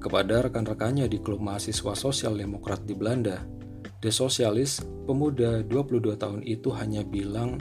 Kepada 0.00 0.48
rekan-rekannya 0.48 1.06
di 1.06 1.20
klub 1.20 1.40
mahasiswa 1.44 1.92
sosial 1.94 2.34
demokrat 2.36 2.84
di 2.84 2.96
Belanda, 2.96 3.59
The 4.00 4.08
Socialist, 4.08 4.84
pemuda 5.04 5.60
22 5.60 6.16
tahun 6.16 6.40
itu 6.48 6.72
hanya 6.72 7.04
bilang 7.04 7.60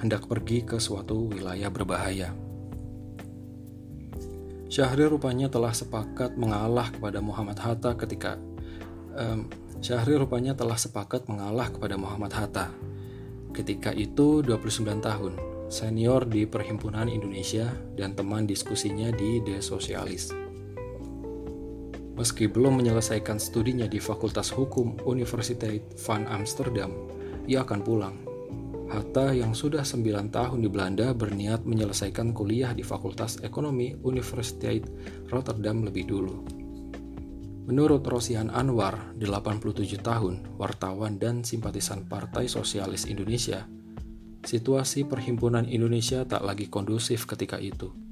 hendak 0.00 0.24
pergi 0.24 0.64
ke 0.64 0.80
suatu 0.80 1.28
wilayah 1.28 1.68
berbahaya. 1.68 2.32
Syahrir 4.72 5.12
rupanya 5.12 5.52
telah 5.52 5.76
sepakat 5.76 6.40
mengalah 6.40 6.88
kepada 6.88 7.20
Muhammad 7.20 7.60
Hatta 7.60 7.94
ketika 7.94 8.40
um, 9.14 9.46
Syahrir 9.84 10.24
rupanya 10.24 10.56
telah 10.56 10.80
sepakat 10.80 11.28
mengalah 11.28 11.68
kepada 11.68 12.00
Muhammad 12.00 12.32
Hatta 12.32 12.72
Ketika 13.54 13.94
itu 13.94 14.42
29 14.42 14.98
tahun, 14.98 15.38
senior 15.70 16.26
di 16.26 16.42
Perhimpunan 16.42 17.06
Indonesia 17.06 17.70
dan 17.94 18.18
teman 18.18 18.50
diskusinya 18.50 19.14
di 19.14 19.38
The 19.46 19.62
Socialist. 19.62 20.43
Meski 22.14 22.46
belum 22.46 22.78
menyelesaikan 22.78 23.42
studinya 23.42 23.90
di 23.90 23.98
Fakultas 23.98 24.54
Hukum 24.54 25.02
Universiteit 25.02 25.98
van 26.06 26.30
Amsterdam, 26.30 26.94
ia 27.50 27.66
akan 27.66 27.80
pulang. 27.82 28.16
Hatta 28.86 29.34
yang 29.34 29.50
sudah 29.50 29.82
9 29.82 30.30
tahun 30.30 30.62
di 30.62 30.70
Belanda 30.70 31.10
berniat 31.10 31.66
menyelesaikan 31.66 32.30
kuliah 32.30 32.70
di 32.70 32.86
Fakultas 32.86 33.42
Ekonomi 33.42 33.98
Universiteit 34.06 34.86
Rotterdam 35.26 35.82
lebih 35.82 36.06
dulu. 36.06 36.46
Menurut 37.66 38.06
Rosihan 38.06 38.52
Anwar, 38.52 39.16
87 39.18 39.98
tahun, 39.98 40.60
wartawan 40.60 41.18
dan 41.18 41.42
simpatisan 41.42 42.06
Partai 42.06 42.46
Sosialis 42.46 43.10
Indonesia, 43.10 43.66
situasi 44.46 45.08
perhimpunan 45.08 45.66
Indonesia 45.66 46.22
tak 46.28 46.44
lagi 46.46 46.70
kondusif 46.70 47.26
ketika 47.26 47.56
itu. 47.58 48.03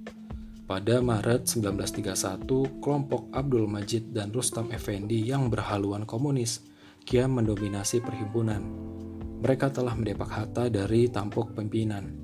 Pada 0.62 1.02
Maret 1.02 1.50
1931, 1.50 2.78
kelompok 2.78 3.26
Abdul 3.34 3.66
Majid 3.66 4.14
dan 4.14 4.30
Rustam 4.30 4.70
Effendi 4.70 5.18
yang 5.18 5.50
berhaluan 5.50 6.06
komunis 6.06 6.62
kian 7.02 7.34
mendominasi 7.34 7.98
perhimpunan. 7.98 8.62
Mereka 9.42 9.74
telah 9.74 9.98
mendepak 9.98 10.30
Hatta 10.30 10.70
dari 10.70 11.10
tampuk 11.10 11.58
pimpinan. 11.58 12.14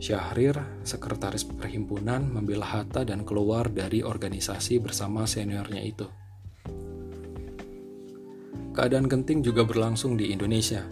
Syahrir, 0.00 0.56
sekretaris 0.80 1.44
perhimpunan, 1.44 2.24
membela 2.24 2.64
Hatta 2.64 3.04
dan 3.04 3.20
keluar 3.20 3.68
dari 3.68 4.00
organisasi 4.00 4.80
bersama 4.80 5.28
seniornya 5.28 5.82
itu. 5.84 6.08
Keadaan 8.72 9.12
genting 9.12 9.44
juga 9.44 9.68
berlangsung 9.68 10.16
di 10.16 10.32
Indonesia. 10.32 10.88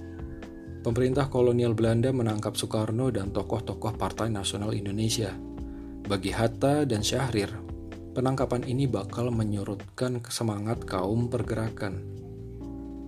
Pemerintah 0.84 1.32
kolonial 1.32 1.72
Belanda 1.72 2.12
menangkap 2.12 2.52
Soekarno 2.52 3.08
dan 3.08 3.32
tokoh-tokoh 3.32 3.96
Partai 3.96 4.28
Nasional 4.28 4.76
Indonesia– 4.76 5.32
bagi 6.10 6.34
Hatta 6.34 6.82
dan 6.82 7.06
Syahrir, 7.06 7.54
penangkapan 8.18 8.66
ini 8.66 8.90
bakal 8.90 9.30
menyurutkan 9.30 10.18
semangat 10.26 10.82
kaum 10.82 11.30
pergerakan. 11.30 12.02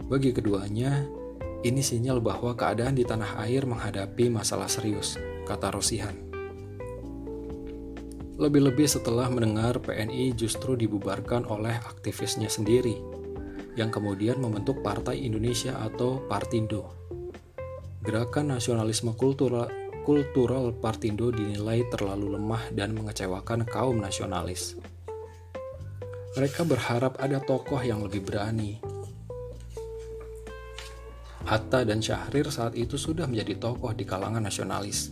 Bagi 0.06 0.30
keduanya, 0.30 1.02
ini 1.66 1.82
sinyal 1.82 2.22
bahwa 2.22 2.54
keadaan 2.54 2.94
di 2.94 3.02
tanah 3.02 3.42
air 3.42 3.66
menghadapi 3.66 4.30
masalah 4.30 4.70
serius, 4.70 5.18
kata 5.50 5.74
Rosihan. 5.74 6.14
Lebih-lebih 8.38 8.86
setelah 8.86 9.26
mendengar 9.26 9.82
PNI 9.82 10.38
justru 10.38 10.78
dibubarkan 10.78 11.42
oleh 11.50 11.82
aktivisnya 11.82 12.46
sendiri, 12.46 13.02
yang 13.74 13.90
kemudian 13.90 14.38
membentuk 14.38 14.78
Partai 14.78 15.26
Indonesia 15.26 15.74
atau 15.82 16.22
Partindo. 16.30 16.94
Gerakan 18.06 18.54
nasionalisme 18.54 19.10
kultural 19.18 19.81
kultural 20.02 20.74
Partindo 20.74 21.30
dinilai 21.30 21.86
terlalu 21.90 22.38
lemah 22.38 22.70
dan 22.74 22.94
mengecewakan 22.94 23.66
kaum 23.66 24.02
nasionalis. 24.02 24.78
Mereka 26.38 26.64
berharap 26.66 27.18
ada 27.22 27.42
tokoh 27.42 27.78
yang 27.82 28.02
lebih 28.02 28.22
berani. 28.26 28.78
Hatta 31.42 31.82
dan 31.82 31.98
Syahrir 31.98 32.46
saat 32.54 32.78
itu 32.78 32.94
sudah 32.94 33.26
menjadi 33.26 33.58
tokoh 33.58 33.90
di 33.92 34.06
kalangan 34.06 34.46
nasionalis. 34.46 35.10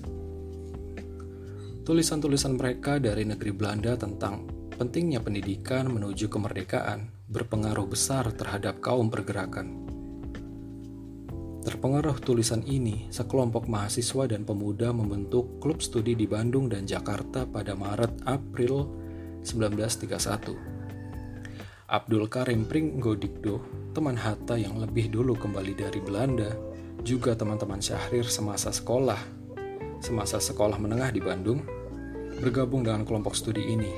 Tulisan-tulisan 1.82 2.55
mereka 2.55 3.03
dari 3.03 3.26
negeri 3.26 3.51
Belanda 3.51 3.99
tentang 3.99 4.47
pentingnya 4.78 5.18
pendidikan 5.18 5.91
menuju 5.91 6.30
kemerdekaan 6.30 7.11
berpengaruh 7.26 7.91
besar 7.91 8.30
terhadap 8.30 8.78
kaum 8.78 9.11
pergerakan. 9.11 9.89
Terpengaruh 11.70 12.18
tulisan 12.18 12.66
ini, 12.66 13.06
sekelompok 13.14 13.70
mahasiswa 13.70 14.26
dan 14.26 14.42
pemuda 14.42 14.90
membentuk 14.90 15.62
klub 15.62 15.78
studi 15.78 16.18
di 16.18 16.26
Bandung 16.26 16.66
dan 16.66 16.82
Jakarta 16.82 17.46
pada 17.46 17.78
Maret-April 17.78 18.90
1931. 19.46 20.58
Abdul 21.86 22.26
Karim 22.26 22.66
Pringgodikdo, 22.66 23.62
teman 23.94 24.18
Hatta 24.18 24.58
yang 24.58 24.82
lebih 24.82 25.14
dulu 25.14 25.38
kembali 25.38 25.78
dari 25.78 26.02
Belanda, 26.02 26.50
juga 27.06 27.38
teman-teman 27.38 27.78
Syahrir 27.78 28.26
semasa 28.26 28.74
sekolah, 28.74 29.22
semasa 30.02 30.42
sekolah 30.42 30.74
menengah 30.74 31.14
di 31.14 31.22
Bandung, 31.22 31.62
bergabung 32.42 32.82
dengan 32.82 33.06
kelompok 33.06 33.38
studi 33.38 33.62
ini, 33.62 33.94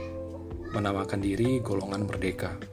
menamakan 0.76 1.24
diri 1.24 1.64
Golongan 1.64 2.04
Merdeka 2.04 2.71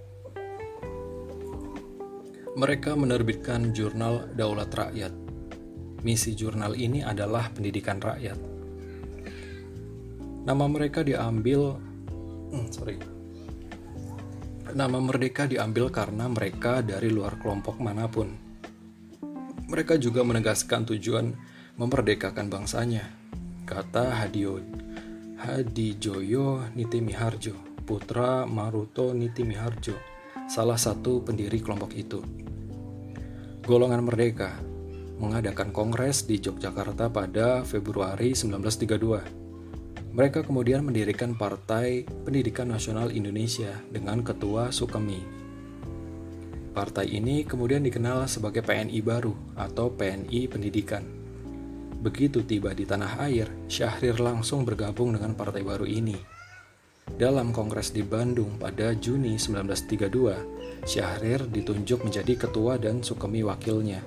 mereka 2.60 2.92
menerbitkan 2.92 3.72
jurnal 3.72 4.28
Daulat 4.36 4.68
Rakyat. 4.76 5.16
Misi 6.04 6.36
jurnal 6.36 6.76
ini 6.76 7.00
adalah 7.00 7.48
pendidikan 7.56 8.04
rakyat. 8.04 8.36
Nama 10.44 10.66
mereka 10.68 11.00
diambil, 11.08 11.80
hmm, 12.52 12.68
sorry, 12.68 13.00
nama 14.76 15.00
Merdeka 15.00 15.48
diambil 15.48 15.88
karena 15.88 16.28
mereka 16.28 16.84
dari 16.84 17.08
luar 17.08 17.40
kelompok 17.40 17.80
mana 17.80 18.12
pun. 18.12 18.28
Mereka 19.72 19.96
juga 19.96 20.28
menegaskan 20.28 20.84
tujuan 20.84 21.32
memerdekakan 21.80 22.52
bangsanya, 22.52 23.08
kata 23.64 24.20
Hadio 24.20 24.60
Hadi 25.40 25.96
Joyo 25.96 26.68
Nitimiharjo, 26.76 27.56
putra 27.88 28.44
Maruto 28.44 29.16
Nitimiharjo, 29.16 30.09
salah 30.50 30.82
satu 30.82 31.22
pendiri 31.22 31.62
kelompok 31.62 31.94
itu. 31.94 32.26
Golongan 33.62 34.02
Merdeka 34.02 34.58
mengadakan 35.22 35.70
kongres 35.70 36.26
di 36.26 36.42
Yogyakarta 36.42 37.14
pada 37.14 37.62
Februari 37.62 38.34
1932. 38.34 40.10
Mereka 40.10 40.42
kemudian 40.42 40.82
mendirikan 40.82 41.38
Partai 41.38 42.02
Pendidikan 42.26 42.74
Nasional 42.74 43.14
Indonesia 43.14 43.78
dengan 43.94 44.26
Ketua 44.26 44.74
Sukemi. 44.74 45.22
Partai 46.74 47.14
ini 47.14 47.46
kemudian 47.46 47.86
dikenal 47.86 48.26
sebagai 48.26 48.66
PNI 48.66 49.06
baru 49.06 49.38
atau 49.54 49.94
PNI 49.94 50.50
Pendidikan. 50.50 51.06
Begitu 52.02 52.42
tiba 52.42 52.74
di 52.74 52.90
tanah 52.90 53.22
air, 53.22 53.54
Syahrir 53.70 54.18
langsung 54.18 54.66
bergabung 54.66 55.14
dengan 55.14 55.38
partai 55.38 55.62
baru 55.62 55.86
ini. 55.86 56.39
Dalam 57.16 57.50
kongres 57.56 57.96
di 57.96 58.06
Bandung 58.06 58.60
pada 58.60 58.94
Juni 58.94 59.40
1932, 59.40 60.86
Syahrir 60.86 61.48
ditunjuk 61.50 62.06
menjadi 62.06 62.46
ketua 62.46 62.76
dan 62.76 63.02
Sukemi 63.02 63.42
wakilnya. 63.42 64.04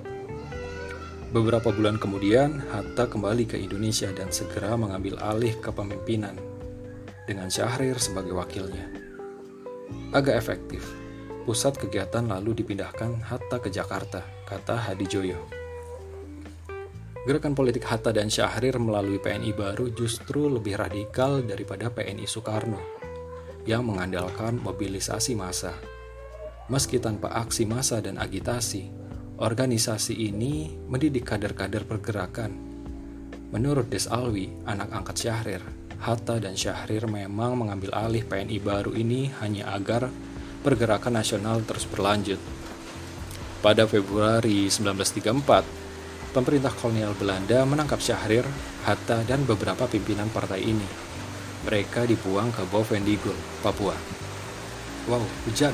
Beberapa 1.33 1.73
bulan 1.73 1.97
kemudian, 1.97 2.61
Hatta 2.69 3.09
kembali 3.09 3.49
ke 3.49 3.57
Indonesia 3.57 4.13
dan 4.13 4.29
segera 4.29 4.77
mengambil 4.77 5.17
alih 5.17 5.57
kepemimpinan 5.57 6.37
dengan 7.25 7.49
Syahrir 7.49 7.97
sebagai 7.97 8.37
wakilnya. 8.37 8.85
Agak 10.13 10.37
efektif, 10.37 10.85
pusat 11.49 11.73
kegiatan 11.81 12.29
lalu 12.29 12.53
dipindahkan 12.61 13.17
Hatta 13.25 13.57
ke 13.57 13.73
Jakarta, 13.73 14.21
kata 14.45 14.77
Hadi 14.77 15.09
Joyo. 15.09 15.62
Gerakan 17.23 17.55
politik 17.55 17.87
Hatta 17.87 18.11
dan 18.11 18.27
Syahrir 18.27 18.75
melalui 18.83 19.15
PNI 19.15 19.55
baru 19.55 19.87
justru 19.95 20.51
lebih 20.51 20.75
radikal 20.75 21.39
daripada 21.39 21.87
PNI 21.87 22.27
Soekarno 22.27 22.79
yang 23.63 23.87
mengandalkan 23.87 24.59
mobilisasi 24.59 25.31
massa 25.31 25.71
Meski 26.71 26.95
tanpa 26.95 27.31
aksi 27.43 27.67
massa 27.67 27.99
dan 27.99 28.15
agitasi, 28.15 28.87
organisasi 29.35 30.15
ini 30.15 30.71
mendidik 30.87 31.27
kader-kader 31.27 31.83
pergerakan. 31.83 32.55
Menurut 33.51 33.91
Des 33.91 34.07
Alwi, 34.07 34.47
anak 34.63 34.95
angkat 34.95 35.27
Syahrir, 35.27 35.63
Hatta 35.99 36.39
dan 36.39 36.55
Syahrir 36.55 37.03
memang 37.03 37.59
mengambil 37.59 37.91
alih 37.91 38.23
PNI 38.23 38.63
baru 38.63 38.95
ini 38.95 39.27
hanya 39.43 39.75
agar 39.75 40.07
pergerakan 40.63 41.19
nasional 41.19 41.59
terus 41.67 41.83
berlanjut. 41.83 42.39
Pada 43.59 43.83
Februari 43.83 44.71
1934, 44.71 45.82
pemerintah 46.33 46.73
kolonial 46.73 47.13
Belanda 47.13 47.61
menangkap 47.63 48.01
Syahrir, 48.01 48.43
Hatta, 48.83 49.21
dan 49.23 49.45
beberapa 49.45 49.85
pimpinan 49.85 50.33
partai 50.33 50.65
ini. 50.65 50.87
Mereka 51.63 52.09
dibuang 52.09 52.51
ke 52.51 52.65
Bovendigul, 52.67 53.37
Papua. 53.61 53.95
Wow, 55.07 55.23
hujan! 55.45 55.71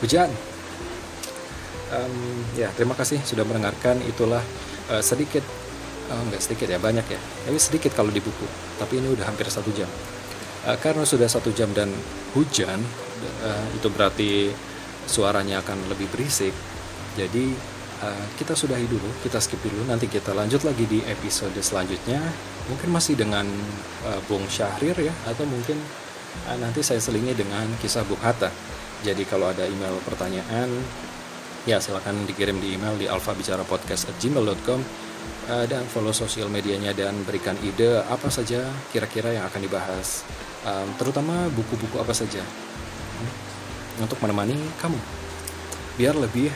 hujan. 0.00 0.28
Um, 1.86 2.42
ya 2.58 2.66
terima 2.74 2.98
kasih 2.98 3.22
sudah 3.22 3.46
mendengarkan 3.46 4.02
itulah 4.10 4.42
uh, 4.90 4.98
sedikit 4.98 5.46
uh, 6.10 6.18
enggak 6.26 6.42
sedikit 6.42 6.66
ya 6.66 6.82
banyak 6.82 7.06
ya 7.06 7.20
tapi 7.46 7.62
sedikit 7.62 7.94
kalau 7.94 8.10
di 8.10 8.18
buku 8.18 8.42
tapi 8.74 8.98
ini 8.98 9.14
udah 9.14 9.22
hampir 9.22 9.46
satu 9.46 9.70
jam 9.70 9.86
uh, 10.66 10.74
karena 10.82 11.06
sudah 11.06 11.30
satu 11.30 11.54
jam 11.54 11.70
dan 11.70 11.86
hujan 12.34 12.82
uh, 13.22 13.66
itu 13.70 13.86
berarti 13.86 14.50
suaranya 15.06 15.62
akan 15.62 15.86
lebih 15.86 16.10
berisik 16.10 16.50
jadi 17.14 17.54
uh, 18.02 18.26
kita 18.36 18.52
sudahi 18.52 18.84
dulu 18.88 19.08
kita 19.24 19.38
skip 19.40 19.60
dulu. 19.62 19.86
Nanti 19.88 20.10
kita 20.10 20.32
lanjut 20.36 20.64
lagi 20.66 20.84
di 20.88 21.00
episode 21.06 21.56
selanjutnya. 21.60 22.20
Mungkin 22.66 22.90
masih 22.90 23.14
dengan 23.14 23.46
uh, 24.04 24.20
Bung 24.26 24.44
Syahrir 24.50 24.96
ya 24.98 25.14
atau 25.28 25.46
mungkin 25.46 25.78
uh, 26.50 26.58
nanti 26.58 26.82
saya 26.82 26.98
selingi 26.98 27.32
dengan 27.32 27.64
kisah 27.80 28.04
Bung 28.04 28.20
Hatta. 28.20 28.50
Jadi 29.04 29.28
kalau 29.28 29.52
ada 29.52 29.68
email 29.68 29.92
pertanyaan, 30.02 30.72
ya 31.68 31.78
silahkan 31.78 32.16
dikirim 32.26 32.58
di 32.58 32.74
email 32.74 32.96
di 32.96 33.06
alfabicarapodcast@gmail.com 33.06 34.80
uh, 35.50 35.66
dan 35.68 35.84
follow 35.90 36.14
sosial 36.14 36.48
medianya 36.48 36.96
dan 36.96 37.22
berikan 37.22 37.54
ide 37.62 38.02
apa 38.06 38.32
saja 38.32 38.66
kira-kira 38.90 39.36
yang 39.36 39.44
akan 39.46 39.60
dibahas, 39.62 40.26
um, 40.64 40.88
terutama 40.96 41.46
buku-buku 41.52 41.98
apa 42.00 42.14
saja. 42.16 42.40
Hmm, 42.40 44.04
untuk 44.06 44.18
menemani 44.20 44.56
kamu, 44.80 44.98
biar 46.00 46.14
lebih 46.16 46.50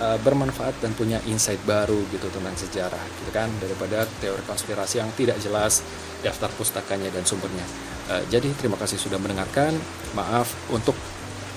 uh, 0.00 0.18
bermanfaat 0.22 0.78
dan 0.80 0.94
punya 0.94 1.18
insight 1.28 1.60
baru 1.66 1.98
gitu 2.10 2.26
tentang 2.30 2.56
sejarah, 2.56 3.04
gitu 3.20 3.30
kan 3.34 3.50
daripada 3.60 4.08
teori 4.22 4.42
konspirasi 4.46 5.02
yang 5.02 5.10
tidak 5.14 5.38
jelas 5.42 5.84
daftar 6.22 6.48
pustakanya 6.54 7.10
dan 7.12 7.26
sumbernya. 7.26 7.66
Uh, 8.08 8.22
jadi 8.32 8.50
terima 8.56 8.78
kasih 8.80 8.96
sudah 8.96 9.18
mendengarkan. 9.20 9.76
Maaf 10.14 10.50
untuk 10.70 10.94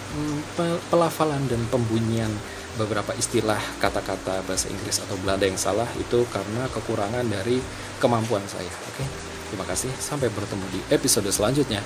Hmm, 0.08 0.40
pelafalan 0.88 1.44
dan 1.52 1.60
pembunyian 1.68 2.32
beberapa 2.80 3.12
istilah 3.20 3.60
kata-kata 3.84 4.40
bahasa 4.48 4.72
Inggris 4.72 5.04
atau 5.04 5.20
Belanda 5.20 5.44
yang 5.44 5.60
salah 5.60 5.86
itu 6.00 6.24
karena 6.32 6.64
kekurangan 6.72 7.28
dari 7.28 7.60
kemampuan 8.00 8.42
saya. 8.48 8.72
Oke, 8.88 9.04
terima 9.52 9.68
kasih. 9.68 9.92
Sampai 10.00 10.32
bertemu 10.32 10.64
di 10.72 10.80
episode 10.96 11.28
selanjutnya. 11.28 11.84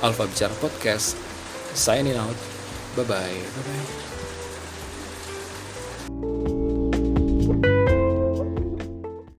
Alfa 0.00 0.24
Bicara 0.24 0.54
Podcast. 0.56 1.18
Signing 1.76 2.16
out. 2.16 2.38
Bye-bye. 2.96 3.36
Bye-bye. 3.36 4.07
you 6.20 6.57